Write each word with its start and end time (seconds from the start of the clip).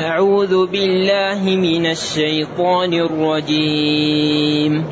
أعوذ 0.00 0.66
بالله 0.66 1.44
من 1.44 1.86
الشيطان 1.86 2.92
الرجيم. 2.92 4.84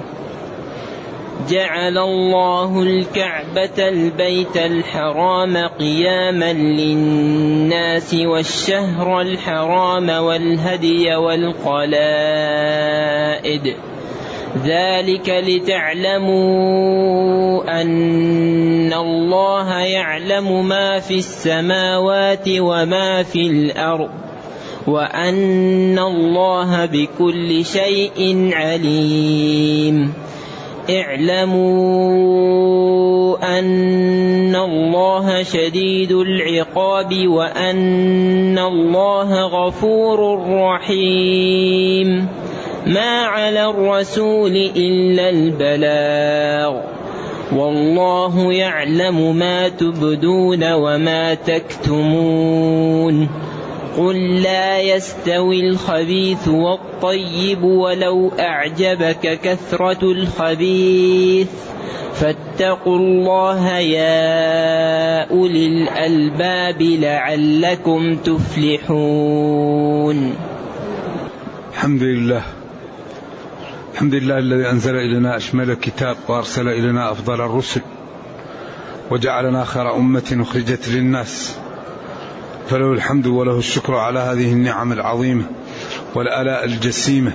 جعل 1.51 1.99
الله 1.99 2.83
الكعبة 2.83 3.89
البيت 3.89 4.57
الحرام 4.57 5.57
قياما 5.57 6.53
للناس 6.53 8.15
والشهر 8.15 9.21
الحرام 9.21 10.09
والهدي 10.09 11.17
والقلائد. 11.17 11.95
ذلك 14.65 15.29
لتعلموا 15.29 16.43
أن 17.81 18.93
الله 18.93 19.79
يعلم 19.79 20.69
ما 20.69 20.99
في 21.01 21.15
السماوات 21.15 22.49
وما 22.49 23.23
في 23.23 23.41
الأرض. 23.41 24.28
وأن 24.89 25.99
الله 25.99 26.87
بكل 26.87 27.65
شيء 27.65 28.51
عليم. 28.53 30.13
اعلموا 30.91 31.99
أن 33.59 34.57
الله 34.57 35.43
شديد 35.43 36.13
العقاب 36.13 37.29
وأن 37.29 38.59
الله 38.59 39.43
غفور 39.43 40.49
رحيم. 40.49 42.29
ما 42.87 43.21
على 43.21 43.71
الرسول 43.71 44.71
إلا 44.77 45.31
البلاغ. 45.31 46.81
والله 47.57 48.53
يعلم 48.53 49.37
ما 49.37 49.69
تبدون 49.69 50.73
وما 50.73 51.35
تكتمون. 51.35 53.29
قل 53.97 54.43
لا 54.43 54.81
يستوي 54.81 55.69
الخبيث 55.69 56.49
والطيب 56.49 57.63
ولو 57.63 58.33
أعجبك 58.39 59.41
كثرة 59.43 60.13
الخبيث. 60.13 61.49
فاتقوا 62.15 62.99
الله 62.99 63.79
يا 63.79 65.31
أولي 65.31 65.67
الألباب 65.67 66.83
لعلكم 66.83 68.17
تفلحون. 68.17 69.69
الحمد 71.73 72.03
لله. 72.03 72.43
الحمد 73.95 74.15
لله 74.15 74.39
الذي 74.39 74.71
أنزل 74.71 74.97
إلينا 74.97 75.37
أشمل 75.37 75.71
الكتاب 75.71 76.17
وأرسل 76.29 76.69
إلينا 76.69 77.13
أفضل 77.13 77.41
الرسل 77.41 77.81
وجعلنا 79.11 79.65
خير 79.65 79.97
أمة 79.97 80.39
أخرجت 80.41 80.89
للناس. 80.89 81.59
فله 82.69 82.93
الحمد 82.93 83.27
وله 83.27 83.59
الشكر 83.59 83.95
على 83.95 84.19
هذه 84.19 84.53
النعم 84.53 84.93
العظيمة 84.93 85.45
والآلاء 86.15 86.65
الجسيمة 86.65 87.33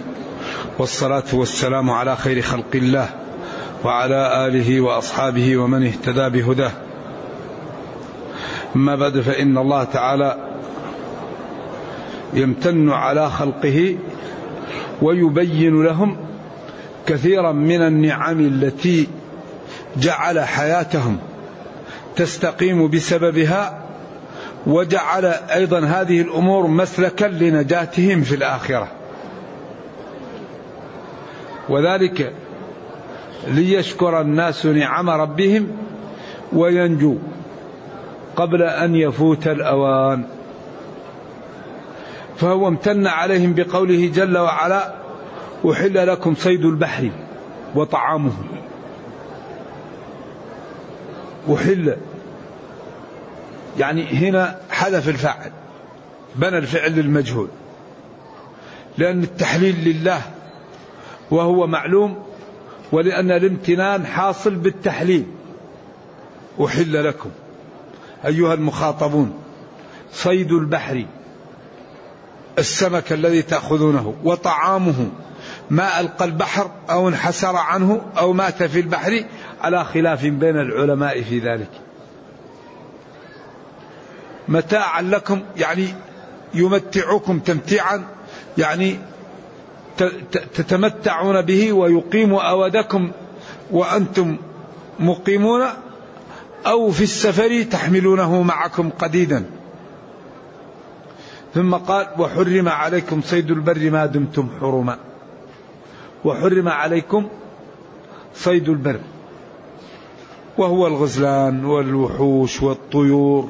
والصلاة 0.79 1.23
والسلام 1.33 1.89
على 1.89 2.15
خير 2.15 2.41
خلق 2.41 2.75
الله 2.75 3.09
وعلى 3.83 4.47
آله 4.47 4.81
وأصحابه 4.81 5.57
ومن 5.57 5.85
اهتدى 5.85 6.29
بهداه. 6.29 6.71
أما 8.75 8.95
بعد 8.95 9.19
فإن 9.19 9.57
الله 9.57 9.83
تعالى 9.83 10.37
يمتن 12.33 12.89
على 12.89 13.29
خلقه 13.29 13.97
ويبين 15.01 15.83
لهم 15.83 16.17
كثيرا 17.07 17.51
من 17.51 17.81
النعم 17.81 18.39
التي 18.39 19.07
جعل 19.97 20.39
حياتهم 20.39 21.17
تستقيم 22.15 22.87
بسببها 22.87 23.82
وجعل 24.67 25.25
أيضا 25.25 25.79
هذه 25.79 26.21
الأمور 26.21 26.67
مسلكا 26.67 27.25
لنجاتهم 27.25 28.21
في 28.21 28.35
الآخرة. 28.35 28.87
وذلك 31.69 32.33
ليشكر 33.47 34.21
الناس 34.21 34.65
نعم 34.65 35.09
ربهم 35.09 35.67
وينجو 36.53 37.17
قبل 38.35 38.61
أن 38.63 38.95
يفوت 38.95 39.47
الأوان. 39.47 40.23
فهو 42.37 42.67
امتن 42.67 43.07
عليهم 43.07 43.53
بقوله 43.53 44.11
جل 44.15 44.37
وعلا 44.37 44.93
أحل 45.71 46.07
لكم 46.07 46.35
صيد 46.35 46.65
البحر 46.65 47.09
وطعامه. 47.75 48.33
أحل 51.53 51.95
يعني 53.79 54.07
هنا 54.07 54.59
حذف 54.69 55.09
الفاعل 55.09 55.51
بنى 56.35 56.57
الفعل 56.57 56.91
للمجهول 56.91 57.47
لأن 58.97 59.23
التحليل 59.23 59.75
لله 59.83 60.21
وهو 61.31 61.67
معلوم 61.67 62.23
ولأن 62.91 63.31
الامتنان 63.31 64.05
حاصل 64.05 64.55
بالتحليل. 64.55 65.25
أحل 66.65 67.07
لكم. 67.07 67.29
أيها 68.25 68.53
المخاطبون 68.53 69.33
صيد 70.11 70.51
البحر 70.51 71.05
السمك 72.57 73.13
الذي 73.13 73.41
تأخذونه 73.41 74.15
وطعامه 74.23 75.07
ما 75.69 75.99
ألقى 75.99 76.25
البحر 76.25 76.71
أو 76.89 77.09
انحسر 77.09 77.55
عنه 77.55 78.01
أو 78.17 78.33
مات 78.33 78.63
في 78.63 78.79
البحر 78.79 79.23
على 79.61 79.85
خلاف 79.85 80.25
بين 80.25 80.57
العلماء 80.59 81.21
في 81.21 81.39
ذلك. 81.39 81.69
متاعا 84.47 85.01
لكم 85.01 85.41
يعني 85.57 85.87
يمتعكم 86.53 87.39
تمتيعا 87.39 88.03
يعني 88.57 88.97
تتمتعون 90.31 91.41
به 91.41 91.73
ويقيم 91.73 92.33
أودكم 92.33 93.11
وأنتم 93.71 94.37
مقيمون 94.99 95.61
أو 96.65 96.91
في 96.91 97.03
السفر 97.03 97.63
تحملونه 97.63 98.41
معكم 98.41 98.89
قديدا. 98.89 99.45
ثم 101.53 101.75
قال 101.75 102.07
وحرم 102.19 102.69
عليكم 102.69 103.21
صيد 103.21 103.51
البر 103.51 103.89
ما 103.89 104.05
دمتم 104.05 104.49
حرما 104.59 104.97
وحرم 106.25 106.67
عليكم 106.69 107.27
صيد 108.35 108.69
البر. 108.69 108.99
وهو 110.57 110.87
الغزلان 110.87 111.65
والوحوش 111.65 112.61
والطيور. 112.61 113.49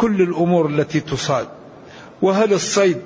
كل 0.00 0.22
الأمور 0.22 0.66
التي 0.66 1.00
تصاد. 1.00 1.48
وهل 2.22 2.52
الصيد 2.52 3.00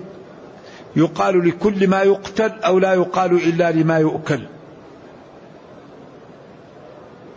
يقال 0.96 1.48
لكل 1.48 1.88
ما 1.88 2.02
يقتل 2.02 2.50
أو 2.50 2.78
لا 2.78 2.94
يقال 2.94 3.32
إلا 3.32 3.72
لما 3.72 3.98
يؤكل؟ 3.98 4.40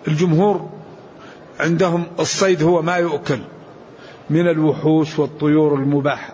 الجمهور 0.08 0.70
عندهم 1.60 2.06
الصيد 2.20 2.64
هو 2.64 2.82
ما 2.82 2.96
يؤكل 2.96 3.40
من 4.30 4.48
الوحوش 4.48 5.20
والطيور 5.20 5.76
المباحة. 5.76 6.34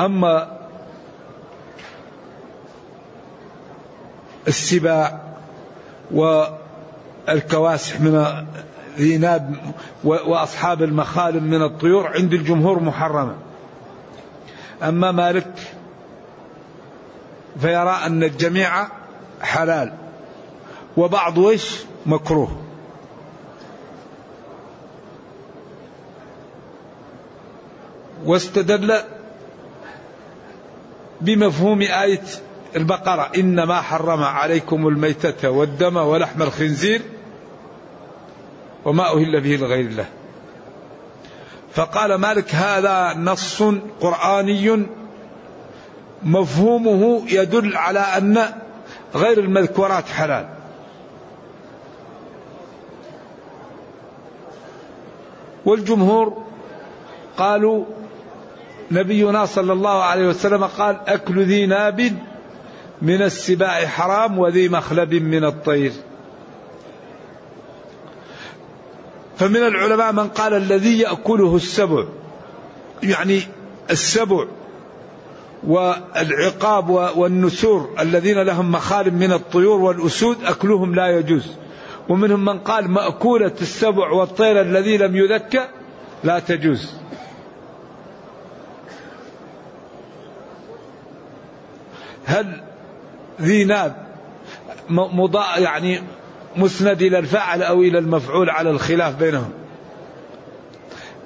أما 0.00 0.58
السباع 4.48 5.20
والكواسح 6.10 8.00
من 8.00 8.46
ذي 8.96 9.18
ناب 9.18 9.56
وأصحاب 10.04 10.82
المخالب 10.82 11.42
من 11.42 11.62
الطيور 11.62 12.06
عند 12.06 12.32
الجمهور 12.32 12.82
محرمة. 12.82 13.34
أما 14.82 15.12
مالك 15.12 15.52
فيرى 17.60 18.00
أن 18.06 18.22
الجميع 18.22 18.88
حلال. 19.40 19.92
وبعض 20.96 21.38
وش 21.38 21.76
مكروه. 22.06 22.56
واستدل 28.24 28.94
بمفهوم 31.20 31.80
آية 31.82 32.22
البقرة 32.76 33.30
إنما 33.36 33.80
حرم 33.80 34.22
عليكم 34.22 34.88
الميتة 34.88 35.50
والدم 35.50 35.96
ولحم 35.96 36.42
الخنزير 36.42 37.02
وما 38.86 39.12
أهل 39.12 39.40
به 39.40 39.56
لغير 39.56 39.84
الله. 39.84 40.06
فقال 41.74 42.14
مالك 42.14 42.54
هذا 42.54 43.14
نص 43.18 43.62
قرآني 44.00 44.86
مفهومه 46.22 47.22
يدل 47.30 47.76
على 47.76 47.98
أن 47.98 48.44
غير 49.14 49.38
المذكورات 49.38 50.08
حلال. 50.08 50.48
والجمهور 55.64 56.44
قالوا 57.38 57.84
نبينا 58.90 59.46
صلى 59.46 59.72
الله 59.72 60.02
عليه 60.02 60.28
وسلم 60.28 60.64
قال 60.64 60.96
أكل 61.06 61.42
ذي 61.42 61.66
ناب 61.66 62.12
من 63.02 63.22
السباع 63.22 63.86
حرام 63.86 64.38
وذي 64.38 64.68
مخلب 64.68 65.14
من 65.14 65.44
الطير. 65.44 65.92
فمن 69.38 69.56
العلماء 69.56 70.12
من 70.12 70.28
قال 70.28 70.54
الذي 70.54 70.98
يأكله 70.98 71.56
السبع 71.56 72.04
يعني 73.02 73.42
السبع 73.90 74.44
والعقاب 75.66 76.90
والنسور 76.90 77.90
الذين 78.00 78.42
لهم 78.42 78.72
مخالب 78.72 79.14
من 79.14 79.32
الطيور 79.32 79.80
والأسود 79.80 80.44
أكلهم 80.44 80.94
لا 80.94 81.18
يجوز. 81.18 81.46
ومنهم 82.08 82.44
من 82.44 82.58
قال 82.58 82.90
مأكولة 82.90 83.52
السبع 83.60 84.10
والطير 84.10 84.60
الذي 84.60 84.96
لم 84.96 85.16
يذكى 85.16 85.68
لا 86.24 86.38
تجوز. 86.38 86.90
هل 92.24 92.60
ذي 93.40 93.64
ناب 93.64 94.06
يعني 95.58 96.00
مسند 96.56 97.02
إلى 97.02 97.18
الفاعل 97.18 97.62
أو 97.62 97.82
إلى 97.82 97.98
المفعول 97.98 98.50
على 98.50 98.70
الخلاف 98.70 99.16
بينهم. 99.16 99.50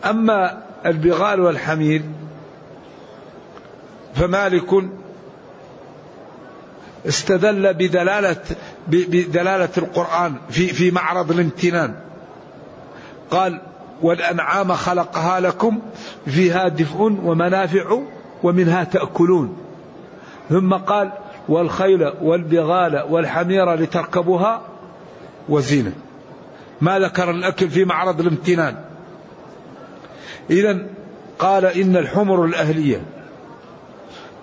أما 0.05 0.63
البغال 0.87 1.41
والحمير 1.41 2.03
فمالك 4.15 4.85
استدل 7.09 7.75
بدلالة 7.75 8.37
بدلالة 8.89 9.69
القرآن 9.79 10.35
في 10.51 10.67
في 10.67 10.91
معرض 10.91 11.31
الامتنان. 11.31 11.95
قال 13.31 13.61
والأنعام 14.03 14.73
خلقها 14.73 15.41
لكم 15.41 15.81
فيها 16.27 16.69
دفء 16.69 17.03
ومنافع 17.03 17.99
ومنها 18.43 18.85
تأكلون. 18.85 19.57
ثم 20.49 20.75
قال 20.75 21.13
والخيل 21.49 22.13
والبغال 22.23 23.05
والحمير 23.11 23.75
لتركبوها 23.75 24.70
وزينة. 25.49 25.93
ما 26.81 26.99
ذكر 26.99 27.31
الأكل 27.31 27.71
في 27.71 27.85
معرض 27.85 28.21
الامتنان. 28.21 28.85
إذا 30.51 30.87
قال 31.39 31.65
إن 31.65 31.97
الحمر 31.97 32.45
الأهلية 32.45 33.03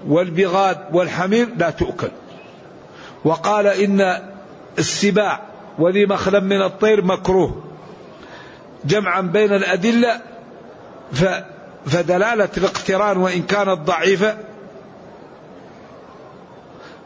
والبغال 0.07 0.75
والحمير 0.91 1.47
لا 1.57 1.69
تؤكل. 1.69 2.09
وقال 3.25 3.67
إن 3.67 4.21
السباع 4.79 5.41
وذي 5.79 6.05
مخلب 6.05 6.43
من 6.43 6.61
الطير 6.61 7.05
مكروه 7.05 7.63
جمعا 8.85 9.21
بين 9.21 9.53
الأدلة 9.53 10.21
فدلالة 11.85 12.49
الاقتران 12.57 13.17
وإن 13.17 13.41
كانت 13.41 13.79
ضعيفة 13.79 14.37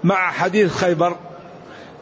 مع 0.03 0.31
حديث 0.31 0.77
خيبر 0.77 1.15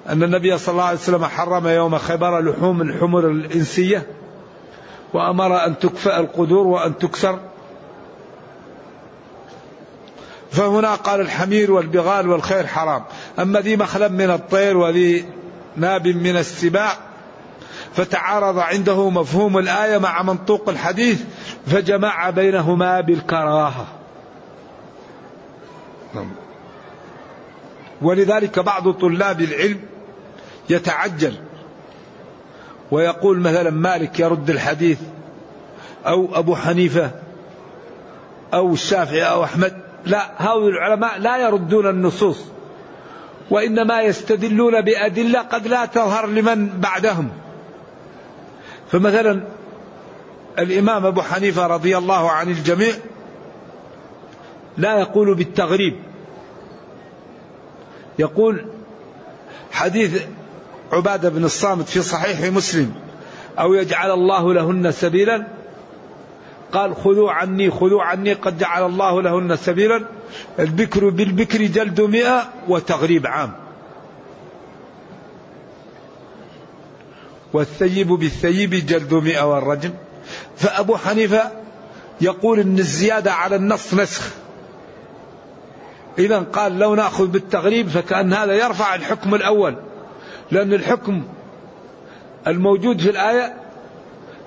أن 0.07 0.23
النبي 0.23 0.57
صلى 0.57 0.73
الله 0.73 0.83
عليه 0.83 0.97
وسلم 0.97 1.25
حرم 1.25 1.67
يوم 1.67 1.97
خيبر 1.97 2.39
لحوم 2.39 2.81
الحمر 2.81 3.27
الإنسية 3.27 4.07
وأمر 5.13 5.65
أن 5.65 5.79
تكفأ 5.79 6.19
القدور 6.19 6.67
وأن 6.67 6.97
تكسر. 6.97 7.39
فهنا 10.51 10.95
قال 10.95 11.21
الحمير 11.21 11.71
والبغال 11.71 12.29
والخير 12.29 12.67
حرام. 12.67 13.03
أما 13.39 13.59
ذي 13.59 13.75
مخلب 13.75 14.11
من 14.11 14.29
الطير 14.29 14.77
وذي 14.77 15.25
ناب 15.75 16.07
من 16.07 16.37
السباع 16.37 16.97
فتعارض 17.93 18.59
عنده 18.59 19.09
مفهوم 19.09 19.57
الآية 19.57 19.97
مع 19.97 20.21
منطوق 20.21 20.69
الحديث 20.69 21.23
فجمع 21.67 22.29
بينهما 22.29 23.01
بالكراهة. 23.01 23.87
نعم. 26.13 26.31
ولذلك 28.01 28.59
بعض 28.59 28.91
طلاب 28.91 29.41
العلم 29.41 29.79
يتعجل 30.69 31.33
ويقول 32.91 33.39
مثلا 33.39 33.69
مالك 33.69 34.19
يرد 34.19 34.49
الحديث 34.49 34.99
أو 36.05 36.29
أبو 36.33 36.55
حنيفة 36.55 37.11
أو 38.53 38.73
الشافعي 38.73 39.23
أو 39.23 39.43
أحمد 39.43 39.77
لا 40.05 40.29
هؤلاء 40.37 40.69
العلماء 40.69 41.19
لا 41.19 41.37
يردون 41.37 41.89
النصوص 41.89 42.39
وإنما 43.49 44.01
يستدلون 44.01 44.81
بأدلة 44.81 45.41
قد 45.41 45.67
لا 45.67 45.85
تظهر 45.85 46.27
لمن 46.27 46.67
بعدهم. 46.67 47.29
فمثلا 48.91 49.43
الإمام 50.59 51.05
أبو 51.05 51.21
حنيفة 51.21 51.67
رضي 51.67 51.97
الله 51.97 52.31
عن 52.31 52.49
الجميع 52.49 52.93
لا 54.77 54.99
يقول 54.99 55.35
بالتغريب 55.35 55.95
يقول 58.19 58.65
حديث 59.71 60.23
عبادة 60.91 61.29
بن 61.29 61.45
الصامت 61.45 61.89
في 61.89 62.01
صحيح 62.01 62.51
مسلم 62.51 62.93
أو 63.59 63.73
يجعل 63.73 64.11
الله 64.11 64.53
لهن 64.53 64.91
سبيلا؟ 64.91 65.47
قال 66.71 66.95
خذوا 66.95 67.31
عني 67.31 67.71
خذوا 67.71 68.03
عني 68.03 68.33
قد 68.33 68.57
جعل 68.57 68.85
الله 68.85 69.21
لهن 69.21 69.55
سبيلا. 69.55 70.05
البكر 70.59 71.09
بالبكر 71.09 71.63
جلد 71.63 72.01
مئة 72.01 72.49
وتغريب 72.67 73.27
عام. 73.27 73.51
والثيب 77.53 78.07
بالثيب 78.07 78.69
جلد 78.69 79.13
مئة 79.13 79.41
والرجم. 79.41 79.93
فأبو 80.57 80.97
حنيفة 80.97 81.51
يقول 82.21 82.59
أن 82.59 82.79
الزيادة 82.79 83.33
على 83.33 83.55
النص 83.55 83.93
نسخ. 83.93 84.31
إذا 86.19 86.39
قال 86.39 86.79
لو 86.79 86.95
نأخذ 86.95 87.27
بالتغريب 87.27 87.87
فكأن 87.87 88.33
هذا 88.33 88.53
يرفع 88.53 88.95
الحكم 88.95 89.35
الأول. 89.35 89.75
لأن 90.51 90.73
الحكم 90.73 91.23
الموجود 92.47 93.01
في 93.01 93.09
الآية 93.09 93.53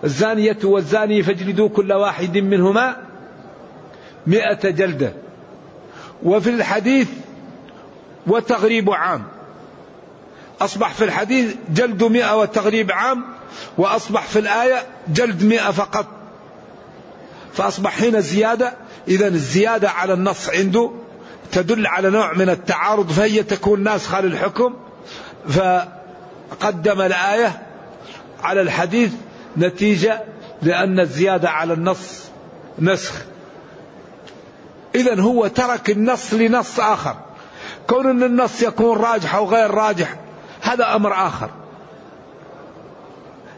الزانية 0.05 0.59
والزاني 0.65 1.23
فاجلدوا 1.23 1.69
كل 1.69 1.93
واحد 1.93 2.39
منهما 2.39 2.97
مئة 4.27 4.71
جلدة. 4.71 5.13
وفي 6.23 6.51
الحديث 6.51 7.09
وتغريب 8.27 8.91
عام. 8.91 9.23
أصبح 10.61 10.93
في 10.93 11.05
الحديث 11.05 11.55
جلد 11.75 12.05
مئة 12.05 12.41
وتغريب 12.41 12.93
عام 12.93 13.25
وأصبح 13.79 14.23
في 14.23 14.39
الآية 14.39 14.87
جلد 15.09 15.45
مئة 15.45 15.71
فقط. 15.71 16.07
فأصبح 17.53 18.03
هنا 18.03 18.21
زيادة. 18.21 18.73
إذا 19.09 19.29
الزيادة 19.29 19.91
على 19.91 20.13
النص 20.13 20.49
عنده 20.49 20.91
تدل 21.53 21.87
على 21.87 22.11
نوع 22.11 22.33
من 22.33 22.49
التعارض 22.49 23.11
فهي 23.11 23.43
تكون 23.43 23.83
ناسخة 23.83 24.21
للحكم 24.21 24.75
فقدم 25.49 27.01
الآية 27.01 27.63
على 28.43 28.61
الحديث 28.61 29.13
نتيجة 29.59 30.23
لأن 30.63 31.01
الزيادة 31.01 31.51
على 31.51 31.73
النص 31.73 32.25
نسخ. 32.79 33.15
إذا 34.95 35.21
هو 35.21 35.47
ترك 35.47 35.91
النص 35.91 36.35
لنص 36.35 36.81
آخر. 36.81 37.17
كون 37.89 38.07
أن 38.07 38.23
النص 38.23 38.63
يكون 38.63 38.99
راجح 38.99 39.35
أو 39.35 39.47
غير 39.47 39.71
راجح 39.71 40.17
هذا 40.61 40.97
أمر 40.97 41.13
آخر. 41.13 41.51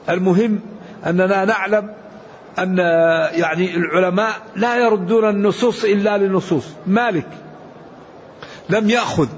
المهم 0.08 0.60
أننا 1.06 1.44
نعلم 1.44 1.94
أن 2.58 2.78
يعني 3.32 3.76
العلماء 3.76 4.32
لا 4.56 4.76
يردون 4.76 5.28
النصوص 5.28 5.84
إلا 5.84 6.18
لنصوص. 6.18 6.66
مالك؟ 6.86 7.26
لم 8.68 8.90
يأخذ 8.90 9.28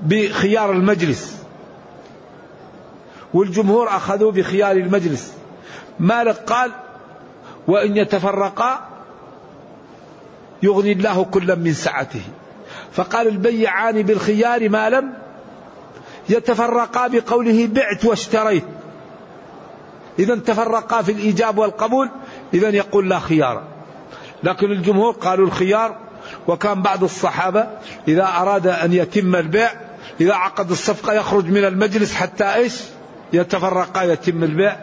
بخيار 0.00 0.72
المجلس. 0.72 1.36
والجمهور 3.34 3.88
أخذوا 3.88 4.32
بخيار 4.32 4.72
المجلس. 4.72 5.32
مالك 5.98 6.36
قال 6.36 6.70
وإن 7.68 7.96
يتفرقا 7.96 8.88
يغني 10.62 10.92
الله 10.92 11.24
كلا 11.24 11.54
من 11.54 11.72
سعته. 11.72 12.22
فقال 12.92 13.28
البيعان 13.28 14.02
بالخيار 14.02 14.68
ما 14.68 14.90
لم 14.90 15.14
يتفرقا 16.28 17.08
بقوله 17.08 17.66
بعت 17.66 18.04
واشتريت 18.04 18.64
إذا 20.18 20.36
تفرقا 20.36 21.02
في 21.02 21.12
الإيجاب 21.12 21.58
والقبول 21.58 22.08
إذا 22.54 22.68
يقول 22.68 23.08
لا 23.08 23.18
خيار. 23.18 23.62
لكن 24.42 24.72
الجمهور 24.72 25.12
قالوا 25.12 25.46
الخيار 25.46 26.09
وكان 26.48 26.82
بعض 26.82 27.04
الصحابة 27.04 27.66
إذا 28.08 28.24
أراد 28.24 28.66
أن 28.66 28.92
يتم 28.92 29.36
البيع 29.36 29.70
إذا 30.20 30.34
عقد 30.34 30.70
الصفقة 30.70 31.12
يخرج 31.12 31.46
من 31.46 31.64
المجلس 31.64 32.14
حتى 32.14 32.54
إيش؟ 32.54 32.74
يتفرقا 33.32 34.02
يتم 34.02 34.44
البيع. 34.44 34.76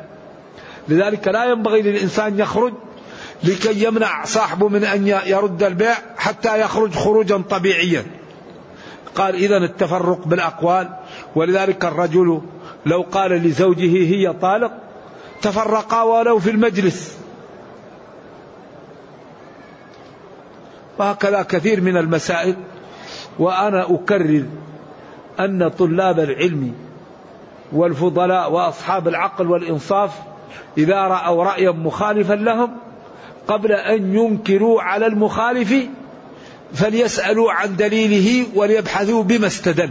لذلك 0.88 1.28
لا 1.28 1.46
ينبغي 1.46 1.82
للإنسان 1.82 2.40
يخرج 2.40 2.74
لكي 3.44 3.84
يمنع 3.84 4.26
صاحبه 4.26 4.70
من 4.70 4.84
أن 4.84 5.08
يرد 5.08 5.64
البيع 5.64 5.94
حتى 6.18 6.62
يخرج 6.62 6.94
خروجا 6.94 7.38
طبيعيا. 7.38 8.06
قال 9.16 9.36
إذا 9.36 9.58
التفرق 9.58 10.28
بالأقوال. 10.28 10.90
ولذلك 11.36 11.86
الرجل 11.86 12.42
لو 12.86 13.06
قال 13.12 13.32
لزوجه 13.32 14.16
هي 14.16 14.34
طالق 14.42 14.72
تفرقا 15.42 16.02
ولو 16.02 16.40
في 16.40 16.50
المجلس. 16.50 17.17
وهكذا 21.00 21.42
كثير 21.42 21.82
من 21.82 21.98
المسائل 21.98 22.56
وأنا 23.40 23.94
أكرر 23.96 24.46
أن 25.40 25.70
طلاب 25.70 26.20
العلم 26.20 26.74
والفضلاء 27.72 28.52
وأصحاب 28.52 29.08
العقل 29.08 29.48
والإنصاف 29.48 30.12
إذا 30.78 31.02
رأوا 31.02 31.44
رأيا 31.44 31.72
مخالفا 31.72 32.34
لهم 32.34 32.72
قبل 33.48 33.72
أن 33.72 34.16
ينكروا 34.16 34.82
على 34.82 35.06
المخالف 35.08 35.74
فليسألوا 36.74 37.52
عن 37.52 37.76
دليله 37.76 38.46
وليبحثوا 38.56 39.24
بما 39.24 39.48
استدل. 39.48 39.90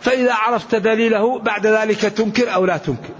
فإذا 0.00 0.34
عرفت 0.34 0.74
دليله 0.74 1.38
بعد 1.38 1.66
ذلك 1.66 2.00
تنكر 2.00 2.54
أو 2.54 2.64
لا 2.64 2.76
تنكر. 2.76 3.14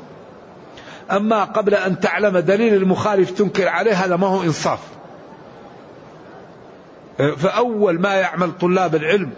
أما 1.10 1.44
قبل 1.44 1.74
أن 1.74 2.00
تعلم 2.00 2.38
دليل 2.38 2.74
المخالف 2.74 3.30
تنكر 3.30 3.68
عليه 3.68 3.92
هذا 3.92 4.16
ما 4.16 4.26
هو 4.26 4.42
إنصاف. 4.42 4.78
فأول 7.16 8.00
ما 8.00 8.14
يعمل 8.14 8.52
طلاب 8.60 8.94
العلم 8.94 9.30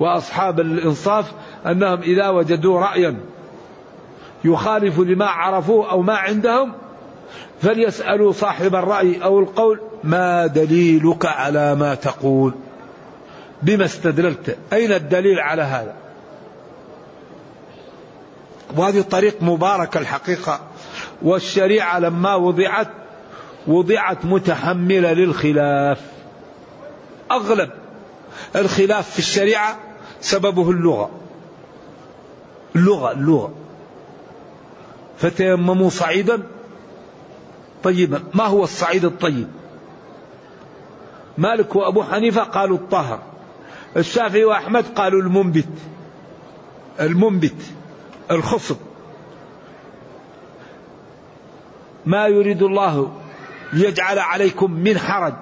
وأصحاب 0.00 0.60
الإنصاف 0.60 1.32
أنهم 1.66 2.02
إذا 2.02 2.28
وجدوا 2.28 2.80
رأيا 2.80 3.16
يخالف 4.44 4.98
لما 4.98 5.26
عرفوه 5.26 5.90
أو 5.90 6.02
ما 6.02 6.16
عندهم 6.16 6.72
فليسألوا 7.62 8.32
صاحب 8.32 8.74
الرأي 8.74 9.24
أو 9.24 9.40
القول 9.40 9.80
ما 10.04 10.46
دليلك 10.46 11.26
على 11.26 11.74
ما 11.74 11.94
تقول؟ 11.94 12.54
بما 13.62 13.84
استدللت. 13.84 14.58
أين 14.72 14.92
الدليل 14.92 15.40
على 15.40 15.62
هذا؟ 15.62 15.94
وهذه 18.76 19.00
طريق 19.00 19.42
مباركة 19.42 19.98
الحقيقة. 19.98 20.60
والشريعة 21.22 21.98
لما 21.98 22.34
وضعت 22.34 22.88
وضعت 23.66 24.24
متحملة 24.24 25.12
للخلاف. 25.12 26.00
أغلب 27.30 27.70
الخلاف 28.56 29.10
في 29.10 29.18
الشريعة 29.18 29.78
سببه 30.20 30.70
اللغة. 30.70 31.10
اللغة 32.76 33.12
اللغة. 33.12 33.54
فتيمموا 35.18 35.90
صعيدا 35.90 36.42
طيبا. 37.82 38.22
ما 38.34 38.44
هو 38.44 38.64
الصعيد 38.64 39.04
الطيب؟ 39.04 39.48
مالك 41.38 41.76
وأبو 41.76 42.02
حنيفة 42.02 42.42
قالوا 42.42 42.76
الطهر 42.76 43.22
الشافعي 43.96 44.44
وأحمد 44.44 44.84
قالوا 44.96 45.22
المنبت. 45.22 45.68
المنبت 47.00 47.62
الخصب. 48.30 48.76
ما 52.06 52.26
يريد 52.26 52.62
الله 52.62 53.12
ليجعل 53.72 54.18
عليكم 54.18 54.70
من 54.70 54.98
حرج. 54.98 55.34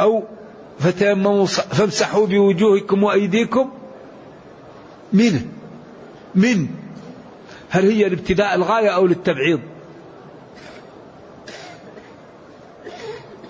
أو 0.00 0.24
فتيمموا 0.78 1.46
فامسحوا 1.46 2.26
بوجوهكم 2.26 3.02
وأيديكم. 3.02 3.70
من؟ 5.12 5.48
من؟ 6.34 6.68
هل 7.70 7.90
هي 7.90 8.08
لابتداء 8.08 8.54
الغاية 8.54 8.88
أو 8.88 9.06
للتبعيض؟ 9.06 9.60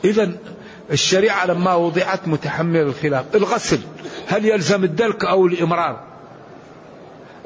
إذا 0.05 0.33
الشريعة 0.91 1.47
لما 1.47 1.75
وضعت 1.75 2.29
متحمل 2.29 2.81
الخلاف. 2.81 3.37
الغسل 3.37 3.81
هل 4.27 4.45
يلزم 4.45 4.85
الدلك 4.85 5.25
أو 5.25 5.47
الإمرار؟ 5.47 6.01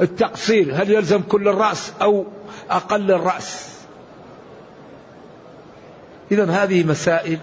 التقصير 0.00 0.74
هل 0.74 0.90
يلزم 0.90 1.22
كل 1.22 1.48
الرأس 1.48 1.92
أو 2.02 2.26
أقل 2.70 3.10
الرأس؟ 3.10 3.76
إذا 6.32 6.50
هذه 6.50 6.84
مسائل 6.84 7.38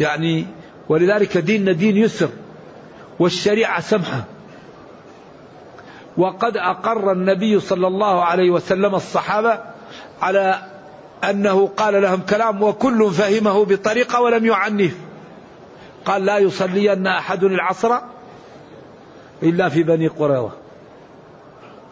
يعني 0.00 0.46
ولذلك 0.88 1.38
ديننا 1.38 1.72
دين 1.72 1.96
يسر 1.96 2.28
والشريعة 3.18 3.80
سمحة. 3.80 4.24
وقد 6.16 6.56
أقر 6.56 7.12
النبي 7.12 7.60
صلى 7.60 7.86
الله 7.86 8.24
عليه 8.24 8.50
وسلم 8.50 8.94
الصحابة 8.94 9.60
على 10.22 10.62
أنه 11.30 11.66
قال 11.76 12.02
لهم 12.02 12.20
كلام 12.20 12.62
وكل 12.62 13.10
فهمه 13.10 13.64
بطريقة 13.64 14.20
ولم 14.20 14.46
يعنف 14.46 14.96
قال 16.04 16.24
لا 16.24 16.38
يصلين 16.38 17.06
أحد 17.06 17.44
العصر 17.44 17.98
إلا 19.42 19.68
في 19.68 19.82
بني 19.82 20.08
قريظة. 20.08 20.50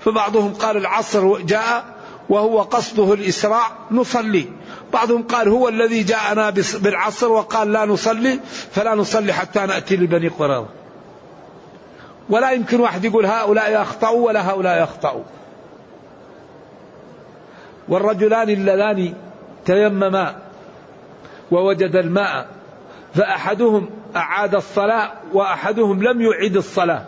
فبعضهم 0.01 0.55
قال 0.55 0.77
العصر 0.77 1.39
جاء 1.39 1.85
وهو 2.29 2.63
قصده 2.63 3.15
الإسراع 3.15 3.67
نصلي. 3.91 4.47
بعضهم 4.93 5.23
قال 5.23 5.49
هو 5.49 5.69
الذي 5.69 6.03
جاءنا 6.03 6.51
بالعصر 6.75 7.33
وقال 7.33 7.73
لا 7.73 7.85
نصلي 7.85 8.41
فلا 8.71 8.95
نصلي 8.95 9.33
حتى 9.33 9.61
نأتي 9.61 9.97
لبني 9.97 10.29
قريظة. 10.29 10.67
ولا 12.31 12.51
يمكن 12.51 12.81
واحد 12.81 13.05
يقول 13.05 13.27
هؤلاء 13.27 13.83
أخطأوا 13.83 14.27
ولا 14.27 14.51
هؤلاء 14.51 14.83
أخطأوا. 14.83 15.23
والرجلان 17.89 18.51
اللذان 18.51 19.15
تيمما 19.65 20.37
ووجد 21.51 21.97
الماء 21.97 22.47
فأحدهم 23.15 23.91
أعاد 24.17 24.55
الصلاة 24.55 25.11
وأحدهم 25.33 26.03
لم 26.03 26.21
يعد 26.23 26.57
الصلاة. 26.57 27.05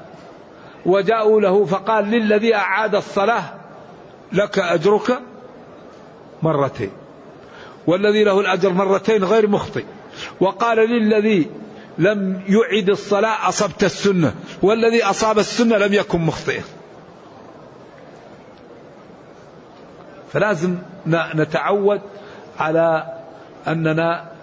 وجاءوا 0.87 1.41
له 1.41 1.65
فقال 1.65 2.05
للذي 2.05 2.55
أعاد 2.55 2.95
الصلاة 2.95 3.45
لك 4.33 4.59
أجرك 4.59 5.21
مرتين. 6.43 6.91
والذي 7.87 8.25
له 8.25 8.41
الأجر 8.41 8.73
مرتين 8.73 9.25
غير 9.25 9.49
مخطئ. 9.49 9.85
وقال 10.41 10.79
للذي 10.79 11.51
لم 11.99 12.43
يعد 12.49 12.91
الصلاة 12.91 13.49
أصبت 13.49 13.85
السنة 13.85 14.35
والذي 14.63 15.05
أصاب 15.05 15.39
السنة 15.39 15.77
لم 15.77 15.93
يكن 15.93 16.21
مخطئا. 16.21 16.63
فلازم 20.33 20.79
نتعود 21.35 22.01
على 22.59 23.15
أننا 23.69 24.35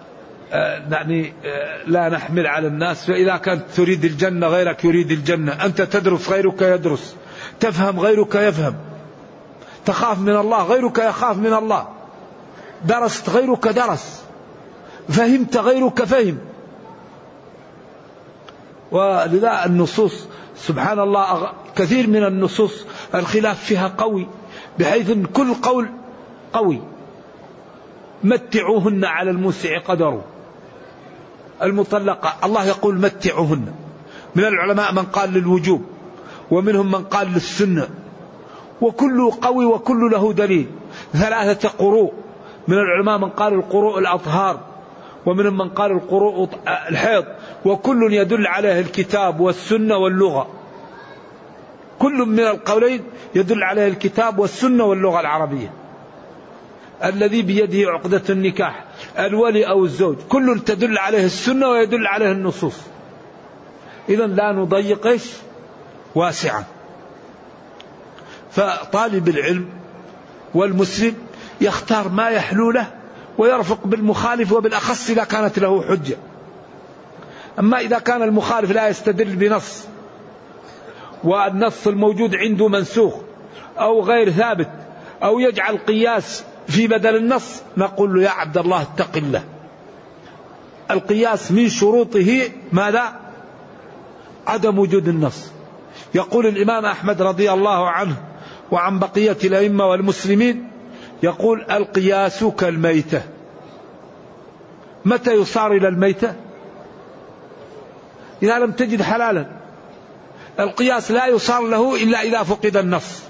آه، 0.52 0.82
يعني 0.90 1.32
آه، 1.44 1.82
لا 1.86 2.08
نحمل 2.08 2.46
على 2.46 2.66
الناس 2.66 3.06
فإذا 3.06 3.36
كنت 3.36 3.62
تريد 3.76 4.04
الجنة 4.04 4.46
غيرك 4.46 4.84
يريد 4.84 5.10
الجنة. 5.10 5.64
أنت 5.64 5.82
تدرس 5.82 6.30
غيرك 6.30 6.62
يدرس. 6.62 7.16
تفهم 7.60 8.00
غيرك 8.00 8.34
يفهم. 8.34 8.74
تخاف 9.84 10.18
من 10.18 10.36
الله 10.36 10.62
غيرك 10.62 10.98
يخاف 10.98 11.36
من 11.36 11.52
الله. 11.52 11.88
درست 12.84 13.30
غيرك 13.30 13.68
درس. 13.68 14.22
فهمت 15.08 15.56
غيرك 15.56 16.04
فهم. 16.04 16.38
ولذا 18.90 19.64
النصوص 19.66 20.26
سبحان 20.56 21.00
الله 21.00 21.52
كثير 21.76 22.06
من 22.06 22.24
النصوص 22.24 22.84
الخلاف 23.14 23.64
فيها 23.64 23.88
قوي 23.98 24.26
بحيث 24.78 25.10
إن 25.10 25.24
كل 25.24 25.54
قول 25.54 25.88
قوي. 26.52 26.80
متعوهن 28.24 29.04
على 29.04 29.30
الموسع 29.30 29.78
قدره. 29.78 30.24
المطلقة 31.62 32.34
الله 32.44 32.64
يقول 32.64 32.98
متعوهن. 32.98 33.72
من 34.34 34.44
العلماء 34.44 34.92
من 34.92 35.02
قال 35.02 35.32
للوجوب 35.32 35.84
ومنهم 36.50 36.86
من 36.86 37.04
قال 37.04 37.32
للسنة. 37.32 37.88
وكل 38.80 39.30
قوي 39.30 39.64
وكل 39.64 40.10
له 40.10 40.32
دليل. 40.32 40.66
ثلاثة 41.12 41.68
قروء. 41.68 42.12
من 42.68 42.78
العلماء 42.78 43.18
من 43.18 43.30
قال 43.30 43.54
القروء 43.54 43.98
الأطهار 43.98 44.60
ومنهم 45.26 45.58
من 45.58 45.68
قال 45.68 45.92
القروء 45.92 46.48
الحيض. 46.90 47.24
وكل 47.64 48.12
يدل 48.12 48.46
عليه 48.46 48.80
الكتاب 48.80 49.40
والسنة 49.40 49.96
واللغة. 49.96 50.48
كل 51.98 52.12
من 52.12 52.40
القولين 52.40 53.04
يدل 53.34 53.62
عليه 53.62 53.88
الكتاب 53.88 54.38
والسنة 54.38 54.84
واللغة 54.84 55.20
العربية. 55.20 55.72
الذي 57.04 57.42
بيده 57.42 57.90
عقدة 57.90 58.22
النكاح 58.30 58.84
الولي 59.18 59.68
أو 59.68 59.84
الزوج. 59.84 60.16
كل 60.28 60.60
تدل 60.66 60.98
عليه 60.98 61.24
السنة 61.24 61.68
ويدل 61.68 62.06
عليه 62.06 62.32
النصوص. 62.32 62.80
إذا 64.08 64.26
لا 64.26 64.52
نضيق 64.52 65.20
واسعا 66.14 66.64
فطالب 68.50 69.28
العلم 69.28 69.68
والمسلم 70.54 71.14
يختار 71.62 72.08
ما 72.08 72.28
يحلو 72.28 72.70
له 72.70 72.86
ويرفق 73.38 73.86
بالمخالف 73.86 74.52
وبالأخص 74.52 75.10
إذا 75.10 75.24
كانت 75.24 75.58
له 75.58 75.82
حجة. 75.82 76.16
أما 77.58 77.80
إذا 77.80 77.98
كان 77.98 78.22
المخالف 78.22 78.70
لا 78.70 78.88
يستدل 78.88 79.36
بنص 79.36 79.84
والنص 81.24 81.86
الموجود 81.86 82.34
عنده 82.34 82.68
منسوخ 82.68 83.14
أو 83.78 84.02
غير 84.02 84.30
ثابت 84.30 84.70
أو 85.22 85.38
يجعل 85.38 85.76
قياس 85.76 86.44
في 86.68 86.86
بدل 86.86 87.16
النص 87.16 87.62
نقول 87.76 88.14
له 88.14 88.22
يا 88.22 88.30
عبد 88.30 88.58
الله 88.58 88.82
اتق 88.82 89.16
الله. 89.16 89.44
القياس 90.90 91.52
من 91.52 91.68
شروطه 91.68 92.50
ماذا؟ 92.72 93.20
عدم 94.46 94.78
وجود 94.78 95.08
النص. 95.08 95.50
يقول 96.14 96.46
الإمام 96.46 96.84
أحمد 96.86 97.22
رضي 97.22 97.52
الله 97.52 97.90
عنه 97.90 98.16
وعن 98.70 98.98
بقية 98.98 99.36
الأئمة 99.44 99.86
والمسلمين 99.86 100.71
يقول 101.22 101.66
القياس 101.70 102.44
كالميتة. 102.44 103.22
متى 105.04 105.32
يصار 105.34 105.72
إلى 105.72 105.88
الميتة؟ 105.88 106.34
إذا 108.42 108.58
لم 108.58 108.72
تجد 108.72 109.02
حلالا. 109.02 109.46
القياس 110.60 111.10
لا 111.10 111.26
يصار 111.26 111.62
له 111.62 111.96
إلا 112.02 112.22
إذا 112.22 112.42
فقد 112.42 112.76
النص. 112.76 113.22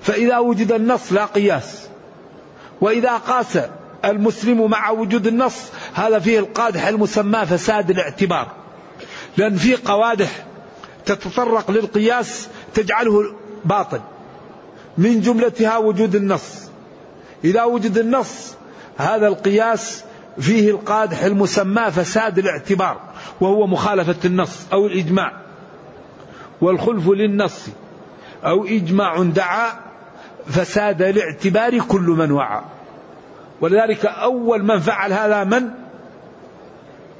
فإذا 0.00 0.38
وجد 0.38 0.72
النص 0.72 1.12
لا 1.12 1.24
قياس. 1.24 1.88
وإذا 2.80 3.16
قاس 3.16 3.58
المسلم 4.04 4.70
مع 4.70 4.90
وجود 4.90 5.26
النص 5.26 5.56
هذا 5.94 6.18
فيه 6.18 6.38
القادح 6.38 6.86
المسمى 6.86 7.46
فساد 7.46 7.90
الاعتبار. 7.90 8.48
لأن 9.36 9.56
في 9.56 9.76
قوادح 9.76 10.44
تتطرق 11.04 11.70
للقياس 11.70 12.48
تجعله 12.74 13.34
باطل. 13.64 14.00
من 14.98 15.20
جملتها 15.20 15.76
وجود 15.76 16.14
النص. 16.14 16.67
إذا 17.44 17.64
وجد 17.64 17.98
النص 17.98 18.54
هذا 18.96 19.26
القياس 19.26 20.04
فيه 20.40 20.70
القادح 20.70 21.22
المسمى 21.22 21.90
فساد 21.90 22.38
الاعتبار 22.38 23.00
وهو 23.40 23.66
مخالفة 23.66 24.16
النص 24.24 24.66
أو 24.72 24.86
الإجماع 24.86 25.32
والخلف 26.60 27.08
للنص 27.08 27.66
أو 28.44 28.64
إجماع 28.64 29.22
دعا 29.22 29.72
فساد 30.46 31.02
الاعتبار 31.02 31.78
كل 31.78 32.00
من 32.00 32.32
وعى. 32.32 32.62
ولذلك 33.60 34.06
أول 34.06 34.62
من 34.62 34.80
فعل 34.80 35.12
هذا 35.12 35.44
من؟ 35.44 35.70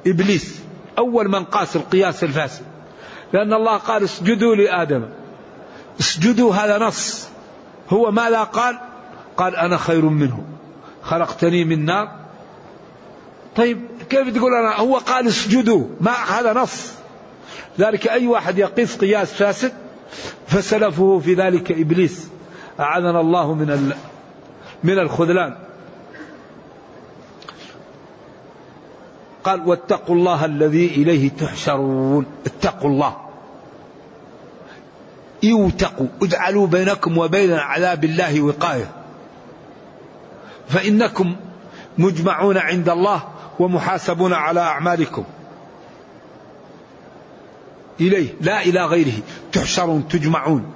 إبليس. 0.07 0.61
أول 0.97 1.27
من 1.27 1.43
قاس 1.43 1.75
القياس 1.75 2.23
الفاسد. 2.23 2.63
لأن 3.33 3.53
الله 3.53 3.77
قال 3.77 4.03
اسجدوا 4.03 4.55
لآدم. 4.55 5.05
اسجدوا 5.99 6.55
هذا 6.55 6.77
نص. 6.77 7.27
هو 7.89 8.11
ماذا 8.11 8.43
قال؟ 8.43 8.79
قال 9.39 9.55
أنا 9.55 9.77
خير 9.77 10.05
منه. 10.05 10.43
خلقتني 11.03 11.63
من 11.65 11.85
نار. 11.85 12.11
طيب 13.55 13.87
كيف 14.09 14.35
تقول 14.35 14.53
أنا؟ 14.53 14.75
هو 14.75 14.97
قال 14.97 15.27
اسجدوا. 15.27 15.87
ما 16.01 16.11
هذا 16.11 16.53
نص. 16.53 16.93
ذلك 17.79 18.07
أي 18.07 18.27
واحد 18.27 18.57
يقيس 18.57 18.97
قياس 18.97 19.33
فاسد 19.33 19.71
فسلفه 20.47 21.19
في 21.19 21.33
ذلك 21.33 21.71
إبليس. 21.71 22.27
أعاذنا 22.79 23.21
الله 23.21 23.53
من 23.53 23.93
من 24.83 24.99
الخذلان. 24.99 25.55
قال 29.43 29.67
واتقوا 29.67 30.15
الله 30.15 30.45
الذي 30.45 30.85
إليه 30.85 31.29
تحشرون. 31.29 32.25
اتقوا 32.45 32.89
الله. 32.89 33.17
يوتقوا. 35.43 36.07
اجعلوا 36.21 36.67
بينكم 36.67 37.17
وبين 37.17 37.53
عذاب 37.53 38.03
الله 38.03 38.41
وقاية. 38.41 38.98
فإنكم 40.69 41.35
مجمعون 41.97 42.57
عند 42.57 42.89
الله 42.89 43.23
ومحاسبون 43.59 44.33
على 44.33 44.59
أعمالكم. 44.59 45.23
إليه 48.01 48.33
لا 48.41 48.61
إلى 48.61 48.85
غيره. 48.85 49.19
تحشرون 49.51 50.07
تجمعون. 50.07 50.73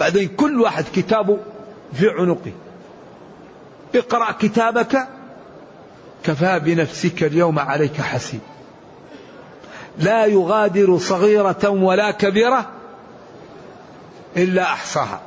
بعدين 0.00 0.28
كل 0.28 0.60
واحد 0.60 0.84
كتابه 0.94 1.38
في 1.92 2.10
عنقه. 2.10 2.52
اقرأ 3.94 4.32
كتابك 4.32 5.08
كفى 6.24 6.60
بنفسك 6.60 7.24
اليوم 7.24 7.58
عليك 7.58 8.00
حسيب. 8.00 8.40
لا 9.98 10.26
يغادر 10.26 10.98
صغيرة 10.98 11.68
ولا 11.68 12.10
كبيرة 12.10 12.70
إلا 14.36 14.62
أحصاها. 14.62 15.20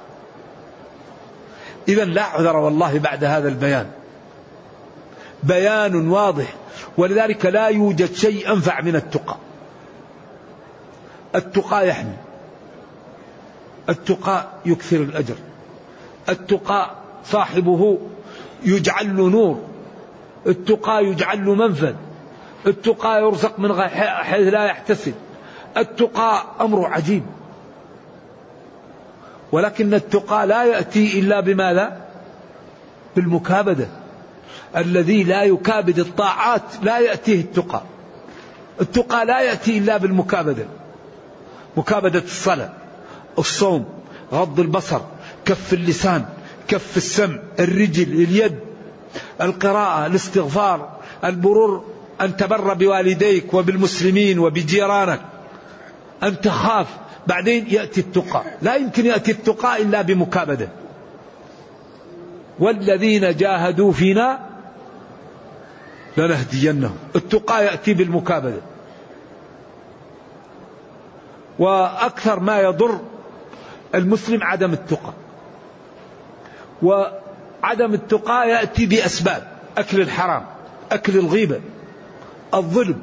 إذا 1.88 2.06
لا 2.06 2.24
عذر 2.24 2.58
والله 2.58 3.00
بعد 3.00 3.24
هذا 3.24 3.48
البيان. 3.48 3.88
بيان 5.44 6.10
واضح. 6.10 6.54
ولذلك 6.98 7.46
لا 7.46 7.68
يوجد 7.68 8.14
شيء 8.14 8.54
أنفع 8.54 8.82
من 8.82 8.96
التقى. 8.96 9.36
التقى 11.36 11.88
يحمي 11.88 12.16
التقى 13.90 14.48
يكثر 14.66 14.98
الأجر. 14.98 15.36
التقى 16.30 16.92
صاحبه 17.26 17.98
يجعل 18.64 19.18
له 19.18 19.30
نور. 19.30 19.62
التقى 20.48 21.06
يجعل 21.06 21.46
له 21.46 21.56
منفذ. 21.56 21.94
التقى 22.68 23.22
يرزق 23.22 23.60
من 23.60 23.82
حيث 24.24 24.54
لا 24.54 24.66
يحتسب. 24.66 25.14
التقى 25.78 26.44
أمر 26.62 26.86
عجيب. 26.86 27.24
ولكن 29.52 29.94
التقى 29.94 30.48
لا 30.48 30.64
يأتي 30.64 31.20
إلا 31.20 31.40
بماذا 31.40 32.02
بالمكابدة. 33.16 33.88
الذي 34.78 35.24
لا 35.24 35.44
يكابد 35.44 36.00
الطاعات 36.00 36.62
لا 36.82 37.00
يأتيه 37.00 37.42
التقى. 37.42 37.82
التقى 38.82 39.26
لا 39.26 39.42
يأتي 39.42 39.78
إلا 39.78 39.98
بالمكابدة. 39.98 40.66
مكابدة 41.78 42.20
الصلاة 42.20 42.74
الصوم 43.40 43.86
غض 44.34 44.60
البصر 44.60 45.02
كف 45.46 45.74
اللسان 45.74 46.26
كف 46.68 46.98
السمع 46.98 47.40
الرجل 47.60 48.04
اليد 48.04 48.60
القراءة 49.42 50.06
الاستغفار 50.06 50.98
البرور 51.24 51.86
أن 52.22 52.38
تبر 52.38 52.74
بوالديك 52.74 53.54
وبالمسلمين 53.54 54.40
وبجيرانك. 54.40 55.22
أن 56.24 56.42
تخاف. 56.42 56.88
بعدين 57.28 57.68
يأتي 57.70 58.02
التقى. 58.02 58.44
لا 58.62 58.76
يمكن 58.76 59.06
يأتي 59.06 59.32
التقى 59.32 59.82
إلا 59.82 60.02
بمكابدة. 60.02 60.70
والذين 62.60 63.36
جاهدوا 63.36 63.92
فينا 63.92 64.40
لنهدينهم. 66.18 66.98
التقى 67.16 67.66
يأتي 67.66 67.94
بالمكابدة. 67.94 68.62
وأكثر 71.60 72.40
ما 72.40 72.60
يضر 72.60 73.00
المسلم 73.96 74.44
عدم 74.44 74.74
التقى. 74.74 75.14
وعدم 76.84 77.94
التقى 77.94 78.50
يأتي 78.50 78.86
بأسباب. 78.86 79.48
أكل 79.78 80.02
الحرام 80.02 80.46
أكل 80.92 81.18
الغيبة 81.18 81.62
الظلم. 82.54 83.02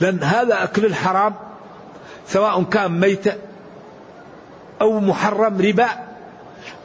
لأن 0.00 0.22
هذا 0.22 0.64
أكل 0.64 0.86
الحرام 0.86 1.34
سواء 2.28 2.62
كان 2.62 3.00
ميتة 3.00 3.34
أو 4.80 5.00
محرم 5.00 5.60
ربا 5.60 5.88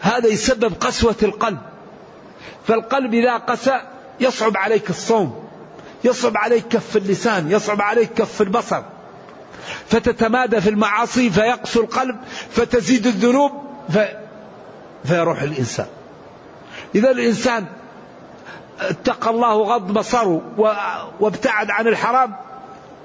هذا 0.01 0.27
يسبب 0.27 0.73
قسوة 0.79 1.15
القلب. 1.23 1.59
فالقلب 2.67 3.13
إذا 3.13 3.37
قسى 3.37 3.81
يصعب 4.19 4.57
عليك 4.57 4.89
الصوم 4.89 5.47
يصعب 6.03 6.37
عليك 6.37 6.67
كف 6.67 6.97
اللسان 6.97 7.51
يصعب 7.51 7.81
عليك 7.81 8.13
كف 8.13 8.41
البصر. 8.41 8.83
فتتمادى 9.87 10.61
في 10.61 10.69
المعاصي 10.69 11.29
فيقسو 11.29 11.81
القلب 11.81 12.17
فتزيد 12.51 13.07
الذنوب 13.07 13.51
في 13.89 14.17
فيروح 15.05 15.41
الإنسان. 15.41 15.87
إذا 16.95 17.11
الإنسان 17.11 17.65
اتقى 18.79 19.29
الله 19.29 19.53
غض 19.53 19.93
بصره 19.93 20.41
وابتعد 21.19 21.71
عن 21.71 21.87
الحرام 21.87 22.35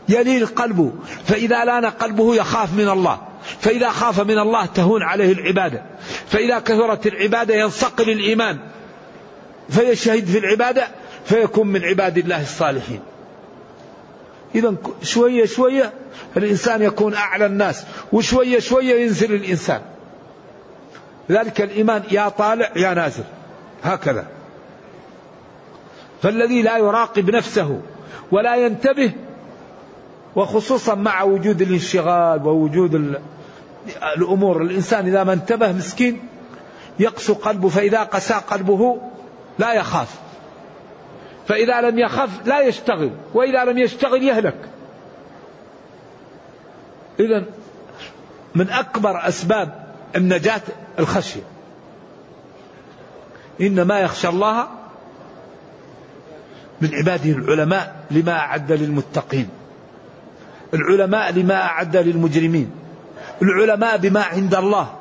يلين 0.09 0.47
قلبه. 0.47 0.93
فإذا 1.25 1.65
لأن 1.65 1.85
قلبه 1.85 2.35
يخاف 2.35 2.73
من 2.73 2.89
الله. 2.89 3.21
فإذا 3.61 3.91
خاف 3.91 4.21
من 4.21 4.39
الله 4.39 4.67
تهون 4.67 5.03
عليه 5.03 5.33
العبادة. 5.33 5.83
فإذا 6.27 6.59
كثرت 6.59 7.07
العبادة 7.07 7.55
ينصقل 7.55 8.11
الإيمان. 8.11 8.59
فيشهد 9.69 10.25
في 10.25 10.39
العبادة 10.39 10.89
فيكون 11.25 11.67
من 11.67 11.85
عباد 11.85 12.19
الله 12.19 12.43
الصالحين. 12.43 13.01
إذا 14.55 14.75
شوية 15.03 15.47
شوية 15.47 15.93
الإنسان 16.37 16.83
يكون 16.83 17.15
أعلى 17.15 17.47
الناس 17.47 17.85
وشوية 18.13 18.59
شوية 18.59 19.03
ينزل 19.03 19.35
الإنسان. 19.35 19.81
ذلك 21.31 21.61
الإيمان 21.61 22.03
يا 22.11 22.29
طالع 22.29 22.71
يا 22.77 22.95
نازل. 22.95 23.25
هكذا. 23.85 24.27
فالذي 26.23 26.63
لا 26.63 26.77
يراقب 26.77 27.31
نفسه 27.31 27.81
ولا 28.33 28.57
ينتبه 28.57 29.13
وخصوصا 30.37 30.95
مع 30.95 31.23
وجود 31.23 31.63
الانشغال 31.63 32.47
ووجود 32.47 33.21
الأمور. 34.17 34.63
الإنسان 34.63 35.07
إذا 35.07 35.25
ما 35.25 35.33
انتبه 35.33 35.73
مسكين 35.73 36.29
يقسو 36.99 37.35
قلبه 37.35 37.69
فإذا 37.69 38.03
قسى 38.03 38.35
قلبه 38.35 39.01
لا 39.59 39.73
يخاف. 39.73 40.15
فإذا 41.49 41.81
لم 41.81 41.99
يخف 41.99 42.47
لا 42.47 42.61
يشتغل 42.61 43.11
وإذا 43.35 43.65
لم 43.65 43.79
يشتغل 43.79 44.23
يهلك. 44.23 44.69
إذا 47.21 47.45
من 48.55 48.71
أكبر 48.71 49.29
أسباب 49.29 49.87
النجاة 50.17 50.63
الخشية. 50.99 51.43
إنما 53.61 54.01
يخشى 54.01 54.29
الله 54.29 54.69
من 56.81 56.95
عباده 56.95 57.31
العلماء 57.31 58.05
لما 58.11 58.33
أعد 58.33 58.73
للمتقين. 58.73 59.49
العلماء 60.75 61.33
لما 61.33 61.63
أعد 61.63 61.97
للمجرمين. 61.97 62.71
العلماء 63.43 63.97
بما 63.97 64.23
عند 64.23 64.55
الله. 64.55 64.97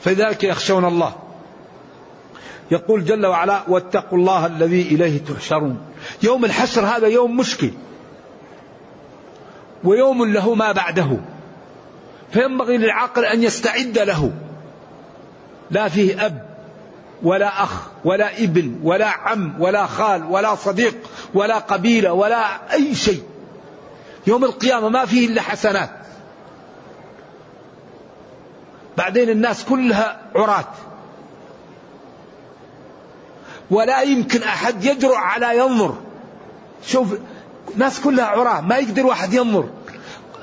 فلذلك 0.00 0.44
يخشون 0.44 0.84
الله. 0.84 1.12
يقول 2.70 3.04
جل 3.04 3.26
وعلا 3.26 3.62
واتقوا 3.68 4.18
الله 4.18 4.46
الذي 4.46 4.82
إليه 4.82 5.18
تحشرون. 5.24 5.78
يوم 6.22 6.44
الحشر 6.44 6.86
هذا 6.86 7.06
يوم 7.06 7.36
مشكل. 7.36 7.70
ويوم 9.84 10.24
له 10.24 10.54
ما 10.54 10.72
بعده. 10.72 11.18
فينبغي 12.32 12.76
للعاقل 12.76 13.24
أن 13.24 13.42
يستعد 13.42 13.98
له. 13.98 14.32
لا 15.70 15.88
فيه 15.88 16.26
أب 16.26 16.52
ولا 17.22 17.62
أخ 17.62 17.88
ولا 18.04 18.38
ابن 18.38 18.80
ولا 18.82 19.08
عم 19.08 19.60
ولا 19.60 19.86
خال 19.86 20.24
ولا 20.24 20.54
صديق 20.54 20.96
ولا 21.34 21.58
قبيلة 21.58 22.12
ولا 22.12 22.72
أي 22.72 22.94
شيء. 22.94 23.22
يوم 24.26 24.44
القيامة 24.44 24.88
ما 24.88 25.04
فيه 25.04 25.28
إلا 25.28 25.42
حسنات. 25.42 25.90
بعدين 28.96 29.28
الناس 29.30 29.64
كلها 29.64 30.20
عراة. 30.34 30.68
ولا 33.70 34.02
يمكن 34.02 34.42
أحد 34.42 34.84
يجرؤ 34.84 35.14
على 35.14 35.58
ينظر. 35.58 35.94
شوف 36.86 37.18
ناس 37.76 38.00
كلها 38.00 38.24
عراة 38.24 38.60
ما 38.60 38.76
يقدر 38.76 39.06
واحد 39.06 39.34
ينظر. 39.34 39.68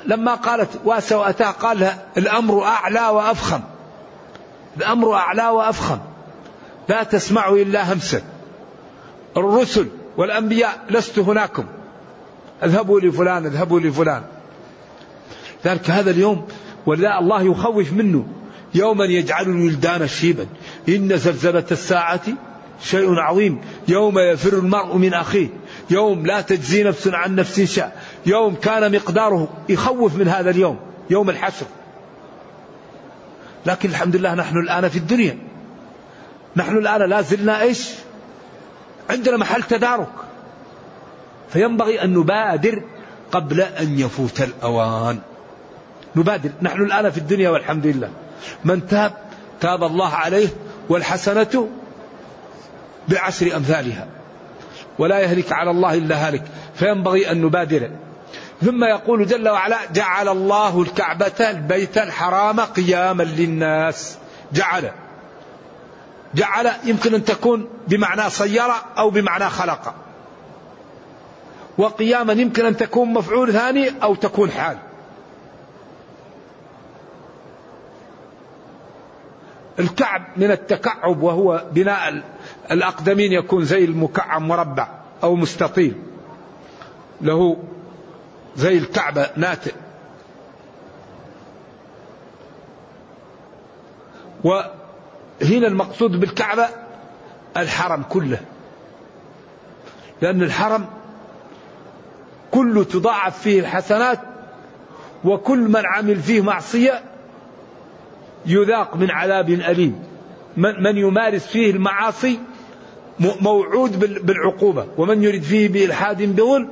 لما 0.06 0.36
قالت 0.36 0.70
واسى 0.86 1.16
وأتاه 1.16 1.52
قال 1.52 1.94
الأمر 2.18 2.64
أعلى 2.64 3.08
وأفخم. 3.08 3.62
الأمر 4.78 5.14
أعلى 5.14 5.48
وأفخم. 5.48 6.00
لا 6.90 7.04
تسمعوا 7.04 7.58
إلا 7.58 7.94
همسا. 7.94 8.22
الرسل 9.38 9.88
والأنبياء 10.18 10.86
لست 10.90 11.20
هناكم. 11.20 11.66
اذهبوا 12.64 13.00
لفلان 13.00 13.46
اذهبوا 13.46 13.80
لفلان. 13.80 14.24
ذلك 15.66 15.90
هذا 15.90 16.12
اليوم 16.12 16.48
ولا 16.86 17.20
الله 17.20 17.42
يخوف 17.42 17.94
منه. 17.94 18.28
يوما 18.74 19.06
يجعل 19.06 19.44
الولدان 19.44 20.08
شيبا. 20.08 20.46
إن 20.90 21.18
زلزلة 21.18 21.66
الساعة 21.72 22.22
شيء 22.84 23.20
عظيم. 23.20 23.62
يوم 23.88 24.20
يفر 24.20 24.54
المرء 24.54 24.98
من 24.98 25.14
أخيه. 25.14 25.48
يوم 25.90 26.26
لا 26.26 26.42
تجزي 26.42 26.84
نفس 26.84 27.08
عن 27.08 27.36
نفس 27.36 27.62
شيء. 27.62 27.90
يوم 28.26 28.56
كان 28.56 28.96
مقداره. 28.96 29.48
يخوف 29.70 30.16
من 30.16 30.28
هذا 30.28 30.50
اليوم. 30.50 30.80
يوم 31.10 31.30
الحشر. 31.30 31.66
لكن 33.66 33.90
الحمد 33.90 34.16
لله 34.16 34.36
نحن 34.36 34.58
الآن 34.58 34.90
في 34.90 34.98
الدنيا. 34.98 35.38
نحن 36.56 36.78
الآن 36.78 37.10
لا 37.10 37.22
زلنا 37.22 37.62
إيش؟ 37.62 37.90
عندنا 39.10 39.38
محل 39.38 39.64
تدارك. 39.64 40.29
فينبغي 41.54 42.04
أن 42.04 42.14
نبادر 42.14 42.84
قبل 43.32 43.62
أن 43.62 44.00
يفوت 44.00 44.42
الأوان. 44.42 45.20
نبادر. 46.16 46.50
نحن 46.62 46.82
الآن 46.82 47.10
في 47.12 47.18
الدنيا 47.18 47.50
والحمد 47.50 47.88
لله. 47.88 48.10
من 48.64 48.88
تاب 48.88 49.14
تاب 49.62 49.84
الله 49.84 50.14
عليه 50.14 50.48
والحسنة 50.90 51.70
بعشر 53.08 53.56
أمثالها. 53.56 54.08
ولا 55.00 55.20
يهلك 55.20 55.52
على 55.52 55.72
الله 55.72 55.94
إلا 55.94 56.28
هالك. 56.28 56.44
فينبغي 56.76 57.32
أن 57.32 57.42
نبادر. 57.42 57.92
ثم 58.62 58.84
يقول 58.84 59.28
جل 59.28 59.50
وعلا 59.50 59.78
جعل 59.94 60.30
الله 60.30 60.82
الكعبة 60.82 61.50
البيت 61.50 61.98
الحرام 61.98 62.60
قياما 62.60 63.24
للناس. 63.24 64.18
جعل. 64.54 64.92
جعل. 66.36 66.72
يمكن 66.84 67.14
أن 67.14 67.26
تكون 67.26 67.68
بمعنى 67.88 68.30
صير 68.30 68.72
أو 68.98 69.10
بمعنى 69.10 69.50
خلق. 69.50 69.94
وقياما 71.80 72.34
يمكن 72.34 72.66
أن 72.66 72.78
تكون 72.78 73.14
مفعول 73.14 73.54
ثاني 73.54 74.04
أو 74.04 74.16
تكون 74.16 74.52
حال. 74.52 74.78
الكعب 79.80 80.22
من 80.38 80.52
التكعب 80.52 81.24
وهو 81.24 81.66
بناء 81.72 82.24
الأقدمين 82.72 83.32
يكون 83.32 83.66
زي 83.66 83.86
المكعب 83.86 84.42
مربع 84.42 84.88
أو 85.24 85.36
مستطيل. 85.36 85.96
له 87.22 87.64
زي 88.56 88.78
الكعبة 88.78 89.30
ناتئ. 89.36 89.74
وهنا 94.44 95.68
المقصود 95.68 96.20
بالكعبة 96.20 96.68
الحرم 97.58 98.04
كله. 98.04 98.40
لأن 100.22 100.42
الحرم 100.42 100.99
كله 102.52 102.84
تضاعف 102.84 103.42
فيه 103.42 103.60
الحسنات 103.60 104.20
وكل 105.24 105.60
من 105.60 105.86
عمل 105.86 106.16
فيه 106.16 106.42
معصية 106.42 107.02
يذاق 108.46 108.96
من 108.96 109.12
عذاب 109.12 109.50
أليم. 109.50 110.04
من 110.58 110.98
يمارس 110.98 111.48
فيه 111.48 111.72
المعاصي 111.72 112.40
موعود 113.20 114.00
بالعقوبة 114.26 114.88
ومن 114.98 115.24
يرد 115.24 115.42
فيه 115.42 115.70
بإلحاد 115.70 116.36
بظلم 116.36 116.70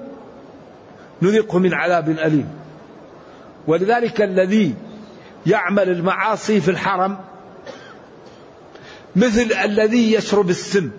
نذقه 1.21 1.59
من 1.59 1.73
عذاب 1.73 2.09
أليم. 2.09 2.49
ولذلك 3.67 4.21
الذي 4.21 4.75
يعمل 5.45 5.89
المعاصي 5.89 6.61
في 6.61 6.71
الحرم 6.71 7.17
مثل 9.15 9.51
الذي 9.63 10.13
يشرب 10.13 10.49
السم. 10.49 10.91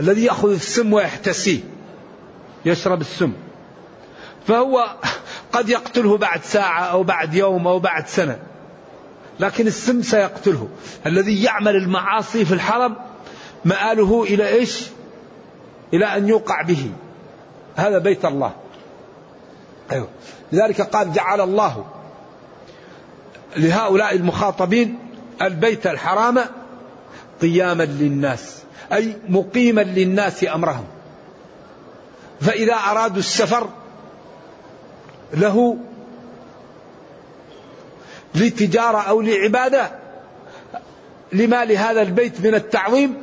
الذي 0.00 0.24
يأخذ 0.24 0.50
السم 0.50 0.92
ويحتسيه. 0.92 1.60
يشرب 2.68 3.00
السم. 3.00 3.32
فهو 4.46 4.96
قد 5.52 5.68
يقتله 5.68 6.18
بعد 6.18 6.42
ساعة 6.42 6.82
أو 6.84 7.02
بعد 7.02 7.34
يوم 7.34 7.66
أو 7.66 7.78
بعد 7.78 8.06
سنة. 8.06 8.38
لكن 9.40 9.66
السم 9.66 10.02
سيقتله. 10.02 10.68
الذي 11.06 11.42
يعمل 11.42 11.76
المعاصي 11.76 12.44
في 12.44 12.54
الحرم 12.54 12.96
مآله 13.64 14.22
إلى 14.22 14.48
إيش؟ 14.48 14.86
إلى 15.94 16.06
أن 16.06 16.28
يوقع 16.28 16.62
به. 16.62 16.90
هذا 17.76 17.98
بيت 17.98 18.24
الله. 18.24 18.52
أيوة. 19.92 20.08
لذلك 20.52 20.80
قال 20.80 21.12
جعل 21.12 21.40
الله 21.40 21.84
لهؤلاء 23.56 24.14
المخاطبين 24.14 24.98
البيت 25.42 25.86
الحرام 25.86 26.38
قياما 27.42 27.82
للناس 27.82 28.62
أي 28.92 29.16
مقيما 29.28 29.80
للناس 29.80 30.44
أمرهم. 30.44 30.84
فإذا 32.40 32.74
أرادوا 32.74 33.18
السفر 33.18 33.68
له 35.34 35.76
لتجارة 38.34 38.98
أو 38.98 39.20
لعبادة 39.20 39.90
لما 41.32 41.64
لهذا 41.64 42.02
البيت 42.02 42.40
من 42.40 42.54
التعظيم 42.54 43.14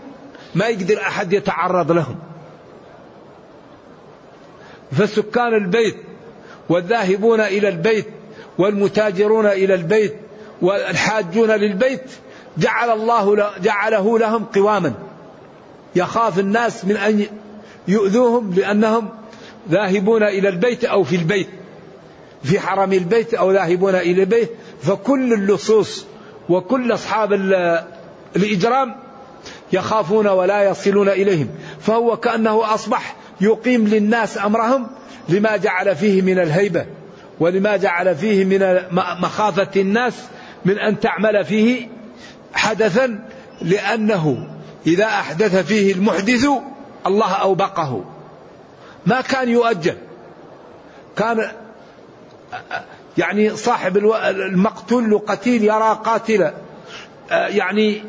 ما 0.56 0.68
يقدر 0.68 1.02
أحد 1.02 1.34
يتعرض 1.34 1.92
لهم. 1.92 2.16
فسكان 4.92 5.54
البيت 5.54 5.98
والذاهبون 6.70 7.40
إلى 7.40 7.70
البيت 7.70 8.08
والمتاجرون 8.58 9.46
إلى 9.46 9.74
البيت 9.74 10.16
والحاجون 10.62 11.52
للبيت 11.52 12.12
جعل 12.58 12.90
الله 12.90 13.52
جعله 13.60 14.20
لهم 14.20 14.46
قواما. 14.46 14.94
يخاف 15.96 16.40
الناس 16.40 16.86
من 16.86 16.98
أن 16.98 17.26
يؤذوهم 17.88 18.54
لأنهم 18.54 19.10
ذاهبون 19.70 20.24
إلى 20.24 20.50
البيت 20.50 20.86
أو 20.86 21.04
في 21.04 21.16
البيت 21.16 21.48
في 22.44 22.60
حرم 22.60 22.94
البيت 22.94 23.34
أو 23.34 23.52
ذاهبون 23.52 23.96
إلى 23.96 24.24
البيت 24.24 24.50
فكل 24.82 25.34
اللصوص 25.34 26.06
وكل 26.50 26.94
أصحاب 26.94 27.34
الإجرام 28.36 28.96
يخافون 29.74 30.28
ولا 30.28 30.64
يصلون 30.64 31.10
إليهم 31.10 31.50
فهو 31.80 32.18
كأنه 32.18 32.74
أصبح 32.74 33.16
يقيم 33.42 33.88
للناس 33.88 34.38
أمرهم 34.38 34.88
لما 35.30 35.58
جعل 35.58 35.96
فيه 35.96 36.22
من 36.22 36.40
الهيبة 36.40 36.86
ولما 37.40 37.78
جعل 37.78 38.16
فيه 38.16 38.46
من 38.46 38.78
مخافة 39.22 39.82
الناس 39.82 40.14
من 40.66 40.80
أن 40.80 41.00
تعمل 41.00 41.46
فيه 41.46 41.88
حدثا 42.54 43.20
لأنه 43.62 44.48
إذا 44.88 45.06
أحدث 45.06 45.66
فيه 45.68 45.94
المحدث 45.94 46.48
الله 47.06 47.34
أوبقه. 47.34 48.04
ما 49.06 49.22
كان 49.22 49.50
يؤجل. 49.50 49.98
كان 51.16 51.52
يعني 53.18 53.56
صاحب 53.56 53.98
المقتول 53.98 55.20
قتيل 55.28 55.64
يرى 55.64 56.00
قاتلا 56.04 56.54
يعني 57.30 58.04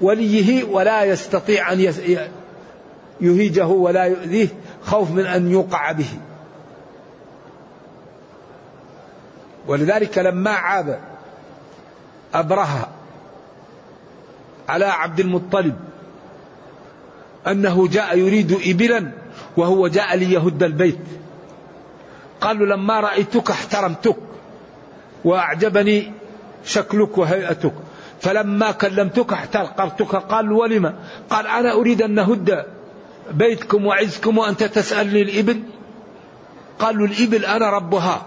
وليه 0.00 0.64
ولا 0.64 1.04
يستطيع 1.04 1.72
أن 1.72 1.94
يهيجه 3.20 3.66
ولا 3.66 4.04
يؤذيه 4.04 4.48
خوف 4.84 5.10
من 5.10 5.26
أن 5.26 5.50
يوقع 5.50 5.92
به. 5.92 6.10
ولذلك 9.66 10.18
لما 10.18 10.50
عاب 10.50 11.00
أبرهة 12.34 12.88
على 14.68 14.84
عبد 14.84 15.20
المطلب 15.20 15.76
أنه 17.46 17.88
جاء 17.88 18.18
يريد 18.18 18.58
إبلا 18.66 19.10
وهو 19.56 19.88
جاء 19.88 20.16
ليهد 20.16 20.62
البيت. 20.62 20.98
قالوا 22.40 22.66
لما 22.66 23.00
رأيتك 23.00 23.50
احترمتك 23.50 24.16
وأعجبني 25.24 26.12
شكلك 26.64 27.18
وهيئتك. 27.18 27.72
فلما 28.20 28.70
كلمتك 28.70 29.32
احتقرتك 29.32 30.14
قال 30.14 30.52
ولم؟ 30.52 30.94
قال 31.30 31.46
أنا 31.46 31.72
أريد 31.72 32.02
أن 32.02 32.14
نهد 32.14 32.64
بيتكم 33.30 33.86
وعزكم 33.86 34.38
وأنت 34.38 34.64
تسألني 34.64 35.22
الإبل؟ 35.22 35.62
قالوا 36.78 37.06
الإبل 37.06 37.44
أنا 37.44 37.70
ربها 37.70 38.26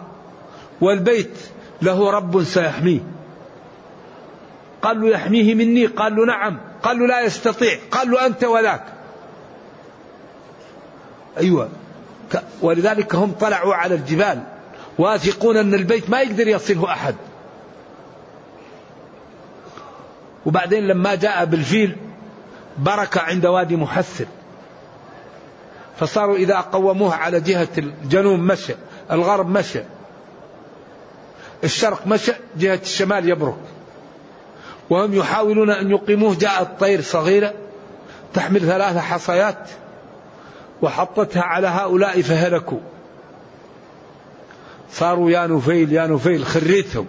والبيت 0.81 1.37
له 1.81 2.11
رب 2.11 2.43
سيحميه. 2.43 2.99
قال 4.81 5.01
له 5.01 5.09
يحميه 5.09 5.55
مني؟ 5.55 5.85
قال 5.85 6.15
له 6.15 6.25
نعم. 6.25 6.57
قال 6.83 6.99
له 6.99 7.07
لا 7.07 7.21
يستطيع. 7.21 7.77
قال 7.91 8.11
له 8.11 8.25
أنت 8.25 8.43
وذاك. 8.43 8.94
أيوة. 11.37 11.69
ولذلك 12.61 13.15
هم 13.15 13.31
طلعوا 13.31 13.75
على 13.75 13.95
الجبال. 13.95 14.43
واثقون 14.97 15.57
أن 15.57 15.73
البيت 15.73 16.09
ما 16.09 16.21
يقدر 16.21 16.47
يصله 16.47 16.91
أحد. 16.91 17.15
وبعدين 20.45 20.87
لما 20.87 21.15
جاء 21.15 21.45
بالفيل 21.45 21.95
بركة 22.77 23.21
عند 23.21 23.45
وادي 23.45 23.75
محسر 23.75 24.25
فصاروا 25.99 26.35
إذا 26.35 26.59
قوموه 26.59 27.15
على 27.15 27.39
جهة 27.39 27.67
الجنوب 27.77 28.39
مشى 28.39 28.73
الغرب 29.11 29.49
مشى. 29.49 29.81
الشرق 31.63 32.07
مشى 32.07 32.31
جهة 32.57 32.79
الشمال 32.83 33.29
يبرك. 33.29 33.57
وهم 34.89 35.13
يحاولون 35.13 35.69
أن 35.69 35.91
يقيموه 35.91 36.35
جاءت 36.35 36.79
طير 36.79 37.01
صغيرة 37.01 37.53
تحمل 38.33 38.59
ثلاث 38.59 38.97
حصيات. 38.97 39.69
وحطتها 40.81 41.43
على 41.43 41.67
هؤلاء 41.67 42.21
فهلكوا. 42.21 42.79
صاروا 44.91 45.31
يا 45.31 45.47
نفيل 45.47 45.93
يا 45.93 46.07
نفيل 46.07 46.45
خريتهم. 46.45 47.07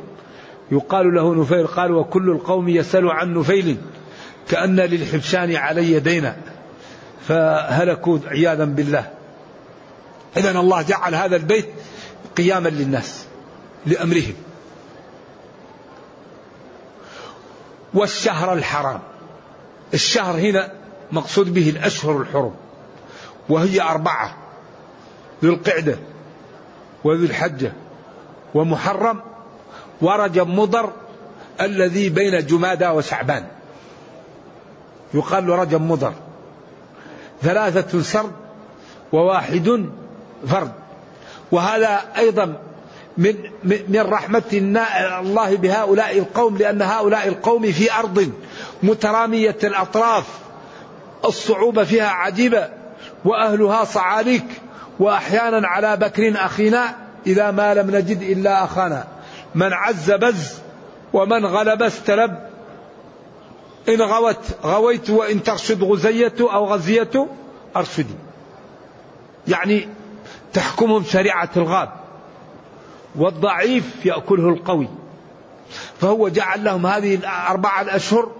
يقال 0.71 1.15
له 1.15 1.35
نفيل 1.35 1.67
قال 1.67 1.93
وكل 1.93 2.31
القوم 2.31 2.69
يسأل 2.69 3.11
عن 3.11 3.35
نفيل 3.35 3.77
كأن 4.49 4.77
للحبشان 4.77 5.57
علي 5.57 6.01
دينا. 6.01 6.37
فهلكوا 7.29 8.19
عياذا 8.27 8.65
بالله. 8.65 9.11
إذا 10.37 10.51
الله 10.51 10.83
جعل 10.83 11.15
هذا 11.15 11.37
البيت 11.37 11.67
قياما 12.37 12.69
للناس 12.69 13.25
لأمرهم. 13.87 14.35
والشهر 17.95 18.53
الحرام. 18.53 19.01
الشهر 19.95 20.39
هنا 20.39 20.73
مقصود 21.13 21.55
به 21.55 21.71
الأشهر 21.71 22.21
الحرم. 22.21 22.55
وهي 23.49 23.81
أربعة 23.81 24.35
ذو 25.45 25.53
القعدة 25.53 25.99
وذو 27.05 27.25
الحجة 27.25 27.73
ومحرم 28.55 29.21
ورجب 30.01 30.49
مضر 30.49 30.93
الذي 31.61 32.09
بين 32.09 32.47
جمادى 32.47 32.89
وشعبان. 32.89 33.47
يقال 35.15 35.47
له 35.47 35.55
رجب 35.55 35.83
مضر. 35.83 36.13
ثلاثة 37.43 38.03
سرد 38.03 38.33
وواحد 39.13 39.87
فرد. 40.49 40.73
وهذا 41.53 42.01
أيضا 42.17 42.57
من 43.19 43.35
من 43.65 44.01
رحمة 44.01 44.43
الله 44.53 45.57
بهؤلاء 45.57 46.19
القوم 46.19 46.57
لأن 46.57 46.83
هؤلاء 46.83 47.29
القوم 47.29 47.73
في 47.73 47.93
أرض 47.93 48.33
مترامية 48.83 49.59
الأطراف. 49.65 50.25
الصعوبة 51.25 51.85
فيها 51.85 52.09
عجيبة. 52.09 52.76
وأهلها 53.27 53.85
صعاليك 53.85 54.47
وأحيانا 54.99 55.69
على 55.69 55.97
بكر 55.97 56.33
أخينا 56.37 56.97
إذا 57.27 57.51
ما 57.51 57.75
لم 57.75 57.91
نجد 57.91 58.23
إلا 58.23 58.65
أخانا. 58.65 59.07
من 59.55 59.73
عز 59.73 60.11
بز 60.11 60.55
ومن 61.13 61.47
غلب 61.47 61.83
استلب. 61.83 62.37
إن 63.89 64.03
غوت 64.03 64.45
غويت 64.65 65.11
وإن 65.11 65.43
ترشد 65.43 65.83
غزية 65.83 66.35
أو 66.41 66.67
غزية 66.67 67.27
أرشدي. 67.77 68.15
يعني 69.49 69.89
تحكمهم 70.53 71.05
شريعة 71.05 71.51
الغاب. 71.57 71.91
والضعيف 73.17 74.07
يأكله 74.07 74.49
القوي. 74.49 74.89
فهو 76.01 76.29
جعل 76.29 76.65
لهم 76.65 76.87
هذه 76.87 77.15
الأربعة 77.15 77.83
الأشهر 77.83 78.33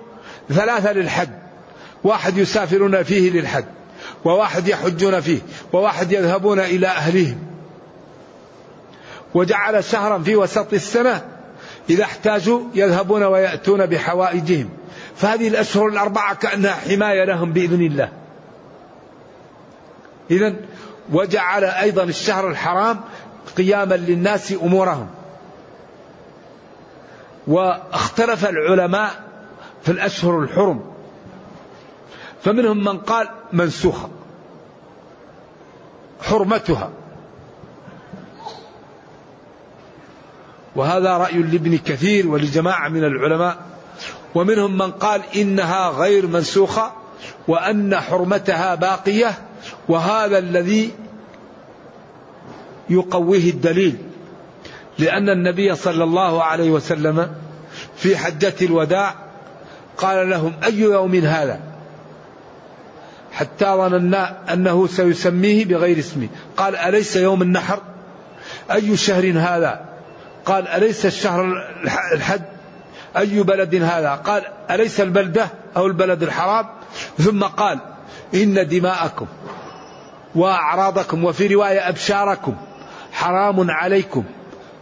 ثلاثة 0.49 0.93
للحج 0.93 1.29
واحد 2.05 2.39
يسافرون 2.39 3.03
فيه 3.03 3.31
للحج 3.31 3.65
وواحد 4.27 4.69
يحجون 4.69 5.21
فيه 5.21 5.39
وواحد 5.73 6.13
يذهبون 6.13 6.61
إلى 6.61 6.87
أهلهم 6.87 7.39
وجعل 9.35 9.85
شهرا 9.85 10.19
في 10.19 10.37
وسط 10.37 10.73
السنة 10.73 11.25
إذا 11.91 12.05
احتاجوا 12.05 12.61
يذهبون 12.75 13.23
ويأتون 13.23 13.87
بحوائجهم. 13.87 14.69
فهذه 15.17 15.49
الأشهر 15.49 15.87
الأربعة 15.87 16.35
كأنها 16.35 16.73
حماية 16.73 17.25
لهم 17.25 17.53
بإذن 17.53 17.83
الله. 17.83 18.09
إذا 20.31 20.55
وجعل 21.13 21.65
أيضا 21.65 22.03
الشهر 22.03 22.49
الحرام 22.49 23.01
قياما 23.57 23.95
للناس 23.95 24.53
أمورهم. 24.53 25.09
واختلف 27.47 28.49
العلماء 28.49 29.11
في 29.83 29.93
الأشهر 29.93 30.41
الحرم. 30.41 30.85
فمنهم 32.43 32.85
من 32.85 32.99
قال 32.99 33.29
منسوخة. 33.53 34.16
حرمتها. 36.21 36.91
وهذا 40.77 41.17
رأي 41.17 41.39
لابن 41.39 41.79
كثير 41.79 42.29
ولجماعة 42.29 42.89
من 42.89 43.05
العلماء. 43.05 43.57
ومنهم 44.35 44.79
من 44.79 44.91
قال 44.91 45.23
إنها 45.37 45.91
غير 45.91 46.27
منسوخة 46.27 46.93
وأن 47.49 47.97
حرمتها 47.97 48.75
باقية 48.75 49.35
وهذا 49.89 50.39
الذي 50.39 50.91
يقويه 52.91 53.51
الدليل. 53.51 53.97
لأن 54.99 55.29
النبي 55.29 55.75
صلى 55.75 56.05
الله 56.05 56.43
عليه 56.43 56.71
وسلم 56.71 57.35
في 57.97 58.17
حجة 58.17 58.55
الوداع 58.63 59.15
قال 59.97 60.31
لهم 60.31 60.53
أي 60.65 60.79
يوم 60.79 61.15
هذا؟ 61.15 61.76
حتى 63.37 63.65
ظننا 63.65 64.53
أنه 64.53 64.87
سيسميه 64.87 65.65
بغير 65.65 65.99
اسمه. 65.99 66.29
قال 66.57 66.77
أليس 66.77 67.17
يوم 67.17 67.43
النحر؟ 67.43 67.81
أي 68.73 68.97
شهر 68.97 69.33
هذا؟ 69.39 69.85
قال 70.47 70.69
أليس 70.69 71.07
الشهر 71.07 71.69
الحج 72.13 72.41
أي 73.17 73.43
بلد 73.43 73.75
هذا؟ 73.75 74.11
قال 74.11 74.43
أليس 74.71 75.01
البلدة 75.01 75.49
أو 75.77 75.87
البلد 75.87 76.23
الحرام؟ 76.23 76.67
ثم 77.19 77.43
قال 77.45 77.79
إن 78.35 78.69
دماءكم 78.69 79.27
وأعراضكم 80.35 81.25
وفي 81.25 81.47
رواية 81.47 81.89
أبشاركم 81.89 82.57
حرام 83.13 83.71
عليكم 83.71 84.25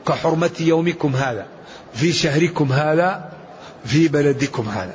كحرمة 0.09 0.51
يومكم 0.61 1.17
هذا 1.17 1.47
في 1.95 2.12
شهركم 2.12 2.73
هذا 2.73 3.31
في 3.85 4.09
بلدكم 4.09 4.69
هذا. 4.69 4.95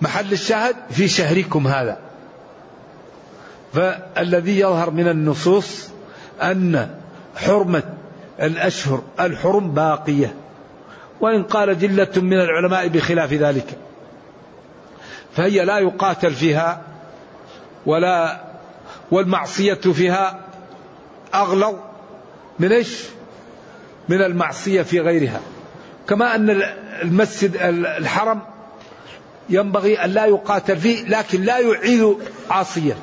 محل 0.00 0.32
الشاهد 0.32 0.76
في 0.90 1.08
شهركم 1.08 1.66
هذا. 1.66 1.98
فالذي 3.72 4.60
يظهر 4.60 4.90
من 4.90 5.08
النصوص 5.08 5.88
أن 6.42 6.94
حرمة 7.36 7.82
الأشهر 8.42 9.02
الحرم 9.20 9.70
باقية 9.70 10.34
وإن 11.20 11.42
قال 11.42 11.78
جلة 11.78 12.12
من 12.16 12.40
العلماء 12.40 12.88
بخلاف 12.88 13.32
ذلك. 13.32 13.78
فهي 15.36 15.64
لا 15.64 15.78
يقاتل 15.78 16.30
فيها 16.30 16.82
ولا 17.86 18.40
والمعصية 19.10 19.74
فيها 19.74 20.40
أغلظ 21.34 21.74
من 22.58 22.72
إيش؟ 22.72 23.04
من 24.08 24.22
المعصية 24.22 24.82
في 24.82 25.00
غيرها. 25.00 25.40
كما 26.08 26.34
أن 26.34 26.62
المسجد 27.02 27.56
الحرم 27.98 28.40
ينبغي 29.50 30.04
أن 30.04 30.10
لا 30.10 30.26
يقاتل 30.26 30.76
فيه 30.76 31.04
لكن 31.04 31.42
لا 31.42 31.58
يعيد 31.58 32.16
عاصيا 32.50 32.96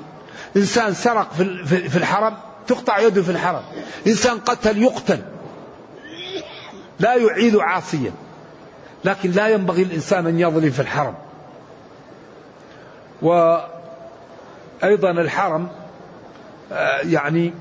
إنسان 0.57 0.93
سرق 0.93 1.33
في 1.33 1.97
الحرم 1.97 2.37
تقطع 2.67 2.99
يده 2.99 3.21
في 3.21 3.31
الحرم. 3.31 3.61
إنسان 4.07 4.37
قتل 4.39 4.81
يقتل. 4.81 5.19
لا 6.99 7.15
يعيد 7.15 7.55
عاصيا 7.55 8.11
لكن 9.05 9.31
لا 9.31 9.47
ينبغي 9.47 9.83
الإنسان 9.83 10.27
أن 10.27 10.39
يظلم 10.39 10.69
في 10.69 10.79
الحرم. 10.79 11.15
وأيضا 13.21 15.11
الحرم 15.11 15.67
آه، 16.71 16.99
يعني 16.99 17.53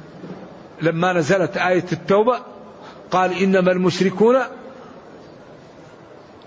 لما 0.82 1.12
نزلت 1.12 1.56
آية 1.56 1.84
التوبة 1.92 2.40
قال 3.10 3.42
إنما 3.42 3.72
المشركون 3.72 4.36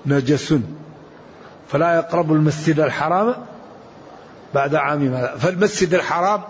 نجس. 0.06 0.54
فلا 1.70 1.96
يقربوا 1.96 2.36
المسجد 2.36 2.80
الحرام 2.80 3.36
بعد 4.54 4.76
عام 4.76 5.14
هذا 5.14 5.36
فالمسجد 5.36 5.94
الحرام 5.94 6.42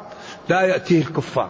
لا 0.50 0.62
يأتيه 0.62 1.02
الكفار. 1.02 1.50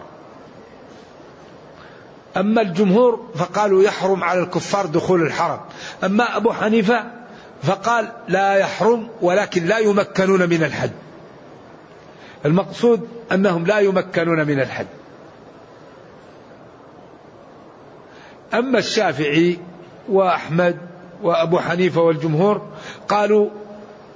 أما 2.36 2.62
الجمهور 2.62 3.28
فقالوا 3.34 3.82
يحرم 3.82 4.24
على 4.24 4.40
الكفار 4.40 4.86
دخول 4.86 5.22
الحرم. 5.22 5.60
أما 6.04 6.36
أبو 6.36 6.52
حنيفة 6.52 7.04
فقال 7.62 8.12
لا 8.28 8.54
يحرم 8.54 9.08
ولكن 9.20 9.66
لا 9.66 9.78
يمكنون 9.78 10.48
من 10.48 10.64
الحج. 10.64 10.90
المقصود 12.46 13.08
أنهم 13.32 13.66
لا 13.66 13.78
يمكنون 13.78 14.46
من 14.46 14.60
الحج. 14.60 14.86
أما 18.54 18.78
الشافعي 18.78 19.58
وأحمد 20.08 20.78
وأبو 21.22 21.58
حنيفة 21.58 22.00
والجمهور 22.00 22.62
قالوا 23.08 23.50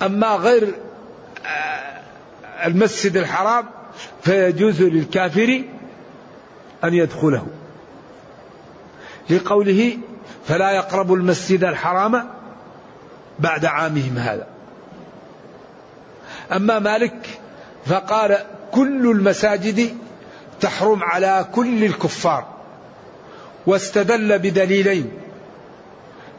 أما 0.03 0.27
غير 0.27 0.75
آه، 1.47 2.01
المسجد 2.67 3.17
الحرام 3.17 3.65
فيجوز 4.23 4.83
للكافر 4.83 5.65
أن 6.85 6.95
يدخله. 6.95 7.47
لقوله 9.31 9.99
فلا 10.47 10.71
يقرب 10.71 11.13
المسجد 11.13 11.65
الحرام 11.65 12.29
بعد 13.39 13.65
عامهم 13.65 14.19
هذا. 14.19 14.47
أما 16.53 16.79
مالك 16.79 17.41
فقال 17.87 18.39
كل 18.73 19.11
المساجد 19.11 19.97
تحرم 20.61 21.03
على 21.03 21.47
كل 21.53 21.85
الكفار 21.85 22.49
واستدل 23.67 24.39
بدليلين. 24.39 25.13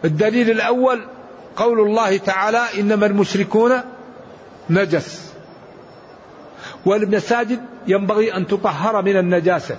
الدليل 0.06 0.52
الأول 0.52 1.08
قول 1.56 1.80
الله 1.80 2.18
تعالى 2.18 2.62
إنما 2.80 3.06
المشركون 3.06 3.72
نجس. 4.70 5.34
والمساجد 6.86 7.62
ينبغي 7.88 8.38
أن 8.38 8.48
تطهر 8.48 9.02
من 9.02 9.18
النجاسة. 9.18 9.78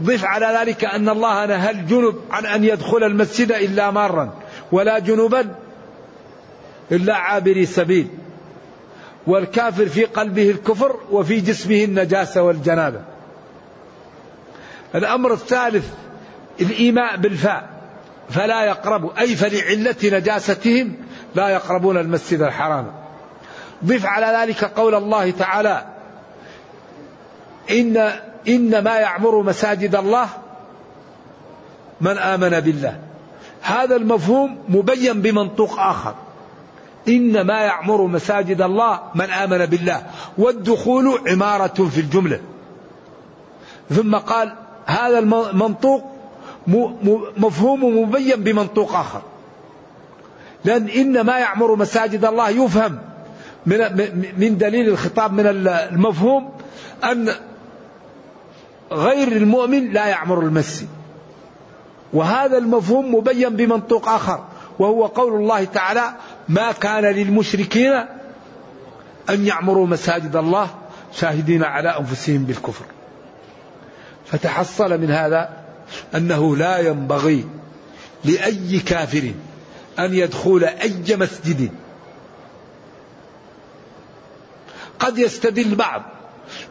ضف 0.00 0.24
على 0.24 0.58
ذلك 0.60 0.84
أن 0.84 1.08
الله 1.08 1.46
نهى 1.46 1.70
الجنب 1.70 2.14
عن 2.30 2.46
أن 2.46 2.64
يدخل 2.64 3.04
المسجد 3.04 3.52
إلا 3.52 3.90
مارا 3.90 4.34
ولا 4.72 4.98
جنبا 4.98 5.54
إلا 6.92 7.16
عابري 7.16 7.66
سبيل. 7.66 8.08
والكافر 9.26 9.86
في 9.86 10.04
قلبه 10.04 10.50
الكفر 10.50 11.00
وفي 11.10 11.40
جسمه 11.40 11.84
النجاسة 11.84 12.42
والجنابة. 12.42 13.00
الأمر 14.94 15.32
الثالث 15.32 15.92
الإيماء 16.60 17.16
بالفاء. 17.16 17.77
فلا 18.30 18.64
يقرب 18.64 19.18
أي 19.18 19.36
فلعلة 19.36 19.96
نجاستهم 20.04 20.96
لا 21.34 21.48
يقربون 21.48 21.96
المسجد 21.96 22.42
الحرام. 22.42 22.92
ضف 23.84 24.06
على 24.06 24.42
ذلك 24.42 24.64
قول 24.64 24.94
الله 24.94 25.30
تعالى 25.30 25.86
إن 27.70 28.12
إنما 28.48 28.98
يعمر 28.98 29.42
مساجد 29.42 29.94
الله 29.94 30.28
من 32.00 32.18
آمن 32.18 32.60
بالله. 32.60 33.00
هذا 33.62 33.96
المفهوم 33.96 34.58
مبين 34.68 35.22
بمنطوق 35.22 35.80
آخر. 35.80 36.14
إنما 37.08 37.60
يعمر 37.60 38.06
مساجد 38.06 38.62
الله 38.62 39.00
من 39.14 39.30
آمن 39.30 39.66
بالله. 39.66 40.02
والدخول 40.38 41.18
عمارة 41.28 41.88
في 41.94 42.00
الجملة. 42.00 42.40
ثم 43.90 44.16
قال 44.16 44.52
هذا 44.86 45.18
المنطوق 45.18 46.17
مفهوم 47.36 47.98
مبين 47.98 48.44
بمنطوق 48.44 48.94
آخر. 48.94 49.22
لأن 50.64 50.88
إنما 50.88 51.38
يعمر 51.38 51.76
مساجد 51.76 52.24
الله 52.24 52.48
يفهم 52.50 52.98
من 53.66 53.78
من 54.38 54.58
دليل 54.58 54.88
الخطاب 54.88 55.32
من 55.32 55.46
المفهوم 55.46 56.50
أن 57.04 57.34
غير 58.92 59.28
المؤمن 59.28 59.92
لا 59.92 60.06
يعمر 60.06 60.40
المسجد. 60.40 60.88
وهذا 62.12 62.58
المفهوم 62.58 63.14
مبين 63.14 63.56
بمنطوق 63.56 64.08
آخر 64.08 64.44
وهو 64.78 65.06
قول 65.06 65.40
الله 65.40 65.64
تعالى 65.64 66.04
ما 66.48 66.72
كان 66.72 67.04
للمشركين 67.04 67.92
أن 69.30 69.46
يعمروا 69.46 69.86
مساجد 69.86 70.36
الله 70.36 70.68
شاهدين 71.12 71.64
على 71.64 71.88
أنفسهم 71.88 72.44
بالكفر. 72.44 72.84
فتحصل 74.26 75.00
من 75.00 75.10
هذا 75.10 75.57
أنه 76.14 76.56
لا 76.56 76.78
ينبغي 76.78 77.44
لأي 78.24 78.78
كافر 78.78 79.32
أن 79.98 80.14
يدخل 80.14 80.64
أي 80.64 81.16
مسجد. 81.16 81.70
قد 84.98 85.18
يستدل 85.18 85.74
بعض 85.74 86.02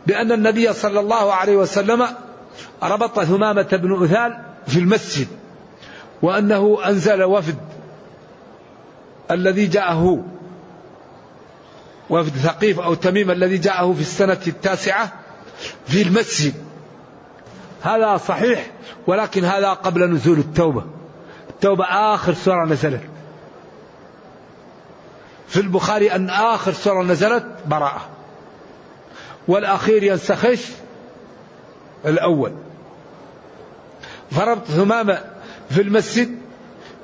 بأن 0.08 0.32
النبي 0.32 0.74
صلى 0.74 1.00
الله 1.00 1.34
عليه 1.34 1.56
وسلم 1.56 2.08
ربط 2.84 3.20
ثمامة 3.20 3.62
بن 3.62 4.04
أثال 4.04 4.42
في 4.68 4.80
المسجد 4.80 5.28
وأنه 6.22 6.80
أنزل 6.86 7.24
وفد 7.24 7.58
الذي 9.32 9.66
جاءه 9.66 10.26
وفد 12.10 12.38
ثقيف 12.38 12.80
أو 12.80 12.94
تميم 12.94 13.32
الذي 13.32 13.58
جاءه 13.58 13.94
في 13.94 14.02
السنة 14.02 14.40
التاسعة 14.48 15.14
في 15.88 16.02
المسجد. 16.02 16.54
هذا 17.88 18.18
صحيح 18.18 18.72
ولكن 19.08 19.46
هذا 19.46 19.74
قبل 19.74 20.10
نزول 20.10 20.40
التوبة. 20.40 20.84
التوبة 21.50 21.86
آخر 21.86 22.34
سورة 22.34 22.66
نزلت. 22.66 23.02
في 25.48 25.60
البخاري 25.60 26.12
أن 26.12 26.30
آخر 26.30 26.74
سورة 26.74 27.04
نزلت 27.04 27.46
براءة. 27.66 28.10
والأخير 29.48 30.04
ينسخش 30.04 30.66
الأول. 32.06 32.52
فربط 34.32 34.66
ثمامة 34.66 35.22
في 35.70 35.82
المسجد 35.82 36.38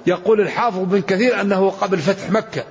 يقول 0.07 0.41
الحافظ 0.41 0.79
بن 0.79 1.01
كثير 1.01 1.41
أنه 1.41 1.69
قبل 1.69 1.97
فتح 1.97 2.31
مكة 2.31 2.63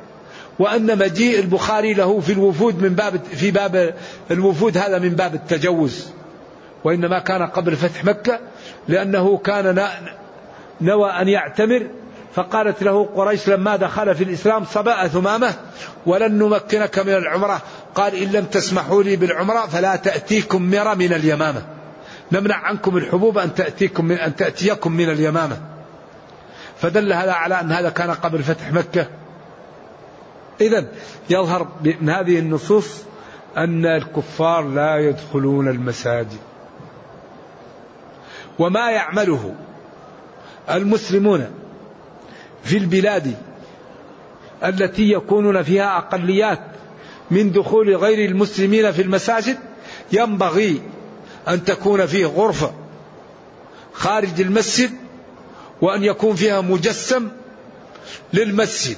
وأن 0.59 0.99
مجيء 0.99 1.41
البخاري 1.41 1.95
له 1.95 2.21
في 2.21 2.33
الوفود 2.33 2.83
من 2.83 2.95
باب 2.95 3.21
في 3.25 3.51
باب 3.51 3.95
الوفود 4.31 4.77
هذا 4.77 4.99
من 4.99 5.09
باب 5.09 5.35
التجوز. 5.35 6.09
وإنما 6.85 7.19
كان 7.19 7.43
قبل 7.43 7.77
فتح 7.77 8.05
مكة 8.05 8.41
لأنه 8.89 9.39
كان 9.39 9.89
نوى 10.81 11.11
أن 11.11 11.29
يعتمر 11.29 11.87
فقالت 12.35 12.83
له 12.83 13.09
قريش 13.15 13.49
لما 13.49 13.77
دخل 13.77 14.15
في 14.15 14.25
الإسلام 14.25 14.65
صبأ 14.65 15.07
ثمامة 15.07 15.55
ولن 16.07 16.39
نمكنك 16.39 16.99
من 16.99 17.15
العمرة. 17.15 17.63
قال 17.95 18.15
إن 18.15 18.33
لم 18.33 18.45
تسمحوا 18.45 19.03
لي 19.03 19.17
بالعمرة 19.17 19.67
فلا 19.67 19.97
تأتيكم 19.97 20.71
مرة 20.71 20.95
من 20.95 21.13
اليمامة. 21.13 21.63
نمنع 22.33 22.57
عنكم 22.57 22.97
الحبوب 22.97 23.39
أن 23.39 23.55
تأتيكم 23.55 24.05
من 24.05 24.17
أن 24.17 24.37
تأتيكم 24.37 24.93
من 24.93 25.11
اليمامة. 25.11 25.57
فدل 26.81 27.13
هذا 27.13 27.33
على 27.33 27.61
أن 27.61 27.73
هذا 27.73 27.91
كان 27.91 28.11
قبل 28.11 28.43
فتح 28.43 28.73
مكة. 28.73 29.07
إذا 30.61 30.85
يظهر 31.31 31.69
من 31.85 32.11
هذه 32.11 32.39
النصوص 32.39 33.03
أن 33.57 33.87
الكفار 33.87 34.69
لا 34.69 34.99
يدخلون 34.99 35.69
المساجد. 35.69 36.52
وما 38.59 38.91
يعمله 38.91 39.55
المسلمون 40.71 41.51
في 42.65 42.77
البلاد 42.77 43.37
التي 44.65 45.13
يكونون 45.13 45.63
فيها 45.63 45.99
أقليات 45.99 46.61
من 47.31 47.53
دخول 47.53 47.97
غير 47.97 48.31
المسلمين 48.31 48.93
في 48.93 49.03
المساجد 49.03 49.59
ينبغي 50.13 50.83
أن 51.49 51.65
تكون 51.65 52.07
فيه 52.07 52.27
غرفه 52.27 52.73
خارج 53.93 54.41
المسجد 54.41 54.91
وأن 55.81 56.05
يكون 56.05 56.37
فيها 56.37 56.61
مجسم 56.61 57.29
للمسجد. 58.33 58.97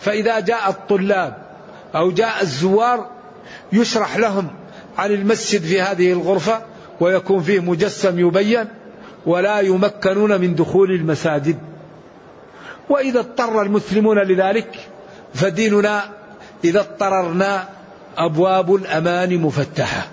فإذا 0.00 0.40
جاء 0.40 0.70
الطلاب 0.70 1.46
أو 1.94 2.10
جاء 2.10 2.42
الزوار 2.42 3.10
يشرح 3.72 4.16
لهم 4.16 4.48
عن 4.98 5.10
المسجد 5.10 5.62
في 5.62 5.80
هذه 5.80 6.12
الغرفة 6.12 6.62
ويكون 7.00 7.42
فيه 7.42 7.60
مجسم 7.60 8.18
يبين 8.18 8.68
ولا 9.26 9.60
يمكنون 9.60 10.40
من 10.40 10.54
دخول 10.54 10.90
المساجد. 10.90 11.58
وإذا 12.88 13.20
اضطر 13.20 13.62
المسلمون 13.62 14.18
لذلك 14.18 14.88
فديننا 15.34 16.04
إذا 16.64 16.80
اضطررنا 16.80 17.68
أبواب 18.16 18.74
الأمان 18.74 19.42
مفتحة. 19.42 20.06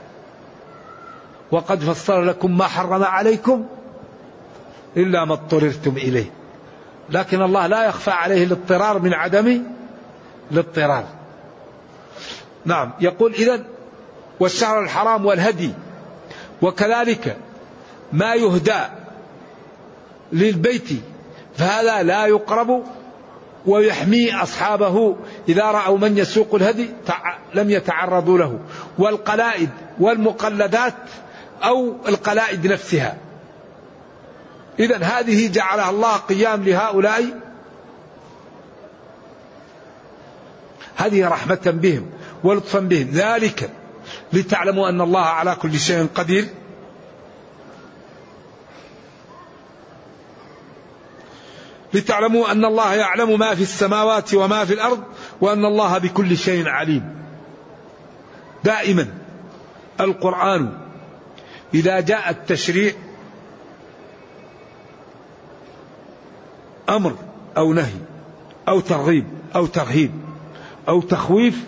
وقد 1.51 1.79
فصل 1.79 2.27
لكم 2.27 2.57
ما 2.57 2.67
حرم 2.67 3.03
عليكم 3.03 3.65
إلا 4.97 5.25
ما 5.25 5.33
اضطررتم 5.33 5.97
إليه. 5.97 6.31
لكن 7.09 7.41
الله 7.41 7.67
لا 7.67 7.85
يخفى 7.85 8.11
عليه 8.11 8.43
الاضطرار 8.43 8.99
من 8.99 9.13
عدم 9.13 9.63
الاضطرار. 10.51 11.05
نعم 12.65 12.91
يقول 13.01 13.33
اذا 13.33 13.63
والشهر 14.39 14.83
الحرام 14.83 15.25
والهدي 15.25 15.73
وكذلك 16.61 17.37
ما 18.13 18.35
يهدى 18.35 18.79
للبيت 20.31 20.89
فهذا 21.57 22.03
لا 22.03 22.25
يقرب 22.25 22.83
ويحمي 23.65 24.35
أصحابه. 24.35 25.15
إذا 25.49 25.63
رأوا 25.63 25.97
من 25.97 26.17
يسوق 26.17 26.55
الهدي 26.55 26.89
لم 27.53 27.69
يتعرضوا 27.69 28.37
له. 28.37 28.59
والقلائد 28.97 29.69
والمقلدات 29.99 30.93
أو 31.63 31.95
القلائد 32.07 32.67
نفسها. 32.67 33.17
إذا 34.79 34.97
هذه 34.97 35.47
جعلها 35.47 35.89
الله 35.89 36.15
قيام 36.17 36.63
لهؤلاء. 36.63 37.39
هذه 40.95 41.27
رحمة 41.27 41.61
بهم 41.65 42.09
ولطفا 42.43 42.79
بهم. 42.79 43.09
ذلك 43.13 43.69
لتعلموا 44.33 44.89
أن 44.89 45.01
الله 45.01 45.21
على 45.21 45.55
كل 45.55 45.79
شيء 45.79 46.07
قدير. 46.15 46.47
لتعلموا 51.93 52.51
أن 52.51 52.65
الله 52.65 52.93
يعلم 52.93 53.39
ما 53.39 53.55
في 53.55 53.61
السماوات 53.61 54.33
وما 54.33 54.65
في 54.65 54.73
الأرض 54.73 55.03
وأن 55.41 55.65
الله 55.65 55.97
بكل 55.97 56.37
شيء 56.37 56.67
عليم. 56.67 57.15
دائما 58.63 59.07
القرآن 59.99 60.77
إذا 61.73 61.99
جاء 61.99 62.29
التشريع 62.29 62.93
أمر 66.89 67.15
أو 67.57 67.73
نهي 67.73 67.99
أو 68.67 68.79
ترغيب 68.79 69.27
أو 69.55 69.65
ترهيب 69.65 70.11
أو 70.87 71.01
تخويف 71.01 71.65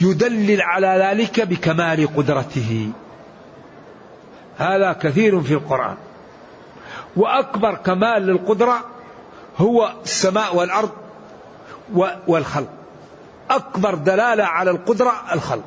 يدلل 0.00 0.62
على 0.62 0.86
ذلك 0.86 1.40
بكمال 1.40 2.16
قدرته. 2.16 2.90
هذا 4.58 4.92
كثير 4.92 5.40
في 5.40 5.54
القرآن. 5.54 5.96
وأكبر 7.16 7.74
كمال 7.74 8.22
للقدرة 8.22 8.84
هو 9.58 9.92
السماء 10.04 10.56
والأرض 10.56 10.90
والخلق. 12.26 12.68
أكبر 13.50 13.94
دلالة 13.94 14.44
على 14.44 14.70
القدرة 14.70 15.12
الخلق. 15.32 15.64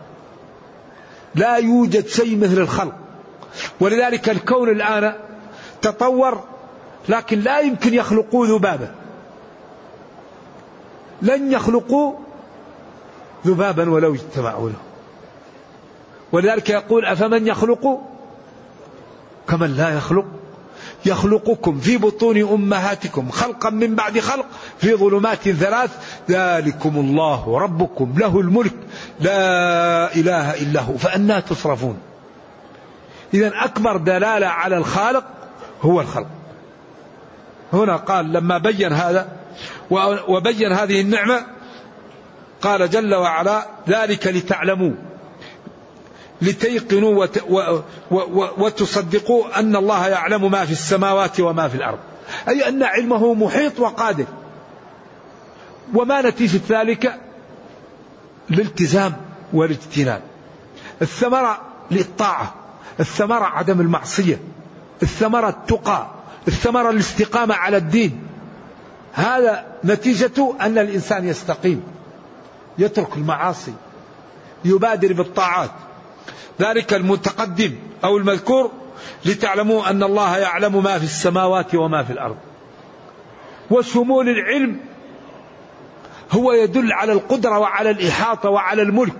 لا 1.36 1.56
يوجد 1.56 2.08
شيء 2.08 2.38
مثل 2.38 2.58
الخلق. 2.58 2.94
ولذلك 3.80 4.30
الكون 4.30 4.70
الآن 4.70 5.14
تطور 5.82 6.44
لكن 7.10 7.40
لا 7.40 7.60
يمكن 7.60 7.94
يخلقوا 7.94 8.48
ذبابا 8.48 8.92
لن 11.22 11.52
يخلقوا 11.52 12.14
ذبابا 13.48 13.90
ولو 13.90 14.14
اجتمعوا 14.14 14.70
له 14.70 14.76
ولذلك 16.32 16.70
يقول 16.70 17.06
أفمن 17.06 17.48
يخلق؟ 17.48 18.02
كمن 19.48 19.76
لا 19.76 19.90
يخلق. 19.90 20.26
يخلقكم 21.06 21.80
في 21.80 21.98
بطون 21.98 22.38
أمهاتكم 22.38 23.30
خلقا 23.30 23.70
من 23.70 23.96
بعد 23.96 24.20
خلق 24.20 24.46
في 24.78 24.96
ظلمات 24.96 25.50
ثلاث. 25.50 25.92
ذلكم 26.30 26.98
الله 26.98 27.58
ربكم 27.58 28.14
له 28.18 28.40
الملك. 28.40 28.74
لا 29.20 30.16
إله 30.16 30.54
إلا 30.54 30.82
هو. 30.82 30.98
فأنا 30.98 31.40
تصرفون. 31.40 31.98
إذا 33.34 33.52
أكبر 33.56 33.98
دلالة 33.98 34.48
على 34.48 34.78
الخالق 34.78 35.26
هو 35.82 36.02
الخلق. 36.02 36.28
هنا 37.74 37.96
قال 37.96 38.34
لما 38.34 38.58
بين 38.58 38.94
هذا 38.94 39.28
وبين 40.28 40.72
هذه 40.72 41.02
النعمة 41.02 41.53
قال 42.64 42.90
جل 42.90 43.16
وعلا 43.16 43.68
ذلك 43.90 44.28
لتعلموا 44.28 44.92
لتيقنوا 46.42 47.28
وتصدقوا 48.58 49.60
أن 49.60 49.76
الله 49.76 50.08
يعلم 50.08 50.52
ما 50.52 50.66
في 50.66 50.72
السماوات 50.72 51.40
وما 51.40 51.68
في 51.68 51.76
الأرض. 51.76 52.00
أي 52.48 52.68
أن 52.68 52.84
علمه 52.84 53.34
محيط 53.34 53.80
وقادر. 53.80 54.26
وما 55.94 56.22
نتيجة 56.22 56.62
ذلك؟ 56.70 57.20
الالتزام 58.52 59.14
والاجتناب 59.54 60.22
الثمرة 61.02 61.62
للطاعة 61.92 62.56
الثمرة 63.00 63.46
عدم 63.46 63.82
المعصية 63.82 64.40
الثمرة 65.04 65.50
التقى 65.50 66.08
الثمرة 66.48 66.90
الاستقامة 66.90 67.56
على 67.56 67.78
الدين. 67.78 68.24
هذا 69.14 69.66
نتيجة 69.86 70.56
أن 70.62 70.78
الإنسان 70.78 71.28
يستقيم. 71.28 71.93
يترك 72.78 73.18
المعاصي 73.18 73.74
يبادر 74.66 75.14
بالطاعات. 75.14 75.72
ذلك 76.62 76.94
المتقدم 76.94 77.76
أو 78.04 78.18
المذكور 78.18 78.72
لتعلموا 79.26 79.90
أن 79.90 80.04
الله 80.04 80.38
يعلم 80.38 80.84
ما 80.84 81.00
في 81.00 81.04
السماوات 81.04 81.76
وما 81.76 82.04
في 82.04 82.14
الأرض. 82.14 82.38
وشمول 83.72 84.30
العلم 84.30 84.80
هو 86.32 86.52
يدل 86.52 86.94
على 86.94 87.12
القدرة 87.12 87.60
وعلى 87.60 87.90
الإحاطة 87.90 88.50
وعلى 88.50 88.82
الملك. 88.82 89.20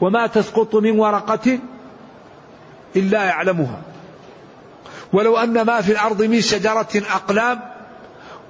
وما 0.00 0.26
تسقط 0.26 0.74
من 0.74 0.98
ورقة 0.98 1.58
إلا 2.96 3.24
يعلمها. 3.24 3.80
ولو 5.12 5.36
أن 5.36 5.62
ما 5.62 5.80
في 5.80 5.92
الأرض 5.92 6.22
من 6.22 6.40
شجرة 6.40 6.88
أقلام 6.94 7.69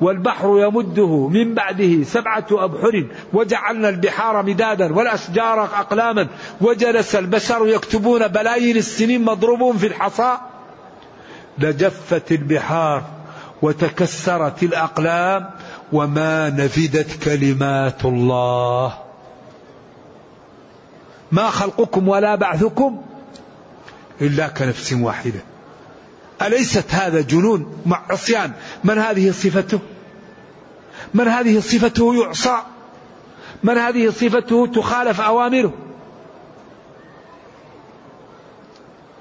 والبحر 0.01 0.59
يمده 0.59 1.29
من 1.29 1.55
بعده 1.55 2.05
سبعة 2.05 2.47
أبحر 2.51 3.07
وجعلنا 3.33 3.89
البحار 3.89 4.43
مدادا 4.43 4.95
والأشجار 4.95 5.65
أقلاما 5.65 6.29
وجلس 6.61 7.15
البشر 7.15 7.69
يكتبون 7.69 8.29
بلايين 8.29 8.77
السنين 8.77 9.25
مضروبون 9.25 9.77
في 9.77 9.87
الحصى. 9.87 10.39
لجفت 11.59 12.33
البحار 12.33 13.03
وتكسرت 13.63 14.63
الأقلام 14.63 15.51
وما 15.93 16.51
نفدت 16.51 17.25
كلمات 17.25 18.05
الله. 18.05 18.95
ما 21.33 21.51
خلقكم 21.51 22.09
ولا 22.09 22.35
بعثكم 22.35 23.03
إلا 24.21 24.49
كنفس 24.49 24.93
واحدة. 24.93 25.41
أليست 26.43 26.95
هذا 26.95 27.21
جنون 27.21 27.77
مع 27.87 28.03
عصيان؟ 28.11 28.53
من 28.85 28.99
هذه 28.99 29.31
صفته؟ 29.31 29.79
من 31.15 31.29
هذه 31.29 31.61
صفته 31.61 32.15
يعصى؟ 32.15 32.57
من 33.63 33.79
هذه 33.79 34.11
صفته 34.11 34.67
تخالف 34.67 35.21
أوامره؟ 35.21 35.73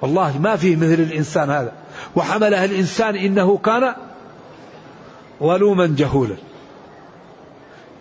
والله 0.01 0.37
ما 0.37 0.55
فيه 0.55 0.75
مثل 0.75 0.93
الإنسان 0.93 1.49
هذا. 1.49 1.71
وحملها 2.15 2.65
الإنسان 2.65 3.15
إنه 3.15 3.57
كان 3.57 3.95
ظلوما 5.43 5.95
جهولا. 5.97 6.35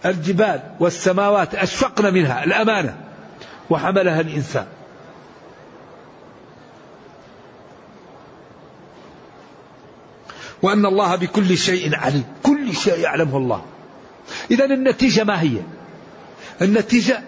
الجبال 0.06 0.60
والسماوات 0.80 1.54
أشفقن 1.54 2.14
منها 2.14 2.44
الأمانة. 2.44 2.96
وحملها 3.70 4.20
الإنسان. 4.20 4.66
وأن 10.62 10.86
الله 10.86 11.16
بكل 11.16 11.58
شيء 11.58 11.96
عليم. 11.96 12.24
كل 12.42 12.74
شيء 12.74 12.98
يعلمه 12.98 13.36
الله. 13.36 13.62
إذا 14.50 14.64
النتيجة 14.64 15.24
ما 15.24 15.40
هي؟ 15.40 15.58
النتيجة 16.62 17.22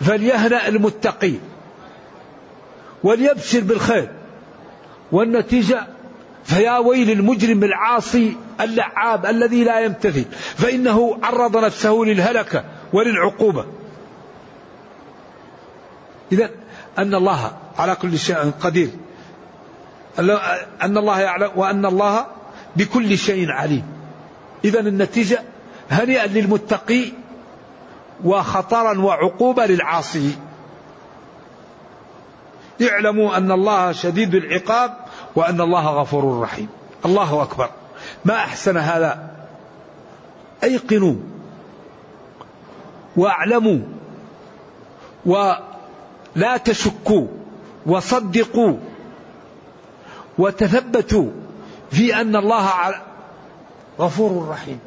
فليهنأ 0.00 0.68
المتقي 0.68 1.34
وليبشر 3.02 3.60
بالخير. 3.60 4.10
والنتيجة 5.12 5.86
فيا 6.44 6.78
ويل 6.78 7.10
المجرم 7.10 7.64
العاصي 7.64 8.36
اللعاب 8.60 9.26
الذي 9.26 9.64
لا 9.64 9.80
يمتثل. 9.80 10.24
فإنه 10.56 11.18
عرض 11.22 11.56
نفسه 11.56 12.02
للهلكة 12.06 12.64
وللعقوبة. 12.92 13.66
إذا 16.32 16.50
أن 16.98 17.14
الله 17.14 17.58
على 17.78 17.94
كل 17.94 18.18
شيء 18.18 18.52
قدير. 18.60 18.90
أن 20.82 20.98
الله 20.98 21.20
يعلم 21.20 21.50
وأن 21.56 21.86
الله 21.86 22.26
بكل 22.76 23.18
شيء 23.18 23.50
عليم. 23.50 23.86
إذا 24.64 24.80
النتيجة 24.80 25.42
هنيئا 25.90 26.26
للمتقي 26.26 27.04
وخطرا 28.24 28.98
وعقوبة 28.98 29.66
للعاصي. 29.66 30.36
اعلموا 32.82 33.36
أن 33.36 33.52
الله 33.52 33.92
شديد 33.92 34.34
العقاب 34.34 34.96
وأن 35.36 35.60
الله 35.60 35.86
غفور 35.86 36.40
رحيم. 36.40 36.68
الله 37.04 37.42
أكبر. 37.42 37.70
ما 38.24 38.34
أحسن 38.34 38.76
هذا؟ 38.76 39.30
أيقنوا 40.64 41.14
وأعلموا 43.16 43.78
ولا 45.26 46.56
تشكوا 46.64 47.26
وصدقوا 47.86 48.76
وتثبتوا 50.38 51.30
في 51.94 52.20
أن 52.20 52.36
الله 52.36 52.94
غفور 54.00 54.48
رحيم. 54.48 54.78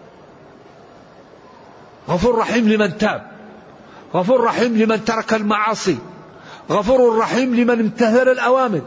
غفور 2.09 2.37
رحيم 2.37 2.69
لمن 2.69 2.97
تاب. 2.97 3.31
غفور 4.13 4.43
رحيم 4.43 4.77
لمن 4.77 5.05
ترك 5.05 5.33
المعاصي. 5.33 5.97
غفور 6.69 7.17
رحيم 7.17 7.55
لمن 7.55 7.79
امتثل 7.79 8.27
الأوامر. 8.29 8.81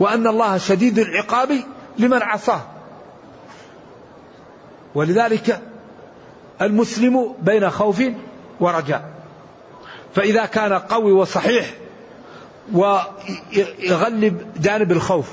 وأن 0.00 0.26
الله 0.26 0.58
شديد 0.58 0.98
العقاب 0.98 1.50
لمن 1.98 2.22
عصاه. 2.22 2.60
ولذلك 4.94 5.60
المسلم 6.62 7.34
بين 7.42 7.70
خوف 7.70 8.02
ورجاء. 8.60 9.10
فإذا 10.14 10.46
كان 10.46 10.72
قوي 10.72 11.12
وصحيح 11.12 11.74
ويغلب 12.72 14.52
جانب 14.60 14.92
الخوف 14.92 15.28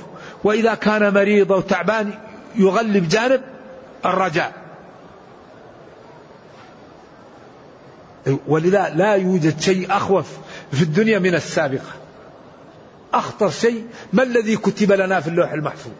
وإذا 0.47 0.73
كان 0.73 1.13
مريض 1.13 1.51
أو 1.51 1.61
تعبان 1.61 2.13
يغلب 2.55 3.09
جانب 3.09 3.41
الرجاء. 4.05 4.53
ولذا 8.47 8.89
لا 8.89 9.13
يوجد 9.13 9.61
شيء 9.61 9.97
أخوف 9.97 10.27
في 10.71 10.81
الدنيا 10.81 11.19
من 11.19 11.35
السابقة. 11.35 11.91
أخطر 13.13 13.49
شيء 13.49 13.87
ما 14.13 14.23
الذي 14.23 14.57
كتب 14.57 14.91
لنا 14.91 15.19
في 15.19 15.27
اللوح 15.27 15.51
المحفوظ؟ 15.51 15.93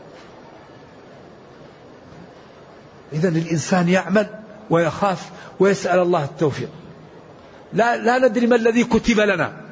إذا 3.14 3.30
الإنسان 3.30 3.90
يعمل 3.90 4.28
ويخاف 4.70 5.30
ويسأل 5.60 6.00
الله 6.00 6.24
التوفيق. 6.24 6.70
لا, 7.74 7.98
لا 7.98 8.28
ندري 8.28 8.48
ما 8.48 8.56
الذي 8.56 8.84
كتب 8.84 9.20
لنا. 9.20 9.67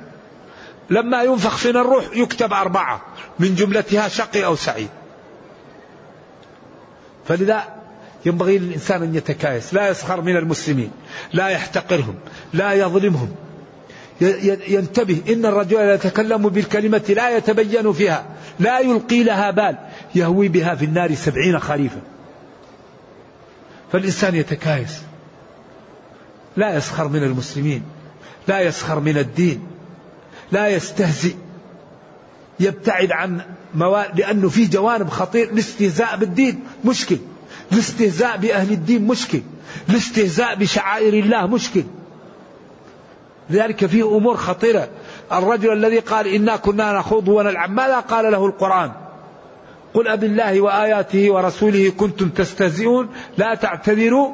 لما 0.90 1.24
ينفخ 1.24 1.58
فينا 1.58 1.82
الروح 1.82 2.06
يكتب 2.14 2.54
أربعة 2.54 3.02
من 3.40 3.56
جملتها 3.56 4.08
شقي 4.08 4.46
أو 4.46 4.56
سعيد. 4.56 4.90
فلذا 7.28 7.64
ينبغي 8.26 8.58
للإنسان 8.58 9.04
أن 9.04 9.16
يتكايس 9.16 9.74
لا 9.74 9.90
يسخر 9.90 10.22
من 10.22 10.38
المسلمين 10.38 10.92
لا 11.34 11.48
يحتقرهم 11.48 12.16
لا 12.54 12.74
يظلمهم. 12.74 13.36
ينتبه 14.68 15.22
إن 15.30 15.46
الرجل 15.46 15.80
يتكلم 15.80 16.50
بالكلمة 16.50 17.04
لا 17.16 17.38
يتبين 17.38 17.94
فيها 17.94 18.26
لا 18.60 18.80
يلقي 18.80 19.24
لها 19.24 19.52
بال 19.52 19.78
يهوي 20.16 20.48
بها 20.48 20.76
في 20.76 20.86
النار 20.86 21.16
سبعين 21.16 21.60
خريفا. 21.60 22.02
فالإنسان 23.92 24.36
يتكايس. 24.36 25.02
لا 26.58 26.78
يسخر 26.78 27.08
من 27.08 27.24
المسلمين 27.24 27.84
لا 28.48 28.60
يسخر 28.60 29.00
من 29.00 29.18
الدين 29.18 29.68
لا 30.52 30.68
يستهزئ 30.68 31.36
يبتعد 32.60 33.12
عن 33.12 33.42
مواد 33.74 34.20
لأنه 34.20 34.50
في 34.50 34.66
جوانب 34.66 35.10
خطير. 35.10 35.50
الاستهزاء 35.50 36.18
بالدين 36.18 36.64
مشكل 36.86 37.18
الاستهزاء 37.72 38.38
بأهل 38.38 38.72
الدين 38.72 39.08
مشكل 39.08 39.42
الاستهزاء 39.90 40.56
بشعائر 40.56 41.14
الله 41.14 41.48
مشكل. 41.48 41.84
لذلك 43.50 43.86
فيه 43.86 44.18
أمور 44.18 44.38
خطيرة. 44.38 44.90
الرجل 45.32 45.74
الذي 45.74 46.00
قال 46.00 46.28
إنا 46.28 46.56
كنا 46.56 46.94
نخوض 47.00 47.28
ونلعب 47.28 47.72
ماذا 47.72 48.00
قال 48.00 48.32
له 48.32 48.46
القرآن؟ 48.46 48.92
قل 49.94 50.08
أب 50.08 50.24
الله 50.24 50.62
وآياته 50.62 51.32
ورسوله 51.32 51.90
كنتم 51.90 52.30
تستهزئون 52.30 53.10
لا 53.38 53.56
تعتذروا. 53.56 54.34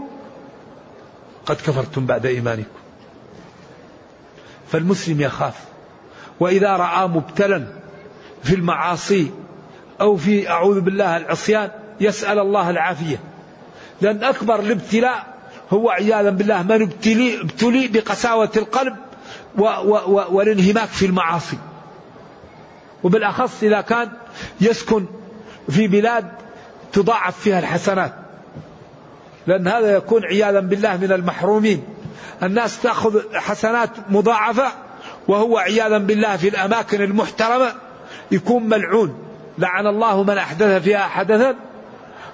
قد 1.45 1.55
كفرتم 1.55 2.05
بعد 2.05 2.25
إيمانكم. 2.25 2.69
فالمسلم 4.71 5.21
يخاف. 5.21 5.70
وإذا 6.41 6.75
رأى 6.77 7.07
مبتلا 7.07 7.63
في 8.43 8.55
المعاصي 8.55 9.31
أو 10.01 10.17
في 10.17 10.49
أعوذ 10.49 10.81
بالله 10.81 11.17
العصيان 11.17 11.69
يسأل 11.99 12.39
الله 12.39 12.69
العافية. 12.69 13.19
لأن 14.01 14.23
أكبر 14.23 14.59
الابتلاء 14.59 15.25
هو 15.73 15.89
عياذا 15.89 16.29
بالله 16.29 16.63
من 16.63 16.81
ابتلي, 16.81 17.41
ابتلي 17.41 17.87
بقساوة 17.87 18.49
القلب 18.57 18.95
و 19.57 19.61
و 19.63 19.97
و 20.07 20.25
والانهماك 20.31 20.89
في 20.89 21.05
المعاصي. 21.05 21.57
وبالأخص 23.03 23.63
إذا 23.63 23.81
كان 23.81 24.09
يسكن 24.61 25.05
في 25.69 25.87
بلاد 25.87 26.31
تضاعف 26.93 27.39
فيها 27.39 27.59
الحسنات. 27.59 28.13
لأن 29.47 29.67
هذا 29.67 29.95
يكون 29.95 30.25
عياذا 30.25 30.59
بالله 30.59 30.97
من 30.97 31.11
المحرومين. 31.11 31.83
الناس 32.43 32.81
تأخذ 32.81 33.21
حسنات 33.33 33.89
مضاعفة 34.09 34.71
وهو 35.27 35.57
عياذا 35.57 35.97
بالله 35.97 36.37
في 36.37 36.49
الأماكن 36.49 37.01
المحترمة 37.01 37.73
يكون 38.31 38.69
ملعون. 38.69 39.17
لعن 39.57 39.87
الله 39.87 40.23
من 40.23 40.37
أحدث 40.37 40.83
فيها 40.83 41.07
حدثا 41.07 41.55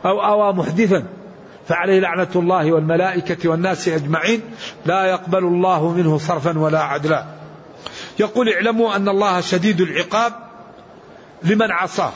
أو 0.05 0.25
أوى 0.25 0.53
محدثا. 0.53 1.03
فعليه 1.67 1.99
لعنة 1.99 2.27
الله 2.35 2.71
والملائكة 2.71 3.49
والناس 3.49 3.87
أجمعين. 3.87 4.41
لا 4.85 5.05
يقبل 5.05 5.43
الله 5.43 5.89
منه 5.91 6.17
صرفا 6.17 6.59
ولا 6.59 6.79
عدلا. 6.79 7.25
يقول 8.19 8.49
اعلموا 8.49 8.95
أن 8.95 9.09
الله 9.09 9.41
شديد 9.41 9.81
العقاب 9.81 10.33
لمن 11.43 11.71
عصاه 11.71 12.11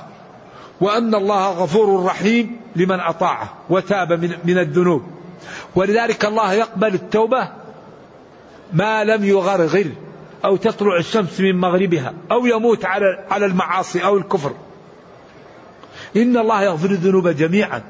وأن 0.82 1.16
الله 1.16 1.52
غفور 1.52 2.06
رحيم 2.06 2.62
لمن 2.76 3.00
أطاعه 3.00 3.54
وتاب 3.70 4.14
من, 4.46 4.58
الذنوب. 4.58 5.04
ولذلك 5.76 6.26
الله 6.26 6.54
يقبل 6.54 6.94
التوبة 6.94 7.48
ما 8.74 9.04
لم 9.04 9.26
يغرغر. 9.26 9.86
أو 10.46 10.56
تطلع 10.56 10.98
الشمس 10.98 11.40
من 11.40 11.56
مغربها 11.56 12.14
أو 12.32 12.46
يموت 12.46 12.86
على 12.86 13.26
على 13.32 13.46
المعاصي 13.46 14.06
أو 14.06 14.18
الكفر. 14.18 14.52
إن 16.16 16.38
الله 16.38 16.64
يغفر 16.64 16.90
الذنوب 16.90 17.28
جميعا. 17.28 17.82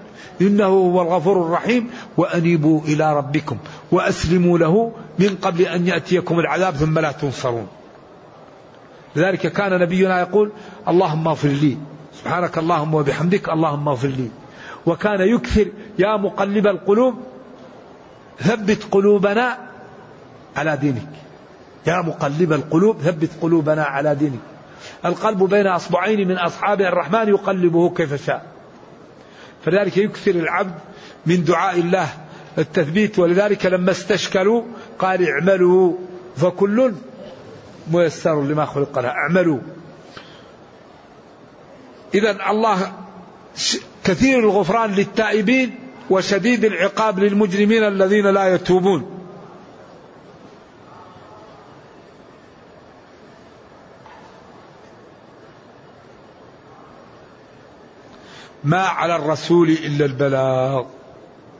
إنه 0.41 0.65
هو 0.65 1.01
الغفور 1.01 1.45
الرحيم. 1.45 1.89
وأنيبوا 2.17 2.81
إلى 2.81 3.17
ربكم 3.17 3.57
وأسلموا 3.91 4.57
له 4.57 4.91
من 5.19 5.37
قبل 5.41 5.61
أن 5.61 5.87
يأتيكم 5.87 6.39
العذاب 6.39 6.73
ثم 6.73 6.99
لا 6.99 7.11
تنصرون. 7.11 7.67
لذلك 9.15 9.47
كان 9.47 9.79
نبينا 9.79 10.19
يقول 10.19 10.51
اللهم 10.87 11.27
اغفر 11.27 11.47
لي. 11.47 11.77
سبحانك 12.13 12.57
اللهم 12.57 12.95
وبحمدك 12.95 13.49
اللهم 13.49 13.87
اغفر 13.87 14.07
لي. 14.07 14.29
وكان 14.85 15.21
يكثر 15.21 15.67
يا 15.99 16.17
مقلب 16.17 16.67
القلوب. 16.67 17.15
ثبت 18.39 18.83
قلوبنا 18.91 19.57
على 20.57 20.77
دينك. 20.77 21.07
يا 21.87 22.01
مقلب 22.01 22.53
القلوب 22.53 23.01
ثبت 23.01 23.29
قلوبنا 23.41 23.83
على 23.83 24.15
دينك. 24.15 24.39
القلب 25.05 25.43
بين 25.43 25.67
أصبعين 25.67 26.27
من 26.27 26.37
أصحاب 26.37 26.81
الرحمن 26.81 27.27
يقلبه 27.29 27.89
كيف 27.89 28.25
شاء. 28.25 28.45
فلذلك 29.65 29.97
يكثر 29.97 30.31
العبد 30.31 30.75
من 31.25 31.43
دعاء 31.43 31.79
الله 31.79 32.07
التثبيت. 32.57 33.19
ولذلك 33.19 33.65
لما 33.65 33.91
استشكلوا 33.91 34.63
قال 34.99 35.29
اعملوا 35.29 35.93
فكل 36.37 36.93
ميسر 37.91 38.41
لما 38.41 38.65
خلق 38.65 38.99
له 38.99 39.09
اعملوا. 39.09 39.59
إذا 42.13 42.49
الله 42.49 42.93
كثير 44.03 44.39
الغفران 44.39 44.91
للتائبين 44.91 45.75
وشديد 46.09 46.65
العقاب 46.65 47.19
للمجرمين 47.19 47.83
الذين 47.83 48.27
لا 48.27 48.55
يتوبون. 48.55 49.20
ما 58.63 58.81
على 58.81 59.15
الرسول 59.15 59.69
إلا 59.69 60.05
البلاغ. 60.05 60.85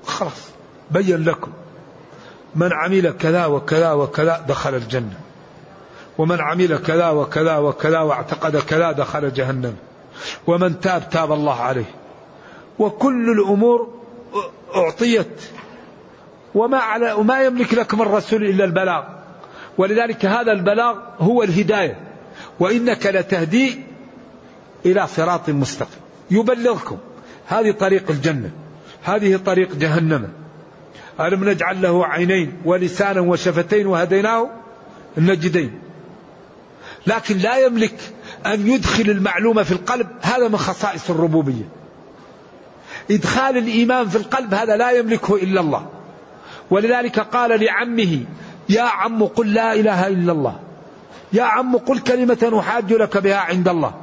خلاص 0.06 0.49
بين 0.91 1.24
لكم. 1.24 1.52
من 2.56 2.74
عمل 2.74 3.12
كذا 3.12 3.45
وكذا 3.45 3.91
وكذا 3.91 4.45
دخل 4.47 4.76
الجنة. 4.76 5.20
ومن 6.18 6.41
عمل 6.41 6.78
كذا 6.78 7.10
وكذا 7.10 7.58
وكذا 7.58 7.99
واعتقد 7.99 8.58
كذا 8.58 8.91
دخل 8.91 9.34
جهنم. 9.34 9.76
ومن 10.47 10.80
تاب 10.80 11.10
تاب 11.10 11.32
الله 11.32 11.62
عليه. 11.62 11.91
وكل 12.80 13.32
الأمور 13.32 13.93
أعطيت. 14.76 15.41
وما 16.56 16.78
على 16.78 17.14
وما 17.14 17.43
يملك 17.43 17.74
لكم 17.74 18.02
الرسول 18.02 18.43
إلا 18.43 18.66
البلاغ. 18.66 19.04
ولذلك 19.78 20.26
هذا 20.26 20.52
البلاغ 20.52 20.97
هو 21.20 21.43
الهداية. 21.43 21.99
وإنك 22.60 23.06
لتهدي 23.06 23.82
إلى 24.86 25.08
صراط 25.08 25.49
مستقيم. 25.49 26.01
يبلغكم. 26.32 26.97
هذه 27.47 27.71
طريق 27.71 28.11
الجنة. 28.11 28.51
هذه 29.03 29.38
طريق 29.38 29.75
جهنم. 29.75 30.29
ألم 31.19 31.49
نجعل 31.49 31.82
له 31.82 32.05
عينين 32.05 32.53
ولسانا 32.65 33.21
وشفتين 33.21 33.88
وهديناه 33.88 34.49
النجدين. 35.17 35.79
لكن 37.07 37.38
لا 37.38 37.57
يملك 37.57 37.95
أن 38.45 38.67
يدخل 38.67 39.09
المعلومة 39.09 39.63
في 39.63 39.71
القلب. 39.71 40.07
هذا 40.21 40.47
من 40.47 40.57
خصائص 40.57 41.09
الربوبية. 41.09 41.69
إدخال 43.11 43.57
الإيمان 43.57 44.09
في 44.09 44.15
القلب 44.15 44.53
هذا 44.53 44.75
لا 44.75 44.91
يملكه 44.91 45.36
إلا 45.36 45.61
الله. 45.61 45.89
ولذلك 46.69 47.19
قال 47.19 47.63
لعمه 47.63 48.23
يا 48.69 48.82
عم 48.82 49.23
قل 49.23 49.53
لا 49.53 49.73
إله 49.73 50.07
إلا 50.07 50.32
الله. 50.32 50.59
يا 51.34 51.43
عم 51.43 51.77
قل 51.77 51.99
كلمة 51.99 52.59
أحاج 52.59 52.93
لك 52.93 53.17
بها 53.17 53.38
عند 53.38 53.67
الله. 53.67 54.01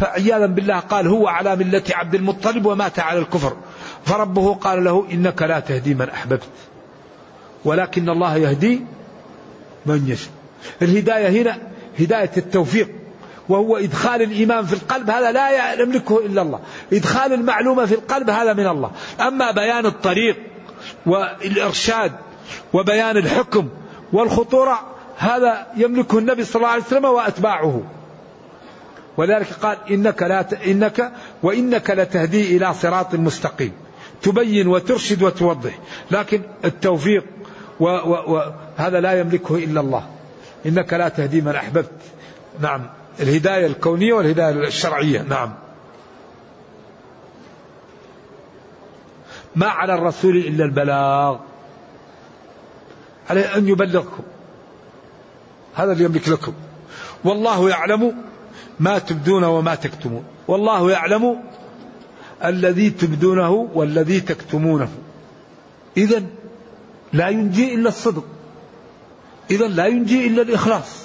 فعياذا 0.00 0.46
بالله 0.46 0.78
قال 0.78 1.06
هو 1.08 1.28
على 1.28 1.56
ملة 1.56 1.82
عبد 1.90 2.14
المطلب 2.14 2.66
ومات 2.66 2.98
على 2.98 3.18
الكفر. 3.18 3.56
فربه 4.04 4.54
قال 4.54 4.84
له 4.84 5.06
إنك 5.12 5.42
لا 5.42 5.60
تهدي 5.60 5.94
من 5.94 6.08
أحببت 6.08 6.48
ولكن 7.64 8.08
الله 8.08 8.36
يهدي 8.36 8.80
من 9.86 10.08
يشاء. 10.08 10.32
الهداية 10.82 11.42
هنا 11.42 11.58
هداية 11.98 12.30
التوفيق 12.36 12.88
وهو 13.48 13.76
إدخال 13.76 14.22
الإيمان 14.22 14.64
في 14.64 14.72
القلب 14.72 15.10
هذا 15.10 15.32
لا 15.32 15.72
يملكه 15.82 16.26
إلا 16.26 16.42
الله. 16.42 16.60
إدخال 16.92 17.32
المعلومة 17.32 17.86
في 17.86 17.94
القلب 17.94 18.30
هذا 18.30 18.52
من 18.52 18.66
الله. 18.66 18.90
أما 19.20 19.50
بيان 19.50 19.86
الطريق 19.86 20.36
والإرشاد 21.06 22.12
وبيان 22.72 23.16
الحكم 23.16 23.68
والخطورة 24.12 24.80
هذا 25.16 25.66
يملكه 25.76 26.18
النبي 26.18 26.44
صلى 26.44 26.56
الله 26.56 26.68
عليه 26.68 26.82
وسلم 26.82 27.04
وأتباعه. 27.04 27.82
ولذلك 29.16 29.52
قال 29.52 29.78
إنك 29.90 30.22
لا 30.22 30.42
ت... 30.42 30.52
إنك 30.52 31.12
وإنك 31.42 31.90
لتهدي 31.90 32.56
إلى 32.56 32.74
صراط 32.74 33.14
مستقيم. 33.14 33.72
تبين 34.22 34.68
وترشد 34.68 35.22
وتوضح. 35.22 35.78
لكن 36.10 36.42
التوفيق 36.64 37.24
و... 37.80 37.84
و... 37.84 38.36
و... 38.36 38.88
لا 38.88 39.20
يملكه 39.20 39.56
إلا 39.56 39.80
الله. 39.80 40.08
إنك 40.66 40.92
لا 40.92 41.08
تهدي 41.08 41.40
من 41.40 41.54
أحببت. 41.54 41.90
نعم. 42.60 42.86
الهداية 43.20 43.66
الكونية 43.66 44.12
والهداية 44.12 44.50
الشرعية. 44.50 45.22
نعم. 45.22 45.54
ما 49.56 49.66
على 49.66 49.94
الرسول 49.94 50.36
إلا 50.36 50.64
البلاغ. 50.64 51.38
عليه 53.30 53.56
أن 53.56 53.68
يبلغكم. 53.68 54.22
هذا 55.74 55.92
اللي 55.92 56.04
يملك 56.04 56.28
لكم. 56.28 56.52
والله 57.24 57.70
يعلم 57.70 58.14
ما 58.80 58.98
تبدون 58.98 59.44
وما 59.44 59.74
تكتمون. 59.74 60.24
والله 60.48 60.90
يعلم 60.90 61.40
الذي 62.44 62.90
تبدونه 62.90 63.50
والذي 63.74 64.20
تكتمونه. 64.20 64.88
إذا 65.96 66.22
لا 67.12 67.28
ينجي 67.28 67.74
إلا 67.74 67.88
الصدق. 67.88 68.24
إذا 69.50 69.66
لا 69.66 69.86
ينجي 69.86 70.26
إلا 70.26 70.42
الإخلاص. 70.42 71.04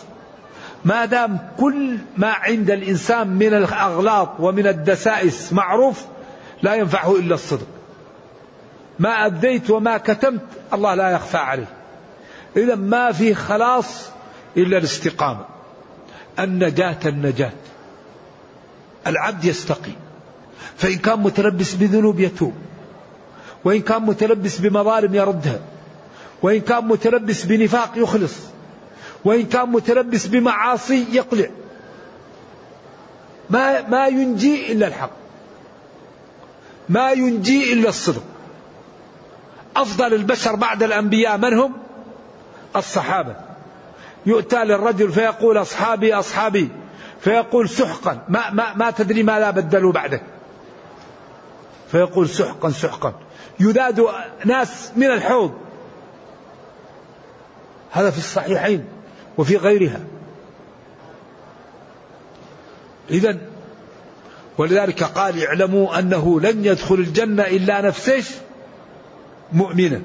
ما 0.85 1.05
دام 1.05 1.39
كل 1.59 1.97
ما 2.17 2.27
عند 2.27 2.71
الإنسان 2.71 3.27
من 3.27 3.53
الأغلاط 3.53 4.29
ومن 4.39 4.67
الدسائس 4.67 5.53
معروف 5.53 6.05
لا 6.61 6.75
ينفعه 6.75 7.15
إلا 7.15 7.33
الصدق. 7.35 7.67
ما 8.99 9.25
أبديت 9.25 9.69
وما 9.69 9.97
كتمت 9.97 10.41
الله 10.73 10.95
لا 10.95 11.09
يخفى 11.09 11.37
عليه. 11.37 11.69
إذا 12.57 12.75
ما 12.75 13.11
في 13.11 13.33
خلاص 13.33 14.09
إلا 14.57 14.77
الاستقامة. 14.77 15.58
النجاة 16.39 16.97
النجاة. 17.05 17.51
العبد 19.07 19.45
يستقيم 19.45 19.95
فإن 20.77 20.97
كان 20.97 21.19
متلبس 21.19 21.73
بذنوب 21.73 22.19
يتوب. 22.19 22.53
وإن 23.65 23.81
كان 23.81 24.01
متلبس 24.01 24.57
بمظالم 24.57 25.15
يردها. 25.15 25.59
وإن 26.41 26.61
كان 26.61 26.87
متلبس 26.87 27.45
بنفاق 27.45 27.91
يخلص. 27.95 28.35
وإن 29.25 29.45
كان 29.45 29.69
متلبس 29.69 30.25
بمعاصي 30.25 31.05
يقلع. 31.11 31.49
ما 33.49 33.87
ما 33.87 34.07
ينجي 34.07 34.71
إلا 34.71 34.87
الحق. 34.87 35.11
ما 36.89 37.11
ينجي 37.11 37.73
إلا 37.73 37.89
الصدق. 37.89 38.23
أفضل 39.75 40.13
البشر 40.13 40.55
بعد 40.55 40.83
الأنبياء 40.83 41.37
من 41.37 41.59
هم؟ 41.59 41.73
الصحابة. 42.75 43.48
يؤتى 44.25 44.63
للرجل 44.63 45.11
فيقول 45.11 45.57
أصحابي 45.57 46.13
أصحابي. 46.13 46.69
فيقول 47.19 47.69
سحقا. 47.69 48.25
ما, 48.29 48.49
ما, 48.49 48.73
ما 48.73 48.91
تدري 48.91 49.23
ما 49.23 49.39
لا 49.39 49.51
بدلوا 49.51 49.91
بعدك. 49.91 50.23
فيقول 51.91 52.29
سحقا 52.29 52.69
سحقا. 52.69 53.13
يذاد 53.59 54.05
ناس 54.45 54.91
من 54.95 55.11
الحوض. 55.11 55.53
هذا 57.91 58.11
في 58.11 58.17
الصحيحين 58.17 58.85
وفي 59.37 59.57
غيرها. 59.57 59.99
إذا 63.09 63.37
ولذلك 64.57 65.03
قال 65.03 65.43
اعلموا 65.43 65.99
أنه 65.99 66.41
لن 66.41 66.65
يدخل 66.65 66.95
الجنة 66.95 67.43
إلا 67.43 67.81
نفسه 67.81 68.23
مؤمنا 69.53 70.01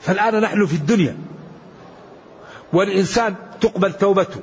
فالآن 0.00 0.40
نحن 0.40 0.66
في 0.66 0.74
الدنيا. 0.74 1.16
والإنسان 2.74 3.34
تقبل 3.60 3.92
توبته 3.92 4.40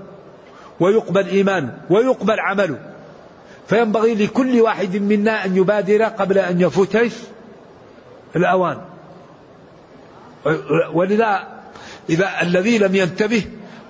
ويقبل 0.79 1.27
إيمانه 1.27 1.77
ويقبل 1.89 2.39
عمله. 2.39 2.79
فينبغي 3.67 4.15
لكل 4.15 4.61
واحد 4.61 4.95
منا 4.95 5.45
أن 5.45 5.57
يبادر 5.57 6.03
قبل 6.03 6.37
أن 6.37 6.61
يفوت 6.61 6.97
الأوان. 8.35 8.81
ولذا 10.93 11.47
إذا 12.09 12.41
الذي 12.41 12.77
لم 12.77 12.95
ينتبه 12.95 13.43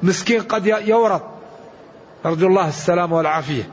مسكين 0.03 0.41
قد 0.41 0.65
يورط. 0.65 1.21
أرجو 2.25 2.47
الله 2.47 2.67
السلام 2.67 3.11
والعافية. 3.11 3.69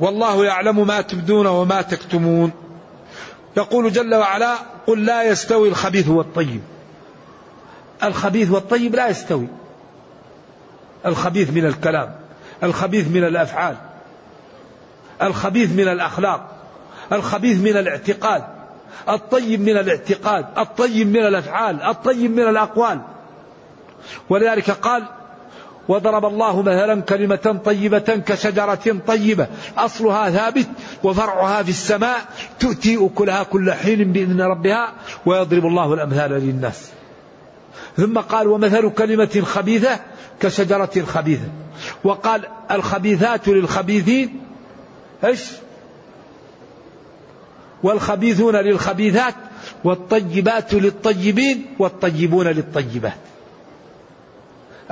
والله 0.00 0.44
يعلم 0.44 0.86
ما 0.86 1.00
تبدون 1.00 1.46
وما 1.46 1.82
تكتمون. 1.82 2.52
يقول 3.56 3.92
جل 3.92 4.14
وعلا 4.14 4.54
قل 4.86 5.04
لا 5.04 5.22
يستوي 5.22 5.68
الخبيث 5.68 6.08
والطيب. 6.08 6.60
الخبيث 8.04 8.50
والطيب 8.50 8.94
لا 8.94 9.08
يستوي. 9.08 9.46
الخبيث 11.06 11.50
من 11.50 11.66
الكلام 11.66 12.14
الخبيث 12.62 13.08
من 13.08 13.24
الأفعال 13.24 13.76
الخبيث 15.22 15.72
من 15.72 15.88
الأخلاق 15.88 16.56
الخبيث 17.12 17.60
من 17.60 17.76
الاعتقاد 17.76 18.44
الطيب 19.08 19.60
من 19.60 19.76
الاعتقاد 19.76 20.46
الطيب 20.58 21.08
من 21.08 21.26
الأفعال 21.26 21.82
الطيب 21.82 22.30
من 22.30 22.48
الأقوال. 22.48 23.00
ولذلك 24.28 24.70
قال 24.70 25.04
وضرب 25.88 26.24
الله 26.24 26.62
مثلا 26.62 27.00
كلمة 27.00 27.60
طيبة 27.64 27.98
كشجرة 28.26 29.00
طيبة 29.06 29.46
أصلها 29.78 30.30
ثابت 30.30 30.68
وفرعها 31.02 31.62
في 31.62 31.70
السماء 31.70 32.18
تؤتي 32.60 33.06
أكلها 33.06 33.42
كل 33.42 33.72
حين 33.72 34.12
بإذن 34.12 34.40
ربها 34.40 34.92
ويضرب 35.26 35.66
الله 35.66 35.94
الأمثال 35.94 36.30
للناس. 36.30 36.90
ثم 37.96 38.18
قال 38.18 38.48
ومثل 38.48 38.90
كلمة 38.90 39.42
خبيثة 39.44 40.00
كشجرة 40.40 41.04
خبيثة. 41.04 41.48
وقال 42.04 42.44
الخبيثات 42.70 43.48
للخبيثين 43.48 44.40
إيش؟ 45.24 45.44
والخبيثون 47.82 48.56
للخبيثات 48.56 49.34
والطيبات 49.84 50.74
للطيبين 50.74 51.66
والطيبون 51.78 52.46
للطيبات. 52.46 53.18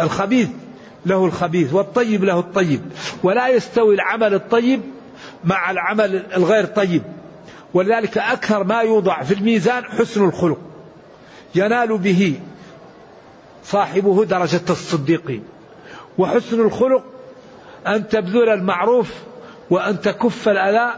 الخبيث 0.01 0.49
له 1.07 1.25
الخبيث 1.25 1.75
والطيب 1.75 2.25
له 2.25 2.39
الطيب. 2.39 2.81
ولا 3.23 3.49
يستوي 3.49 3.95
العمل 3.95 4.35
الطيب 4.35 4.81
مع 5.45 5.71
العمل 5.71 6.27
الغير 6.37 6.65
طيب. 6.65 7.03
ولذلك 7.75 8.19
أكثر 8.19 8.65
ما 8.65 8.81
يوضع 8.81 9.23
في 9.23 9.35
الميزان 9.35 9.85
حسن 9.85 10.25
الخلق. 10.25 10.59
ينال 11.55 11.99
به 11.99 12.41
صاحبه 13.65 14.25
درجة 14.25 14.61
الصديقين 14.71 15.45
وحسن 16.19 16.61
الخلق 16.61 17.05
أن 17.87 18.09
تبذل 18.09 18.49
المعروف 18.49 19.13
وأن 19.71 20.01
تكف 20.01 20.49
الأذى 20.49 20.95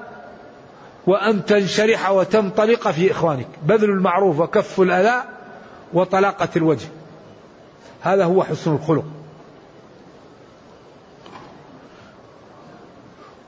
وأن 1.07 1.45
تنشرح 1.45 2.11
وتنطلق 2.11 2.91
في 2.91 3.11
إخوانك. 3.11 3.49
بذل 3.63 3.91
المعروف 3.91 4.41
وكف 4.41 4.81
الأذى 4.81 5.25
وطلاقة 5.93 6.49
الوجه. 6.57 6.89
هذا 8.01 8.25
هو 8.25 8.45
حسن 8.45 8.75
الخلق. 8.75 9.05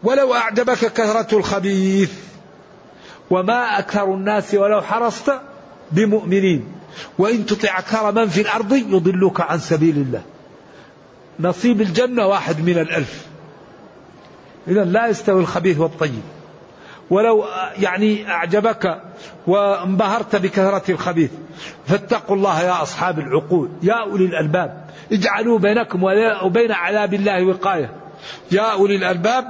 ولو 0.03 0.35
أعجبك 0.35 0.79
كثرة 0.79 1.39
الخبيث 1.39 2.13
وما 3.31 3.79
أكثر 3.79 4.15
الناس 4.15 4.55
ولو 4.55 4.83
حرصت 4.83 5.33
بمؤمنين. 5.93 6.82
وإن 7.19 7.47
تطع 7.47 7.79
أكثر 7.79 8.13
من 8.13 8.29
في 8.29 8.41
الأرض 8.41 8.73
يضلوك 8.73 9.41
عن 9.41 9.59
سبيل 9.59 9.97
الله. 9.97 10.23
نصيب 11.41 11.81
الجنة 11.81 12.27
واحد 12.27 12.61
من 12.61 12.79
الألف. 12.79 13.27
إذا 14.69 14.85
لا 14.85 15.07
يستوي 15.07 15.41
الخبيث 15.41 15.79
والطيب. 15.79 16.23
ولو 17.11 17.45
يعني 17.79 18.31
أعجبك 18.31 19.03
وانبهرت 19.47 20.37
بكثرة 20.37 20.83
الخبيث 20.89 21.31
فاتقوا 21.87 22.37
الله 22.37 22.63
يا 22.63 22.83
أصحاب 22.83 23.19
العقول 23.19 23.71
يا 23.83 23.95
أولي 23.95 24.25
الألباب. 24.25 24.87
اجعلوا 25.13 25.59
بينكم 25.59 26.03
وبين 26.43 26.73
عذاب 26.73 27.15
الله 27.15 27.45
وقاية. 27.45 27.91
يا 28.51 28.73
أولي 28.73 28.97
الألباب 28.97 29.45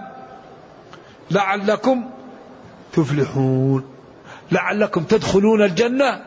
لعلكم 1.30 2.05
تفلحون. 2.93 3.84
لعلكم 4.53 5.03
تدخلون 5.03 5.62
الجنة 5.62 6.20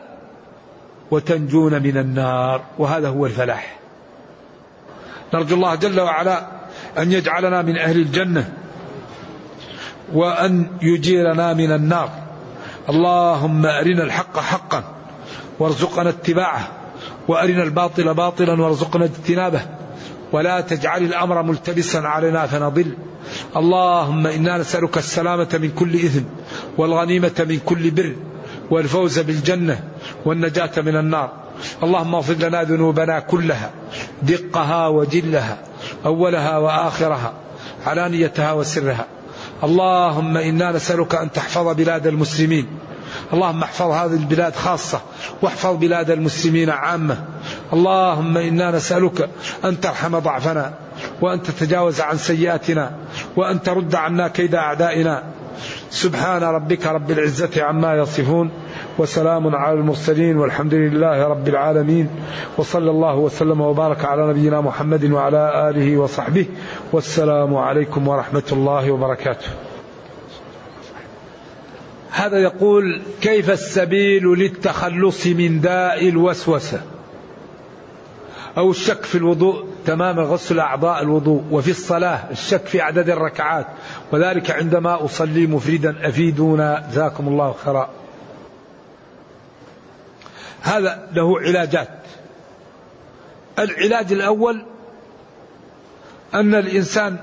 وتنجون 1.10 1.82
من 1.82 1.96
النار 1.96 2.62
وهذا 2.78 3.08
هو 3.08 3.26
الفلاح. 3.26 3.78
نرجو 5.34 5.54
الله 5.54 5.74
جل 5.74 6.00
وعلا 6.00 6.46
أن 6.98 7.12
يجعلنا 7.12 7.62
من 7.62 7.78
أهل 7.78 7.96
الجنة 7.96 8.52
وأن 10.12 10.66
يجيرنا 10.82 11.54
من 11.54 11.72
النار. 11.72 12.10
اللهم 12.88 13.66
أرنا 13.66 14.02
الحق 14.02 14.38
حقا 14.38 14.84
وارزقنا 15.58 16.08
اتباعه 16.08 16.68
وأرنا 17.28 17.62
الباطل 17.62 18.14
باطلا 18.14 18.62
وارزقنا 18.62 19.04
اجتنابه. 19.04 19.60
ولا 20.32 20.60
تجعل 20.60 21.02
الأمر 21.02 21.42
ملتبسا 21.42 21.98
علينا 21.98 22.46
فنضل. 22.46 22.96
اللهم 23.56 24.26
إنا 24.26 24.58
نسألك 24.58 24.98
السلامة 24.98 25.58
من 25.62 25.70
كل 25.70 25.94
إثم 25.94 26.22
والغنيمة 26.78 27.46
من 27.48 27.58
كل 27.66 27.90
بر 27.90 28.16
والفوز 28.70 29.18
بالجنة. 29.18 29.80
والنجاة 30.26 30.70
من 30.76 30.96
النار. 30.96 31.30
اللهم 31.82 32.14
اغفر 32.14 32.34
لنا 32.34 32.62
ذنوبنا 32.62 33.20
كلها 33.20 33.70
دقها 34.22 34.88
وجلها 34.88 35.58
أولها 36.06 36.58
وآخرها 36.58 37.32
علانيتها 37.86 38.52
وسرها. 38.52 39.06
اللهم 39.64 40.36
إنا 40.36 40.72
نسألك 40.72 41.14
أن 41.14 41.32
تحفظ 41.32 41.74
بلاد 41.74 42.06
المسلمين. 42.06 42.66
اللهم 43.32 43.62
احفظ 43.62 43.90
هذه 43.90 44.12
البلاد 44.12 44.54
خاصة 44.56 45.00
واحفظ 45.42 45.76
بلاد 45.76 46.10
المسلمين 46.10 46.70
عامة. 46.70 47.24
اللهم 47.72 48.36
إنا 48.36 48.70
نسألك 48.70 49.28
أن 49.64 49.80
ترحم 49.80 50.18
ضعفنا 50.18 50.74
وأن 51.20 51.42
تتجاوز 51.42 52.00
عن 52.00 52.16
سيئاتنا 52.18 52.90
وأن 53.36 53.62
ترد 53.62 53.94
عنا 53.94 54.28
كيد 54.28 54.54
أعدائنا. 54.54 55.22
سبحان 55.90 56.42
ربك 56.42 56.86
رب 56.86 57.10
العزة 57.10 57.62
عما 57.62 57.94
يصفون. 57.94 58.50
وسلام 58.98 59.56
على 59.56 59.78
المرسلين 59.78 60.36
والحمد 60.36 60.74
لله 60.74 61.26
رب 61.26 61.48
العالمين 61.48 62.08
وصلى 62.58 62.90
الله 62.90 63.16
وسلم 63.16 63.60
وبارك 63.60 64.04
على 64.04 64.26
نبينا 64.26 64.60
محمد 64.60 65.04
وعلى 65.04 65.70
آله 65.70 65.96
وصحبه 65.96 66.46
والسلام 66.92 67.56
عليكم 67.56 68.08
ورحمة 68.08 68.42
الله 68.52 68.90
وبركاته. 68.90 69.46
هذا 72.10 72.38
يقول 72.38 73.02
كيف 73.20 73.50
السبيل 73.50 74.24
للتخلص 74.24 75.26
من 75.26 75.60
داء 75.60 76.08
الوسوسة؟ 76.08 76.80
أو 78.58 78.70
الشك 78.70 79.04
في 79.04 79.18
الوضوء 79.18 79.64
تمام 79.86 80.20
غسل 80.20 80.58
أعضاء 80.58 81.02
الوضوء 81.02 81.42
وفي 81.50 81.70
الصلاة 81.70 82.20
الشك 82.30 82.66
في 82.66 82.80
عدد 82.80 83.10
الركعات 83.10 83.66
وذلك 84.12 84.50
عندما 84.50 85.04
أصلي 85.04 85.46
مفردا 85.46 86.08
أفيدونا 86.08 86.86
جزاكم 86.90 87.28
الله 87.28 87.54
خيرا. 87.64 87.88
هذا 90.66 91.08
له 91.12 91.40
علاجات. 91.40 91.88
العلاج 93.58 94.12
الأول 94.12 94.64
أن 96.34 96.54
الإنسان 96.54 97.16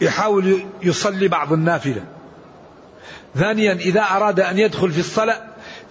يحاول 0.00 0.66
يصلي 0.82 1.28
بعض 1.28 1.52
النافلة. 1.52 2.04
ثانيا 3.34 3.72
إذا 3.72 4.00
أراد 4.00 4.40
أن 4.40 4.58
يدخل 4.58 4.92
في 4.92 5.00
الصلاة 5.00 5.40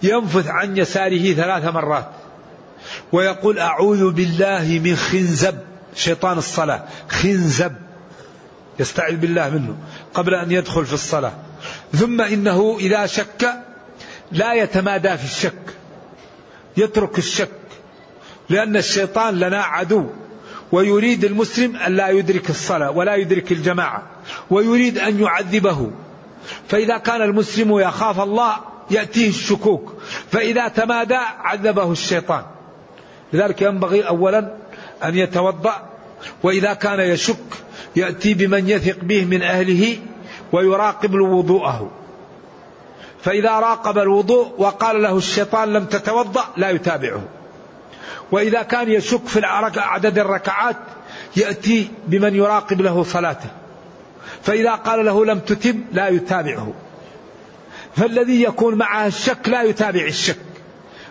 ينفث 0.02 0.46
عن 0.46 0.76
يساره 0.76 1.34
ثلاث 1.34 1.64
مرات. 1.64 2.08
ويقول 3.12 3.58
أعوذ 3.58 4.10
بالله 4.10 4.80
من 4.84 4.96
خنزب. 4.96 5.58
شيطان 5.94 6.38
الصلاة. 6.38 6.82
خنزب. 7.08 7.72
يستعذ 8.80 9.16
بالله 9.16 9.50
منه 9.50 9.76
قبل 10.14 10.34
أن 10.34 10.50
يدخل 10.50 10.86
في 10.86 10.92
الصلاة. 10.92 11.32
ثم 11.92 12.20
إنه 12.20 12.76
إذا 12.80 13.06
شك 13.06 13.54
لا 14.32 14.54
يتمادى 14.54 15.16
في 15.16 15.24
الشك. 15.24 15.81
يترك 16.76 17.18
الشك 17.18 17.50
لأن 18.48 18.76
الشيطان 18.76 19.38
لنا 19.38 19.62
عدو 19.62 20.06
ويريد 20.72 21.24
المسلم 21.24 21.76
أن 21.76 21.96
لا 21.96 22.08
يدرك 22.08 22.50
الصلاة 22.50 22.90
ولا 22.90 23.16
يدرك 23.16 23.52
الجماعة 23.52 24.02
ويريد 24.50 24.98
أن 24.98 25.20
يعذبه. 25.20 25.90
فإذا 26.68 26.98
كان 26.98 27.22
المسلم 27.22 27.78
يخاف 27.78 28.20
الله 28.20 28.56
يأتيه 28.90 29.28
الشكوك 29.28 29.92
فإذا 30.30 30.68
تمادى 30.68 31.18
عذبه 31.38 31.92
الشيطان. 31.92 32.44
لذلك 33.32 33.62
ينبغي 33.62 34.02
أولا 34.02 34.56
أن 35.04 35.16
يتوضأ 35.16 35.88
وإذا 36.42 36.74
كان 36.74 37.00
يشك 37.00 37.36
يأتي 37.96 38.34
بمن 38.34 38.68
يثق 38.68 39.04
به 39.04 39.24
من 39.24 39.42
أهله 39.42 39.98
ويراقب 40.52 41.14
وضوءه. 41.14 42.01
فإذا 43.22 43.50
راقب 43.50 43.98
الوضوء 43.98 44.52
وقال 44.58 45.02
له 45.02 45.16
الشيطان 45.16 45.72
لم 45.72 45.84
تتوضأ 45.84 46.44
لا 46.56 46.70
يتابعه. 46.70 47.22
وإذا 48.32 48.62
كان 48.62 48.90
يشك 48.90 49.26
في 49.26 49.40
عدد 49.76 50.18
الركعات 50.18 50.76
يأتي 51.36 51.90
بمن 52.06 52.34
يراقب 52.34 52.80
له 52.80 53.02
صلاته. 53.02 53.50
فإذا 54.42 54.74
قال 54.74 55.04
له 55.04 55.24
لم 55.24 55.38
تتم 55.38 55.84
لا 55.92 56.08
يتابعه. 56.08 56.72
فالذي 57.96 58.42
يكون 58.42 58.74
معه 58.74 59.06
الشك 59.06 59.48
لا 59.48 59.62
يتابع 59.62 60.04
الشك. 60.04 60.38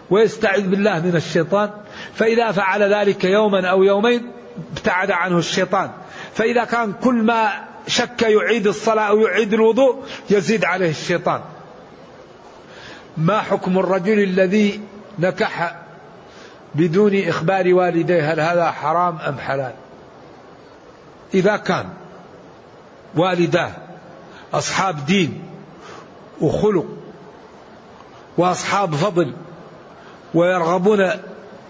ويستعذ 0.10 0.62
بالله 0.62 1.00
من 1.00 1.16
الشيطان. 1.16 1.70
فإذا 2.16 2.52
فعل 2.52 2.94
ذلك 2.94 3.24
يوما 3.24 3.68
أو 3.68 3.84
يومين 3.84 4.32
ابتعد 4.78 5.12
عنه 5.12 5.38
الشيطان. 5.38 5.92
فإذا 6.34 6.64
كان 6.64 6.94
كل 7.04 7.16
ما 7.16 7.52
شك 7.88 8.22
يعيد 8.22 8.68
الصلاة 8.68 9.04
أو 9.04 9.20
يعيد 9.20 9.54
الوضوء 9.54 10.04
يزيد 10.30 10.66
عليه 10.66 10.90
الشيطان. 10.90 11.42
ما 13.22 13.42
حكم 13.42 13.80
الرجل 13.80 14.24
الذي 14.24 14.82
نكح 15.20 15.76
بدون 16.76 17.28
إخبار 17.28 17.74
والديه؟ 17.74 18.34
هل 18.34 18.40
هذا 18.40 18.72
حرام 18.72 19.18
أم 19.18 19.38
حلال؟ 19.38 19.74
إذا 21.34 21.58
كان 21.58 21.86
والداه 23.16 23.72
أصحاب 24.54 25.06
دين 25.06 25.42
وخلق 26.42 26.86
وأصحاب 28.38 28.96
فضل 28.96 29.34
ويرغبون 30.34 31.12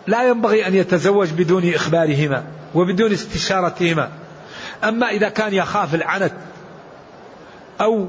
لا 0.08 0.24
ينبغي 0.24 0.68
أن 0.68 0.76
يتزوج 0.76 1.32
بدون 1.32 1.74
إخبارهما 1.74 2.44
وبدون 2.76 3.12
استشارتهما. 3.12 4.10
أما 4.84 5.10
إذا 5.10 5.30
كان 5.30 5.54
يخاف 5.54 5.96
العنت 5.96 6.34
أو 7.82 8.08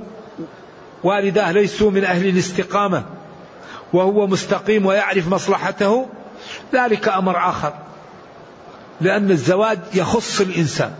والداه 1.04 1.52
ليسوا 1.52 1.90
من 1.90 2.04
أهل 2.04 2.28
الاستقامة 2.28 3.04
وهو 3.92 4.26
مستقيم 4.26 4.86
ويعرف 4.86 5.28
مصلحته 5.28 6.08
ذلك 6.74 7.08
أمر 7.08 7.48
آخر. 7.48 7.72
لأن 9.00 9.30
الزواج 9.30 9.78
يخص 9.94 10.40
الإنسان. 10.40 10.94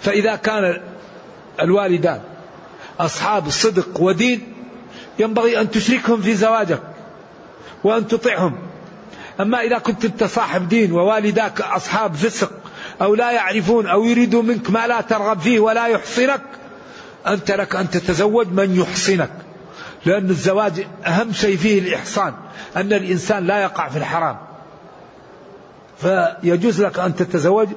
فإذا 0.00 0.36
كان 0.36 0.80
الوالدان 1.60 2.20
أصحاب 3.00 3.50
صدق 3.50 4.00
ودين 4.00 4.54
ينبغي 5.18 5.60
أن 5.60 5.70
تشركهم 5.70 6.22
في 6.22 6.34
زواجك 6.34 6.82
وأن 7.84 8.08
تطعهم. 8.08 8.58
أما 9.40 9.60
إذا 9.60 9.78
كنت 9.78 10.04
أنت 10.04 10.24
صاحب 10.24 10.68
دين 10.68 10.92
ووالداك 10.92 11.60
أصحاب 11.60 12.14
فسق 12.14 12.50
أو 13.02 13.14
لا 13.14 13.30
يعرفون 13.32 13.86
أو 13.86 14.04
يريدوا 14.04 14.42
منك 14.42 14.70
ما 14.70 14.86
لا 14.86 15.00
ترغب 15.00 15.40
فيه 15.40 15.60
ولا 15.60 15.86
يحصنك 15.86 16.42
أنت 17.26 17.50
لك 17.50 17.76
أن 17.76 17.90
تتزوج 17.90 18.48
من 18.48 18.76
يحصنك. 18.80 19.30
لأن 20.06 20.30
الزواج 20.30 20.86
أهم 21.06 21.32
شيء 21.32 21.56
فيه 21.56 21.78
الإحصان 21.78 22.34
أن 22.76 22.92
الإنسان 22.92 23.46
لا 23.46 23.62
يقع 23.62 23.88
في 23.88 23.98
الحرام. 23.98 24.36
فيجوز 26.02 26.82
لك 26.82 26.98
أن 26.98 27.16
تتزوج 27.16 27.68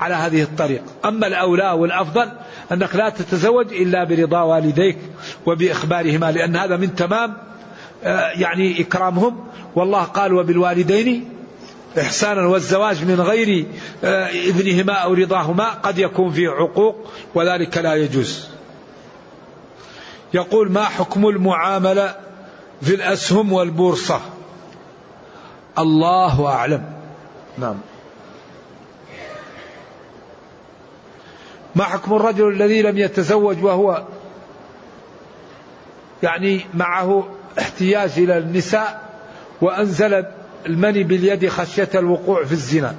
على 0.00 0.14
هذه 0.14 0.42
الطريقة 0.42 0.84
أما 1.04 1.26
الأولى 1.26 1.70
والأفضل 1.70 2.28
أنك 2.72 2.94
لا 2.94 3.08
تتزوج 3.08 3.72
إلا 3.72 4.04
برضا 4.04 4.42
والديك 4.42 4.98
وبإخبارهما 5.46 6.32
لأن 6.32 6.56
هذا 6.56 6.76
من 6.76 6.94
تمام 6.94 7.36
آه، 8.04 8.30
يعني 8.30 8.80
إكرامهم. 8.80 9.46
والله 9.74 10.02
قال 10.02 10.32
وبالوالدين 10.32 11.28
إحسانا 12.00 12.46
والزواج 12.46 13.04
من 13.04 13.20
غير 13.20 13.66
آه، 14.04 14.26
إذنهما 14.26 14.92
أو 14.92 15.14
رضاهما 15.14 15.70
قد 15.70 15.98
يكون 15.98 16.32
فيه 16.32 16.48
عقوق 16.48 16.96
وذلك 17.34 17.78
لا 17.78 17.94
يجوز. 17.94 18.55
يقول 20.34 20.72
ما 20.72 20.84
حكم 20.84 21.28
المعاملة 21.28 22.14
في 22.82 22.94
الأسهم 22.94 23.52
والبورصة؟ 23.52 24.20
الله 25.78 26.46
أعلم. 26.46 26.92
نعم. 27.58 27.76
ما 31.74 31.84
حكم 31.84 32.14
الرجل 32.14 32.48
الذي 32.48 32.82
لم 32.82 32.98
يتزوج 32.98 33.64
وهو 33.64 34.04
يعني 36.22 36.66
معه 36.74 37.28
احتياج 37.58 38.10
إلى 38.16 38.38
النساء 38.38 39.02
وأنزل 39.60 40.24
المني 40.66 41.02
باليد 41.02 41.48
خشية 41.48 41.90
الوقوع 41.94 42.44
في 42.44 42.52
الزنا؟ 42.52 42.94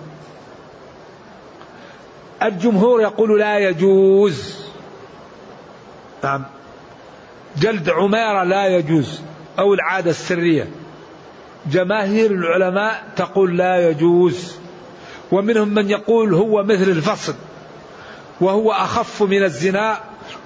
الجمهور 2.43 3.01
يقول 3.01 3.39
لا 3.39 3.59
يجوز. 3.59 4.67
نعم. 6.23 6.45
جلد 7.61 7.89
عميرة 7.89 8.43
لا 8.43 8.67
يجوز 8.67 9.21
أو 9.59 9.73
العادة 9.73 10.11
السرية. 10.11 10.67
جماهير 11.71 12.31
العلماء 12.31 13.03
تقول 13.15 13.57
لا 13.57 13.89
يجوز 13.89 14.55
ومنهم 15.31 15.67
من 15.67 15.89
يقول 15.89 16.33
هو 16.33 16.63
مثل 16.63 16.89
الفصل 16.89 17.35
وهو 18.41 18.71
أخف 18.71 19.23
من 19.23 19.43
الزنا 19.43 19.97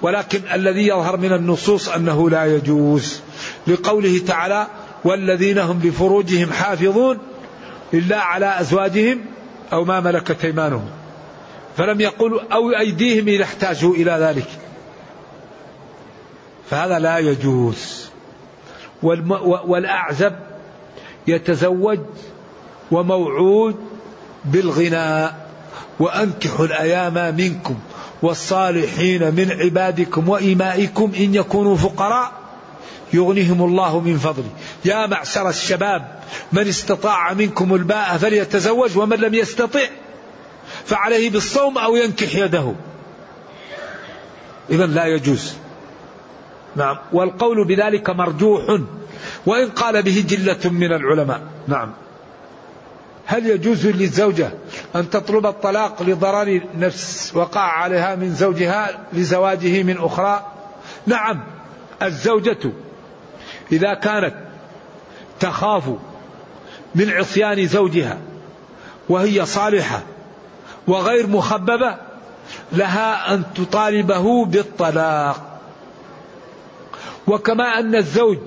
ولكن 0.01 0.41
الذي 0.53 0.87
يظهر 0.87 1.17
من 1.17 1.33
النصوص 1.33 1.89
أنه 1.89 2.29
لا 2.29 2.55
يجوز. 2.55 3.21
لقوله 3.67 4.19
تعالى 4.27 4.67
والذين 5.03 5.57
هم 5.57 5.79
بفروجهم 5.79 6.51
حافظون 6.51 7.17
إلا 7.93 8.19
على 8.21 8.59
أزواجهم 8.59 9.21
أو 9.73 9.85
ما 9.85 9.99
ملكت 9.99 10.45
أيمانهم 10.45 10.85
فلم 11.77 12.01
يقولوا 12.01 12.41
أو 12.53 12.69
أيديهم 12.69 13.27
إذا 13.27 13.43
احتاجوا 13.43 13.95
إلى 13.95 14.11
ذلك. 14.11 14.47
فهذا 16.71 16.99
لا 16.99 17.17
يجوز. 17.17 18.09
والأعزب 19.65 20.35
يتزوج 21.27 21.99
وموعود 22.91 23.75
بالغناء. 24.45 25.49
وأنكحوا 25.99 26.65
الأيام 26.65 27.35
منكم 27.35 27.75
والصالحين 28.21 29.35
من 29.35 29.51
عبادكم 29.51 30.29
وإمائكم 30.29 31.11
إن 31.17 31.35
يكونوا 31.35 31.75
فقراء. 31.75 32.31
يغنيهم 33.13 33.63
الله 33.63 33.99
من 33.99 34.17
فضله. 34.17 34.49
يا 34.85 35.07
معشر 35.07 35.49
الشباب 35.49 36.19
من 36.51 36.67
استطاع 36.67 37.33
منكم 37.33 37.75
الباء 37.75 38.17
فليتزوج 38.17 38.97
ومن 38.97 39.17
لم 39.17 39.33
يستطع 39.33 39.87
فعليه 40.85 41.29
بالصوم 41.29 41.77
أو 41.77 41.95
ينكح 41.95 42.35
يده. 42.35 42.73
إذا 44.69 44.85
لا 44.85 45.05
يجوز. 45.05 45.53
نعم. 46.75 46.97
والقول 47.13 47.67
بذلك 47.67 48.09
مرجوح. 48.09 48.79
وإن 49.45 49.69
قال 49.69 50.03
به 50.03 50.25
جلة 50.27 50.71
من 50.71 50.93
العلماء. 50.93 51.41
نعم. 51.67 51.91
هل 53.25 53.45
يجوز 53.45 53.87
للزوجة 53.87 54.51
أن 54.95 55.09
تطلب 55.09 55.45
الطلاق 55.45 56.03
لضرر 56.03 56.61
نفس 56.77 57.31
وقع 57.35 57.61
عليها 57.61 58.15
من 58.15 58.33
زوجها 58.33 58.99
لزواجه 59.13 59.83
من 59.83 59.97
أخرى؟ 59.97 60.45
نعم. 61.05 61.43
الزوجة 62.01 62.71
إذا 63.71 63.93
كانت 63.93 64.33
تخاف 65.39 65.83
من 66.95 67.09
عصيان 67.09 67.67
زوجها 67.67 68.17
وهي 69.09 69.45
صالحة 69.45 70.01
وغير 70.87 71.27
مخببة 71.27 71.95
لها 72.71 73.33
أن 73.33 73.43
تطالبه 73.55 74.45
بالطلاق. 74.45 75.50
وكما 77.27 77.79
أن 77.79 77.95
الزوج 77.95 78.37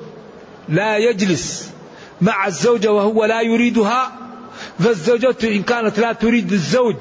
لا 0.69 0.97
يجلس 0.97 1.71
مع 2.21 2.47
الزوجة 2.47 2.93
وهو 2.93 3.25
لا 3.25 3.41
يريدها 3.41 4.13
فالزوجة 4.79 5.37
إن 5.45 5.63
كانت 5.63 5.99
لا 5.99 6.13
تريد 6.13 6.53
الزوج 6.53 6.97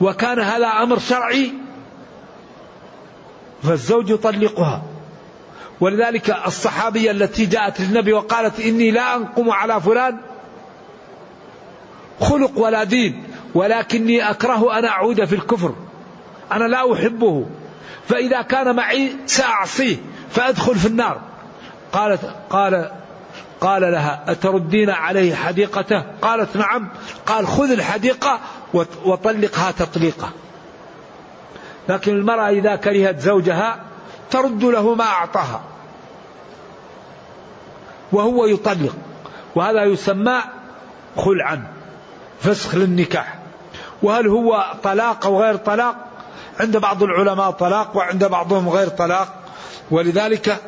وكان 0.00 0.38
هذا 0.38 0.66
أمر 0.66 0.98
شرعي 0.98 1.52
فالزوج 3.62 4.10
يطلقها. 4.10 4.82
ولذلك 5.80 6.36
الصحابية 6.46 7.10
التي 7.10 7.46
جاءت 7.46 7.80
للنبي 7.80 8.12
وقالت 8.12 8.60
إني 8.60 8.90
لا 8.90 9.16
أنقم 9.16 9.50
على 9.50 9.80
فلان 9.80 10.20
خلق 12.20 12.58
ولا 12.58 12.84
دين 12.84 13.24
ولكني 13.54 14.30
أكره 14.30 14.78
أن 14.78 14.84
أعود 14.84 15.24
في 15.24 15.34
الكفر 15.34 15.74
أنا 16.52 16.64
لا 16.64 16.92
أحبه 16.92 17.46
فإذا 18.08 18.42
كان 18.42 18.76
معي 18.76 19.12
سأعصيه 19.26 19.96
فأدخل 20.30 20.74
في 20.74 20.86
النار. 20.86 21.20
قالت 21.92 22.34
قال 22.50 22.90
قال 23.60 23.82
لها 23.82 24.24
أتردين 24.28 24.90
عليه 24.90 25.34
حديقته؟ 25.34 26.04
قالت 26.22 26.56
نعم. 26.56 26.88
قال 27.26 27.46
خذ 27.46 27.70
الحديقة 27.70 28.40
وطلقها 29.04 29.70
تطليقة 29.70 30.30
لكن 31.88 32.12
المرأة 32.12 32.48
إذا 32.48 32.76
كرهت 32.76 33.20
زوجها 33.20 33.80
ترد 34.30 34.64
له 34.64 34.94
ما 34.94 35.04
أعطاها. 35.04 35.62
وهو 38.12 38.46
يطلق. 38.46 38.94
وهذا 39.54 39.84
يسمى 39.84 40.38
خلعا 41.16 41.64
فسخ 42.40 42.74
للنكاح. 42.74 43.38
وهل 44.02 44.28
هو 44.28 44.64
طلاق 44.82 45.26
أو 45.26 45.42
غير 45.42 45.56
طلاق؟ 45.56 45.96
عند 46.60 46.76
بعض 46.76 47.02
العلماء 47.02 47.50
طلاق 47.50 47.96
وعند 47.96 48.24
بعضهم 48.24 48.68
غير 48.68 48.88
طلاق. 48.88 49.39
ولذلك 49.90 50.60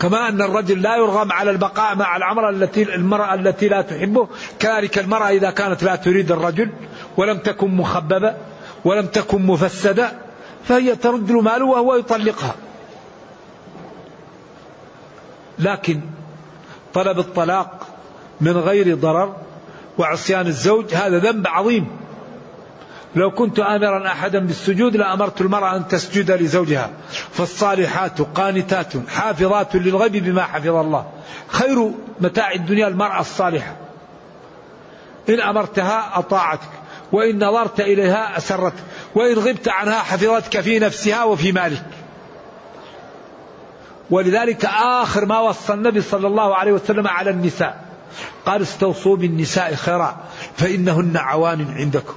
كما 0.00 0.28
أن 0.28 0.42
الرجل 0.42 0.82
لا 0.82 0.96
يرغم 0.96 1.32
على 1.32 1.50
البقاء 1.50 1.96
مع 1.96 2.16
العمرة 2.16 2.50
التي 2.50 2.82
المرأة 2.82 3.34
التي 3.34 3.68
لا 3.68 3.82
تحبه 3.82 4.28
كذلك 4.58 4.98
المرأة 4.98 5.28
إذا 5.28 5.50
كانت 5.50 5.82
لا 5.82 5.96
تريد 5.96 6.32
الرجل 6.32 6.70
ولم 7.16 7.38
تكن 7.38 7.70
مخببة 7.70 8.34
ولم 8.84 9.06
تكن 9.06 9.46
مفسدة 9.46 10.12
فهي 10.64 10.96
ترد 10.96 11.30
له 11.30 11.40
ماله 11.40 11.64
وهو 11.64 11.94
يطلقها. 11.94 12.54
لكن 15.58 16.00
طلب 16.94 17.18
الطلاق 17.18 17.86
من 18.40 18.56
غير 18.56 18.96
ضرر 18.96 19.36
وعصيان 19.98 20.46
الزوج 20.46 20.94
هذا 20.94 21.18
ذنب 21.18 21.46
عظيم. 21.46 21.88
لو 23.16 23.30
كنت 23.30 23.58
آمرا 23.58 24.06
أحدا 24.06 24.38
بالسجود 24.38 24.96
لأمرت 24.96 25.40
المرأة 25.40 25.76
أن 25.76 25.88
تسجد 25.88 26.30
لزوجها. 26.30 26.90
فالصالحات 27.32 28.20
قانتات 28.20 29.08
حافظات 29.08 29.76
للغيب 29.76 30.24
بما 30.24 30.42
حفظ 30.42 30.68
الله. 30.68 31.06
خير 31.48 31.92
متاع 32.20 32.52
الدنيا 32.52 32.88
المرأة 32.88 33.20
الصالحة. 33.20 33.76
إن 35.28 35.40
أمرتها 35.40 36.18
أطاعتك. 36.18 36.68
وإن 37.12 37.44
نظرت 37.44 37.80
إليها 37.80 38.36
أسرتك. 38.36 38.74
وإن 39.14 39.38
غبت 39.38 39.68
عنها 39.68 39.98
حفظتك 39.98 40.60
في 40.60 40.78
نفسها 40.78 41.24
وفي 41.24 41.52
مالك. 41.52 41.86
ولذلك 44.10 44.64
آخر 44.82 45.26
ما 45.26 45.40
وصى 45.40 45.72
النبي 45.72 46.00
صلى 46.00 46.26
الله 46.26 46.56
عليه 46.56 46.72
وسلم 46.72 47.08
على 47.08 47.30
النساء. 47.30 47.84
قال 48.46 48.62
استوصوا 48.62 49.16
بالنساء 49.16 49.74
خيرا. 49.74 50.16
فإنهن 50.56 51.16
عوان 51.16 51.74
عندكم. 51.76 52.14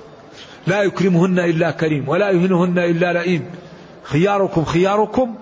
لا 0.68 0.84
يكرمهن 0.84 1.39
إلا 1.39 1.72
كريم 1.72 2.09
ولا 2.09 2.30
يهنهن 2.30 2.80
إلا 2.80 3.14
لئيم. 3.14 3.49
خياركم 4.03 4.66
خياركم 4.66 5.36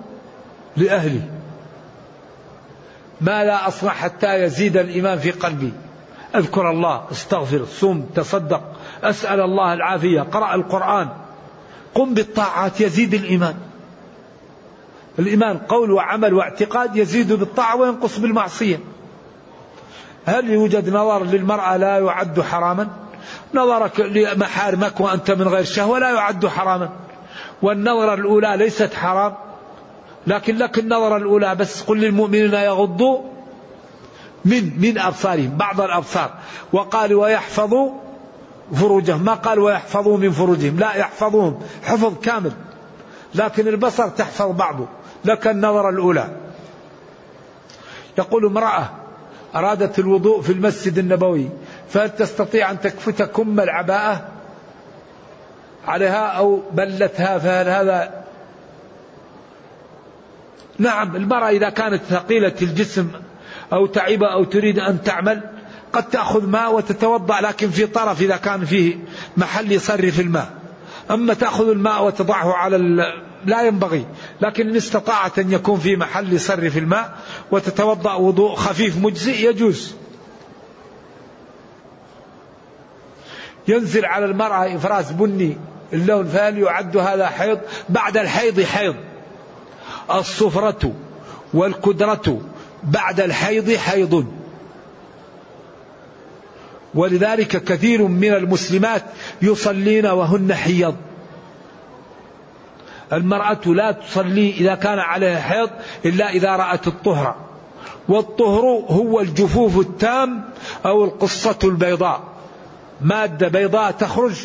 لأهلي. 0.77 1.21
ما 3.21 3.43
لا 3.43 3.67
أصنع 3.67 3.91
حتى 3.91 4.43
يزيد 4.43 4.77
الإيمان 4.77 5.19
في 5.19 5.31
قلبي. 5.31 5.73
أذكر 6.35 6.69
الله 6.69 7.03
استغفر 7.11 7.65
صم 7.65 8.01
تصدق 8.15 8.61
أسأل 9.03 9.41
الله 9.41 9.73
العافية 9.73 10.21
قرأ 10.21 10.55
القرآن. 10.55 11.09
قم 11.95 12.13
بالطاعات 12.13 12.81
يزيد 12.81 13.13
الإيمان. 13.13 13.55
الإيمان 15.19 15.57
قول 15.57 15.91
وعمل 15.91 16.33
واعتقاد 16.33 16.95
يزيد 16.95 17.33
بالطاعة 17.33 17.75
وينقص 17.75 18.19
بالمعصية. 18.19 18.79
هل 20.25 20.49
يوجد 20.49 20.89
نظر 20.89 21.23
للمرأة 21.23 21.77
لا 21.77 21.99
يعد 21.99 22.41
حراما؟ 22.41 23.00
نظرك 23.53 23.99
لمحارمك 23.99 24.99
وأنت 24.99 25.31
من 25.31 25.47
غير 25.47 25.63
شهوة 25.63 25.99
لا 25.99 26.09
يعد 26.09 26.47
حراما. 26.47 26.89
والنظرة 27.61 28.13
الأولى 28.13 28.57
ليست 28.57 28.93
حرام. 28.93 29.33
لكن 30.27 30.55
لك 30.55 30.79
النظرة 30.79 31.17
الأولى 31.17 31.55
بس 31.55 31.81
قل 31.81 31.99
للمؤمنين 31.99 32.53
يغضوا 32.53 33.21
من 34.45 34.79
من 34.81 34.97
أبصارهم 34.97 35.57
بعض 35.57 35.81
الأبصار. 35.81 36.31
وقال 36.73 37.13
ويحفظوا 37.13 37.91
فروجهم. 38.73 39.25
ما 39.25 39.33
قال 39.33 39.59
ويحفظوا 39.59 40.17
من 40.17 40.31
فروجهم؟ 40.31 40.79
لا 40.79 40.95
يحفظوهم. 40.95 41.59
حفظ 41.83 42.13
كامل. 42.19 42.51
لكن 43.35 43.67
البصر 43.67 44.07
تحفظ 44.07 44.51
بعضه. 44.51 44.87
لك 45.25 45.47
النظرة 45.47 45.89
الأولى. 45.89 46.27
يقول 48.17 48.45
امرأة 48.45 48.89
أرادت 49.55 49.99
الوضوء 49.99 50.41
في 50.41 50.51
المسجد 50.51 50.97
النبوي. 50.97 51.49
فهل 51.93 52.09
تستطيع 52.09 52.71
أن 52.71 52.79
تكفت 52.79 53.21
كم 53.21 53.59
العباءة 53.59 54.27
عليها 55.87 56.27
أو 56.27 56.63
بلتها 56.71 57.37
فهل 57.37 57.67
هذا؟ 57.67 58.23
نعم 60.77 61.15
المرأة 61.15 61.49
إذا 61.49 61.69
كانت 61.69 62.01
ثقيلة 62.03 62.53
الجسم 62.61 63.11
أو 63.73 63.85
تعبة 63.85 64.33
أو 64.33 64.43
تريد 64.43 64.79
أن 64.79 65.03
تعمل 65.03 65.41
قد 65.93 66.09
تأخذ 66.09 66.47
ماء 66.47 66.75
وتتوضأ 66.75 67.41
لكن 67.41 67.69
في 67.69 67.85
طرف 67.85 68.21
إذا 68.21 68.37
كان 68.37 68.65
فيه 68.65 68.97
محل 69.37 69.71
يصرف 69.71 70.19
الماء. 70.19 70.49
أما 71.11 71.33
تأخذ 71.33 71.69
الماء 71.69 72.05
وتضعه 72.05 72.53
على 72.53 72.77
لا 73.45 73.61
ينبغي 73.61 74.05
لكن 74.41 74.69
إن 74.69 74.75
استطاعت 74.75 75.39
أن 75.39 75.51
يكون 75.51 75.79
في 75.79 75.95
محل 75.95 76.33
يصرف 76.33 76.77
الماء 76.77 77.17
وتتوضأ 77.51 78.13
وضوء 78.13 78.55
خفيف 78.55 78.97
مجزئ 78.97 79.49
يجوز. 79.49 80.00
ينزل 83.67 84.05
على 84.05 84.25
المرأة 84.25 84.75
إفراز 84.75 85.11
بني 85.11 85.57
اللون 85.93 86.27
فهل 86.27 86.57
يعد 86.57 86.97
هذا 86.97 87.27
حيض 87.27 87.59
بعد 87.89 88.17
الحيض 88.17 88.61
حيض. 88.61 88.95
الصفرة 90.13 90.93
والكدرة 91.53 92.41
بعد 92.83 93.19
الحيض 93.19 93.71
حيض. 93.71 94.25
ولذلك 96.93 97.63
كثير 97.63 98.07
من 98.07 98.33
المسلمات 98.33 99.03
يصلين 99.41 100.05
وهن 100.05 100.53
حيض. 100.53 100.95
المرأة 103.13 103.61
لا 103.65 103.91
تصلي 103.91 104.51
إذا 104.51 104.75
كان 104.75 104.99
عليها 104.99 105.41
حيض 105.41 105.69
إلا 106.05 106.29
إذا 106.29 106.55
رأت 106.55 106.87
الطهر. 106.87 107.35
والطهر 108.09 108.63
هو 108.87 109.19
الجفوف 109.19 109.79
التام 109.79 110.43
أو 110.85 111.05
القصة 111.05 111.59
البيضاء. 111.63 112.30
مادة 113.03 113.47
بيضاء 113.47 113.91
تخرج 113.91 114.35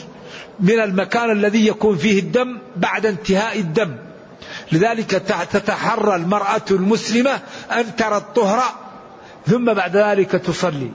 من 0.61 0.81
المكان 0.81 1.31
الذي 1.31 1.67
يكون 1.67 1.97
فيه 1.97 2.21
الدم 2.21 2.59
بعد 2.77 3.07
انتهاء 3.07 3.59
الدم. 3.59 3.97
لذلك 4.73 5.11
تتحرى 5.53 6.17
المرأة 6.17 6.63
المسلمة 6.71 7.41
أن 7.73 7.97
ترى 7.97 8.17
الطهر 8.17 8.63
ثم 9.47 9.65
بعد 9.75 9.97
ذلك 9.97 10.31
تصلي. 10.31 10.91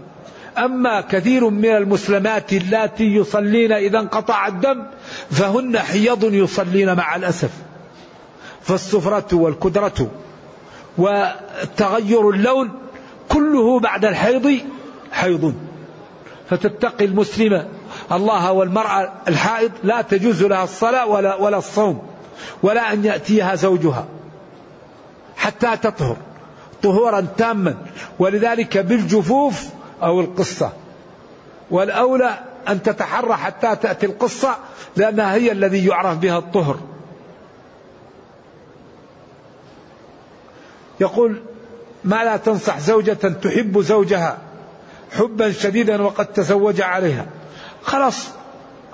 أما 0.58 1.02
كثير 1.02 1.50
من 1.50 1.66
المسلمات 1.70 2.54
اللاتي 2.54 3.16
يصلين 3.16 3.72
إذا 3.72 4.00
انقطع 4.00 4.48
الدم 4.48 4.84
فهن 5.32 5.80
حيض 5.80 6.34
يصلين 6.34 6.94
مع 6.94 7.16
الأسف. 7.16 7.52
فالصفرة 8.62 9.36
والكدرة 9.36 10.12
وتغير 10.98 12.30
اللون 12.30 12.72
كله 13.30 13.80
بعد 13.80 14.06
الحيض 14.06 14.60
حيض. 15.12 15.56
فتتقي 16.52 17.06
المسلمة. 17.06 17.68
الله 18.12 18.52
والمرأة 18.52 19.12
الحائض 19.28 19.72
لا 19.84 20.02
تجوز 20.02 20.44
لها 20.44 20.64
الصلاة 20.64 21.06
ولا, 21.06 21.36
ولا 21.36 21.58
الصوم 21.58 22.08
ولا 22.64 22.94
أن 22.94 23.06
يأتيها 23.06 23.56
زوجها 23.56 24.06
حتى 25.38 25.78
تطهر 25.78 26.18
طهورا 26.84 27.28
تاما. 27.38 27.76
ولذلك 28.20 28.78
بالجفوف 28.78 29.66
أو 30.04 30.22
القصة. 30.22 30.72
والأولى 31.72 32.40
أن 32.68 32.84
تتحرى 32.84 33.34
حتى 33.34 33.76
تأتي 33.76 34.06
القصة 34.06 34.58
لأنها 34.96 35.34
هي 35.34 35.52
الذي 35.52 35.86
يعرف 35.86 36.18
بها 36.18 36.38
الطهر. 36.38 36.78
يقول 41.00 41.42
ما 42.04 42.24
لا 42.24 42.38
تنصح 42.38 42.80
زوجة 42.80 43.14
تحب 43.14 43.82
زوجها 43.82 44.38
حبا 45.12 45.52
شديدا 45.52 46.02
وقد 46.02 46.26
تزوج 46.26 46.82
عليها. 46.82 47.26
خلاص 47.84 48.30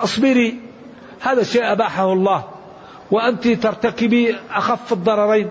اصبري. 0.00 0.60
هذا 1.20 1.42
شيء 1.42 1.72
أباحه 1.72 2.12
الله. 2.12 2.44
وأنت 3.10 3.48
ترتكبي 3.48 4.36
أخف 4.50 4.92
الضررين. 4.92 5.50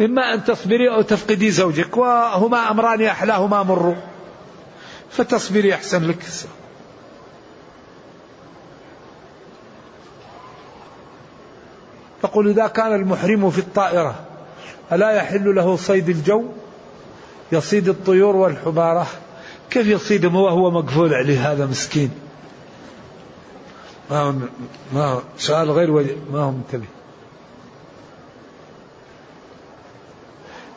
إما 0.00 0.34
أن 0.34 0.44
تصبري 0.44 0.90
أو 0.90 1.02
تفقدي 1.02 1.50
زوجك. 1.50 1.96
وهما 1.96 2.70
أمران 2.70 3.02
أحلاهما 3.02 3.62
مر. 3.62 3.96
فتصبري 5.10 5.74
أحسن 5.74 6.08
لك. 6.08 6.18
تقول 12.22 12.48
إذا 12.48 12.66
كان 12.66 12.94
المحرم 12.94 13.50
في 13.50 13.58
الطائرة 13.58 14.14
ألا 14.92 15.10
يحل 15.10 15.54
له 15.54 15.76
صيد 15.76 16.08
الجو؟ 16.08 16.44
يصيد 17.52 17.88
الطيور 17.88 18.36
والحبارة. 18.36 19.06
كيف 19.70 19.86
يصيدهم 19.86 20.36
وهو 20.36 20.70
مقفول 20.70 21.14
عليه 21.14 21.52
هذا 21.52 21.66
مسكين؟ 21.66 22.10
ما 24.10 24.20
هو 24.20 24.32
ما 24.92 25.04
هو 25.04 25.22
سؤال 25.38 25.70
غير 25.70 26.16
ما 26.32 26.40
هو 26.40 26.50
منتبه. 26.50 26.86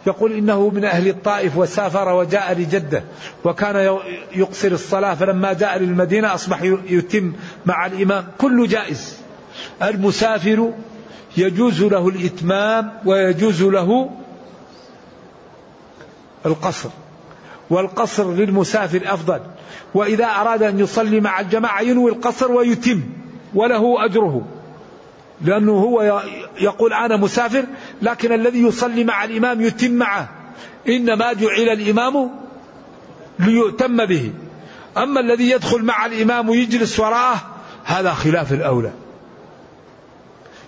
يقول 0.07 0.31
إنه 0.31 0.69
من 0.69 0.85
أهل 0.85 1.07
الطائف 1.07 1.57
وسافر 1.57 2.13
وجاء 2.13 2.53
لجدة 2.53 3.03
وكان 3.43 3.99
يقصر 4.35 4.67
الصلاة 4.67 5.15
فلما 5.15 5.53
جاء 5.53 5.77
للمدينة 5.77 6.33
أصبح 6.33 6.61
يتم 6.89 7.33
مع 7.65 7.85
الإمام. 7.85 8.27
كل 8.37 8.67
جائز. 8.67 9.17
المسافر 9.83 10.73
يجوز 11.37 11.83
له 11.83 12.07
الإتمام 12.07 12.91
ويجوز 13.05 13.63
له 13.63 14.09
القصر. 16.45 16.89
والقصر 17.69 18.33
للمسافر 18.33 19.01
أفضل. 19.05 19.39
وإذا 19.93 20.25
أراد 20.25 20.63
أن 20.63 20.79
يصلي 20.79 21.19
مع 21.19 21.39
الجماعة 21.39 21.81
ينوي 21.81 22.11
القصر 22.11 22.51
ويتم 22.51 23.01
وله 23.53 24.05
أجره. 24.05 24.47
لأنه 25.41 25.71
هو 25.71 26.21
يقول 26.61 26.93
أنا 26.93 27.17
مسافر 27.17 27.65
لكن 28.01 28.31
الذي 28.31 28.63
يصلي 28.63 29.03
مع 29.03 29.23
الإمام 29.23 29.61
يتم 29.61 29.91
معه. 29.91 30.29
إنما 30.87 31.33
جعل 31.33 31.69
الإمام 31.69 32.29
ليؤتم 33.39 34.05
به. 34.05 34.31
أما 34.97 35.19
الذي 35.19 35.49
يدخل 35.49 35.83
مع 35.83 36.05
الإمام 36.05 36.49
ويجلس 36.49 36.99
وراءه 36.99 37.41
هذا 37.83 38.13
خلاف 38.13 38.53
الأولى. 38.53 38.91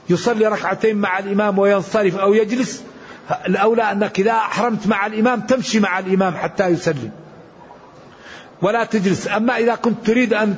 يصلي 0.09 0.47
ركعتين 0.47 0.95
مع 0.95 1.19
الإمام 1.19 1.59
وينصرف 1.59 2.15
أو 2.15 2.33
يجلس 2.33 2.83
الأولى 3.47 3.91
أنك 3.91 4.19
إذا 4.19 4.31
أحرمت 4.31 4.87
مع 4.87 5.05
الإمام 5.05 5.41
تمشي 5.41 5.79
مع 5.79 5.99
الإمام 5.99 6.35
حتى 6.35 6.67
يسلم. 6.67 7.11
ولا 8.61 8.83
تجلس. 8.83 9.27
أما 9.27 9.57
إذا 9.57 9.75
كنت 9.75 10.07
تريد 10.07 10.33
أن 10.33 10.55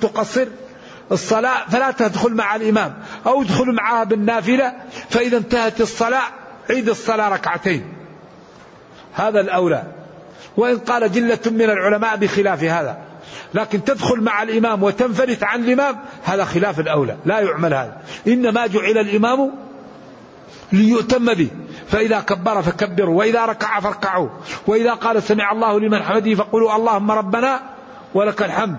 تقصر 0.00 0.46
الصلاة 1.12 1.68
فلا 1.68 1.90
تدخل 1.90 2.34
مع 2.34 2.56
الإمام. 2.56 2.94
أو 3.26 3.42
ادخل 3.42 3.72
معها 3.72 4.04
بالنافلة. 4.04 4.72
فإذا 5.10 5.36
انتهت 5.36 5.80
الصلاة 5.80 6.22
عيد 6.70 6.88
الصلاة 6.88 7.28
ركعتين. 7.28 7.92
هذا 9.14 9.40
الأولى. 9.40 9.82
وإن 10.56 10.78
قال 10.78 11.12
جلة 11.12 11.38
من 11.46 11.62
العلماء 11.70 12.16
بخلاف 12.16 12.64
هذا. 12.64 12.98
لكن 13.54 13.84
تدخل 13.84 14.20
مع 14.20 14.42
الإمام 14.42 14.82
وتنفلت 14.82 15.42
عن 15.42 15.64
الإمام 15.64 15.96
هذا 16.24 16.44
خلاف 16.44 16.80
الأولى. 16.80 17.16
لا 17.24 17.40
يعمل 17.40 17.74
هذا. 17.74 17.96
إنما 18.26 18.66
جعل 18.66 18.98
الإمام 18.98 19.69
ليؤتم 20.72 21.34
به. 21.34 21.48
فإذا 21.88 22.20
كبر 22.20 22.62
فكبروا 22.62 23.18
وإذا 23.18 23.44
ركع 23.44 23.80
فاركعوا. 23.80 24.28
وإذا 24.66 24.94
قال 24.94 25.22
سمع 25.22 25.52
الله 25.52 25.80
لمن 25.80 26.02
حمده 26.02 26.34
فقولوا 26.34 26.76
اللهم 26.76 27.10
ربنا 27.10 27.60
ولك 28.14 28.42
الحمد. 28.42 28.76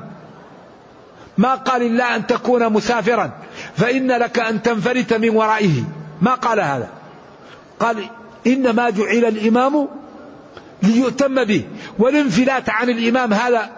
ما 1.37 1.55
قال 1.55 1.81
إلا 1.81 2.15
أن 2.15 2.27
تكون 2.27 2.73
مسافرا 2.73 3.31
فإن 3.75 4.11
لك 4.11 4.39
أن 4.39 4.61
تنفرت 4.61 5.13
من 5.13 5.29
ورائه. 5.29 5.83
ما 6.21 6.33
قال 6.33 6.59
هذا؟ 6.59 6.89
قال 7.79 7.97
إنما 8.47 8.89
جعل 8.89 9.25
الإمام 9.25 9.87
ليؤتم 10.83 11.43
به. 11.43 11.63
والانفلات 11.99 12.69
عن 12.69 12.89
الإمام 12.89 13.33
هذا 13.33 13.69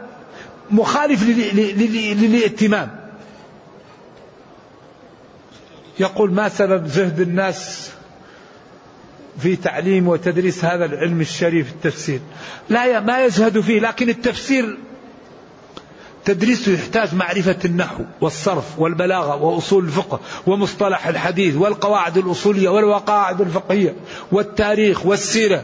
مخالف 0.72 1.24
للائتمام. 2.22 3.03
يقول 6.00 6.34
ما 6.34 6.50
سبب 6.50 6.88
زهد 6.88 7.20
الناس 7.20 7.92
في 9.40 9.56
تعليم 9.56 10.08
وتدريس 10.08 10.66
هذا 10.66 10.86
العلم 10.86 11.22
الشريف 11.22 11.72
التفسير؟ 11.72 12.20
لا 12.70 13.00
ما 13.00 13.26
يزهد 13.26 13.60
فيه 13.60 13.80
لكن 13.80 14.10
التفسير 14.10 14.78
تدريسه 16.26 16.74
يحتاج 16.74 17.16
معرفة 17.16 17.58
النحو 17.66 18.04
والصرف 18.22 18.80
والبلاغة 18.80 19.36
وأصول 19.36 19.86
الفقه 19.86 20.20
ومصطلح 20.48 21.08
الحديث 21.08 21.56
والقواعد 21.56 22.18
الأصولية 22.18 22.70
والقواعد 22.70 23.42
الفقهية 23.42 23.96
والتاريخ 24.32 25.06
والسيرة 25.06 25.64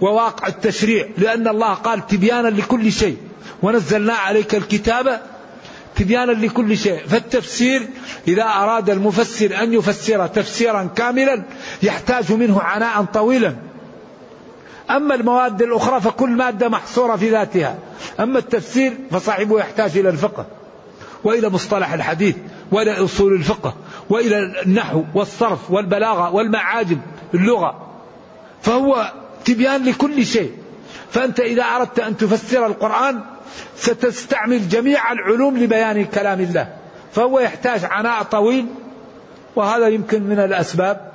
وواقع 0.00 0.48
التشريع 0.48 1.08
لأن 1.18 1.48
الله 1.48 1.74
قال 1.74 2.06
تبيانا 2.06 2.48
لكل 2.48 2.92
شيء. 2.92 3.16
ونزلنا 3.62 4.12
عليك 4.12 4.54
الكتاب 4.54 5.20
تبيانا 5.96 6.32
لكل 6.32 6.76
شيء. 6.78 7.06
فالتفسير 7.06 7.88
إذا 8.28 8.42
أراد 8.42 8.90
المفسر 8.90 9.62
أن 9.62 9.72
يفسر 9.72 10.26
تفسيرا 10.26 10.90
كاملا 10.96 11.42
يحتاج 11.82 12.32
منه 12.32 12.60
عناء 12.60 13.04
طويلا. 13.04 13.56
أما 14.90 15.14
المواد 15.14 15.62
الأخرى 15.62 16.00
فكل 16.00 16.30
مادة 16.30 16.68
محصورة 16.68 17.16
في 17.16 17.30
ذاتها. 17.30 17.78
أما 18.20 18.38
التفسير 18.38 18.92
فصاحبه 19.10 19.58
يحتاج 19.58 19.98
إلى 19.98 20.08
الفقه 20.08 20.46
وإلى 21.24 21.48
مصطلح 21.48 21.92
الحديث 21.92 22.36
وإلى 22.72 23.04
أصول 23.04 23.32
الفقه 23.32 23.74
وإلى 24.10 24.62
النحو 24.62 25.04
والصرف 25.14 25.70
والبلاغة 25.70 26.34
والمعاجم 26.34 26.98
اللغة. 27.34 27.86
فهو 28.62 29.12
تبيان 29.44 29.84
لكل 29.84 30.26
شيء. 30.26 30.52
فأنت 31.10 31.40
إذا 31.40 31.62
أردت 31.62 32.00
أن 32.00 32.16
تفسر 32.16 32.66
القرآن 32.66 33.20
ستستعمل 33.76 34.68
جميع 34.68 35.12
العلوم 35.12 35.58
لبيان 35.58 36.04
كلام 36.04 36.40
الله. 36.40 36.76
فهو 37.12 37.40
يحتاج 37.40 37.84
عناء 37.84 38.22
طويل 38.22 38.66
وهذا 39.56 39.88
يمكن 39.88 40.22
من 40.22 40.38
الأسباب. 40.38 41.12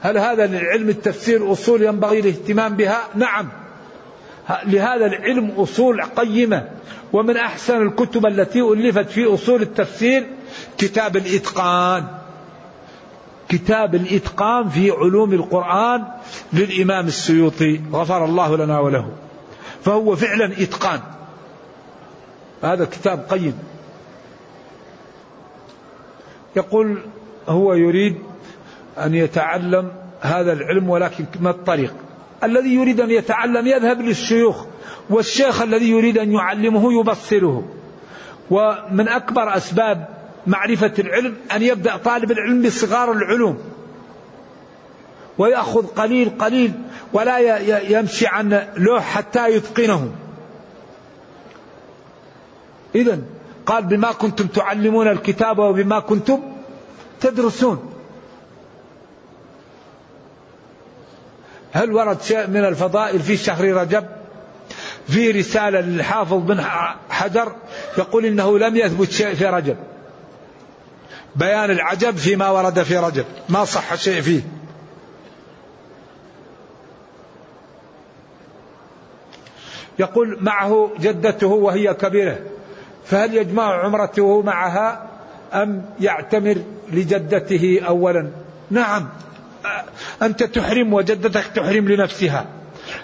هل 0.00 0.18
هذا 0.18 0.46
للعلم 0.46 0.88
التفسير 0.88 1.52
أصول 1.52 1.82
ينبغي 1.82 2.20
الاهتمام 2.20 2.76
بها؟ 2.76 3.00
نعم. 3.14 3.48
لهذا 4.66 5.06
العلم 5.06 5.50
أصول 5.56 6.02
قيمة. 6.02 6.68
ومن 7.12 7.36
أحسن 7.36 7.86
الكتب 7.86 8.26
التي 8.26 8.60
ألفت 8.60 9.10
في 9.10 9.34
أصول 9.34 9.62
التفسير 9.62 10.26
كتاب 10.78 11.16
الإتقان. 11.16 12.21
كتاب 13.52 13.94
الإتقان 13.94 14.68
في 14.68 14.90
علوم 14.90 15.32
القرآن 15.32 16.04
للإمام 16.52 17.06
السيوطي 17.06 17.80
غفر 17.92 18.24
الله 18.24 18.56
لنا 18.56 18.78
وله. 18.80 19.10
فهو 19.84 20.16
فعلا 20.16 20.62
إتقان. 20.62 21.00
هذا 22.62 22.84
كتاب 22.84 23.26
قيم. 23.30 23.58
يقول 26.56 26.98
هو 27.48 27.74
يريد 27.74 28.18
أن 28.98 29.14
يتعلم 29.14 29.92
هذا 30.20 30.52
العلم 30.52 30.90
ولكن 30.90 31.24
ما 31.40 31.50
الطريق؟ 31.50 31.94
الذي 32.44 32.74
يريد 32.74 33.00
أن 33.00 33.10
يتعلم 33.10 33.66
يذهب 33.66 34.00
للشيوخ 34.00 34.64
والشيخ 35.10 35.62
الذي 35.62 35.90
يريد 35.90 36.18
أن 36.18 36.32
يعلمه 36.32 37.00
يبصره. 37.00 37.64
ومن 38.50 39.08
أكبر 39.08 39.56
أسباب 39.56 40.21
معرفة 40.46 40.92
العلم 40.98 41.36
أن 41.52 41.62
يبدأ 41.62 41.96
طالب 41.96 42.32
العلم 42.32 42.62
بصغار 42.62 43.12
العلوم. 43.12 43.58
ويأخذ 45.38 45.86
قليل 45.86 46.30
قليل 46.38 46.72
ولا 47.12 47.58
يمشي 47.78 48.26
عن 48.26 48.66
لوح 48.76 49.04
حتى 49.04 49.48
يتقنه. 49.48 50.12
إذا 52.94 53.18
قال 53.66 53.84
بما 53.84 54.12
كنتم 54.12 54.46
تعلمون 54.46 55.08
الكتاب 55.08 55.58
وبما 55.58 56.00
كنتم 56.00 56.40
تدرسون. 57.20 57.92
هل 61.72 61.92
ورد 61.92 62.22
شيء 62.22 62.46
من 62.46 62.64
الفضائل 62.64 63.20
في 63.20 63.36
شهر 63.36 63.64
رجب؟ 63.64 64.04
في 65.08 65.30
رسالة 65.30 65.80
للحافظ 65.80 66.34
بن 66.34 66.60
حجر 67.10 67.52
يقول 67.98 68.26
إنه 68.26 68.58
لم 68.58 68.76
يثبت 68.76 69.10
شيء 69.10 69.34
في 69.34 69.46
رجب. 69.46 69.76
بيان 71.36 71.70
العجب 71.70 72.16
فيما 72.16 72.50
ورد 72.50 72.82
في 72.82 72.96
رجب. 72.96 73.24
ما 73.48 73.64
صح 73.64 73.94
شيء 73.94 74.20
فيه. 74.20 74.42
يقول 79.98 80.38
معه 80.40 80.90
جدته 81.00 81.46
وهي 81.46 81.94
كبيرة 81.94 82.38
فهل 83.04 83.36
يجمع 83.36 83.84
عمرته 83.84 84.42
معها 84.42 85.08
أم 85.52 85.84
يعتمر 86.00 86.56
لجدته 86.92 87.80
أولا؟ 87.88 88.30
نعم. 88.70 89.08
أنت 90.22 90.42
تحرم 90.42 90.92
وجدتك 90.92 91.46
تحرم 91.54 91.88
لنفسها. 91.88 92.46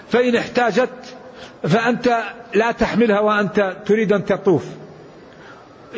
فإن 0.09 0.35
احتاجت 0.35 1.15
فأنت 1.63 2.23
لا 2.53 2.71
تحملها 2.71 3.19
وأنت 3.19 3.77
تريد 3.85 4.13
أن 4.13 4.25
تطوف. 4.25 4.65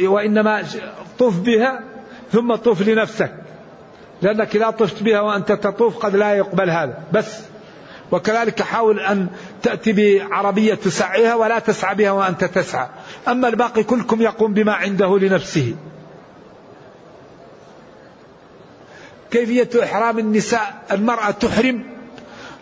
وإنما 0.01 0.63
طف 1.19 1.39
بها 1.39 1.90
ثم 2.31 2.55
طف 2.55 2.81
لنفسك. 2.87 3.31
لأنك 4.21 4.55
إذا 4.55 4.69
طفت 4.69 5.03
بها 5.03 5.21
وأنت 5.21 5.51
تطوف 5.51 5.97
قد 5.97 6.15
لا 6.15 6.33
يقبل 6.33 6.69
هذا. 6.69 6.97
بس. 7.13 7.39
وكذلك 8.11 8.61
حاول 8.61 8.99
أن 8.99 9.27
تأتي 9.63 9.93
بعربية 9.93 10.73
تسعيها 10.73 11.35
ولا 11.35 11.59
تسعى 11.59 11.95
بها 11.95 12.11
وأنت 12.11 12.43
تسعى. 12.43 12.87
أما 13.27 13.47
الباقي 13.47 13.83
كلكم 13.83 14.21
يقوم 14.21 14.53
بما 14.53 14.73
عنده 14.73 15.19
لنفسه. 15.19 15.75
كيفية 19.31 19.83
إحرام 19.83 20.19
النساء؟ 20.19 20.81
المرأة 20.91 21.31
تحرم 21.31 21.83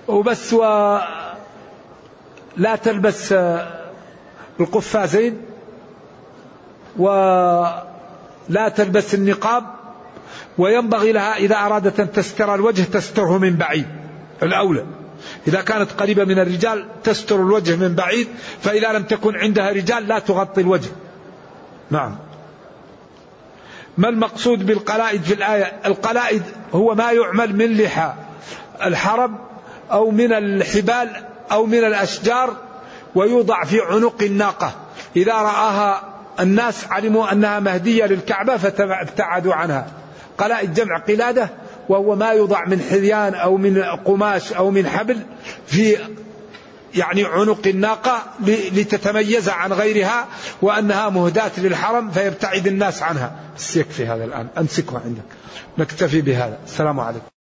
وبس 0.08 0.54
و 0.54 0.64
لا 2.58 2.76
تلبس 2.76 3.34
القفازين. 4.60 5.42
ولا 8.50 8.70
تلبس 8.70 9.14
النقاب 9.14 9.64
وينبغي 10.58 11.12
لها 11.12 11.36
إذا 11.36 11.56
أرادت 11.56 12.00
أن 12.00 12.12
تستر 12.12 12.56
الوجه 12.56 12.84
تستره 12.84 13.38
من 13.38 13.56
بعيد 13.56 13.88
الأولى. 14.44 14.86
إذا 15.48 15.62
كانت 15.62 15.92
قريبة 15.92 16.24
من 16.24 16.40
الرجال 16.40 16.86
تستر 17.04 17.36
الوجه 17.36 17.76
من 17.76 17.96
بعيد 17.96 18.28
فإذا 18.62 18.92
لم 18.94 19.04
تكن 19.04 19.36
عندها 19.36 19.72
رجال 19.72 20.08
لا 20.08 20.20
تغطي 20.20 20.62
الوجه. 20.62 20.90
نعم. 21.92 22.18
ما 23.98 24.10
المقصود 24.10 24.66
بالقلائد 24.66 25.22
في 25.22 25.34
الآية؟ 25.34 25.80
القلائد 25.86 26.44
هو 26.74 26.96
ما 26.96 27.12
يعمل 27.12 27.56
من 27.56 27.78
لحى 27.78 28.14
الحرب 28.84 29.32
أو 29.92 30.12
من 30.12 30.34
الحبال 30.34 31.10
أو 31.52 31.66
من 31.66 31.84
الأشجار 31.84 32.56
ويوضع 33.16 33.64
في 33.64 33.82
عنق 33.82 34.24
الناقة. 34.24 34.72
إذا 35.16 35.34
رآها 35.34 36.09
الناس 36.40 36.86
علموا 36.90 37.32
أنها 37.32 37.60
مهدية 37.60 38.06
للكعبة 38.06 38.58
فابتعدوا 38.58 39.54
عنها. 39.54 39.88
قلائد 40.38 40.74
جمع 40.74 40.98
قلادة 40.98 41.50
وهو 41.90 42.16
ما 42.16 42.30
يوضع 42.30 42.66
من 42.66 42.82
حذيان 42.82 43.36
أو 43.36 43.58
من 43.58 43.84
قماش 43.84 44.54
أو 44.54 44.72
من 44.72 44.88
حبل 44.88 45.18
في 45.68 45.98
يعني 46.96 47.24
عنق 47.24 47.68
الناقة 47.68 48.24
لتتميز 48.46 49.50
عن 49.50 49.74
غيرها 49.74 50.28
وأنها 50.62 51.10
مهداة 51.10 51.52
للحرم 51.58 52.12
فيبتعد 52.12 52.68
الناس 52.68 53.04
عنها. 53.04 53.36
بس 53.58 53.78
يكفي 53.78 54.08
هذا 54.08 54.26
الآن. 54.26 54.48
أمسكه 54.58 55.02
عندك. 55.06 55.24
نكتفي 55.78 56.22
بهذا. 56.22 56.60
السلام 56.66 57.00
عليكم. 57.00 57.39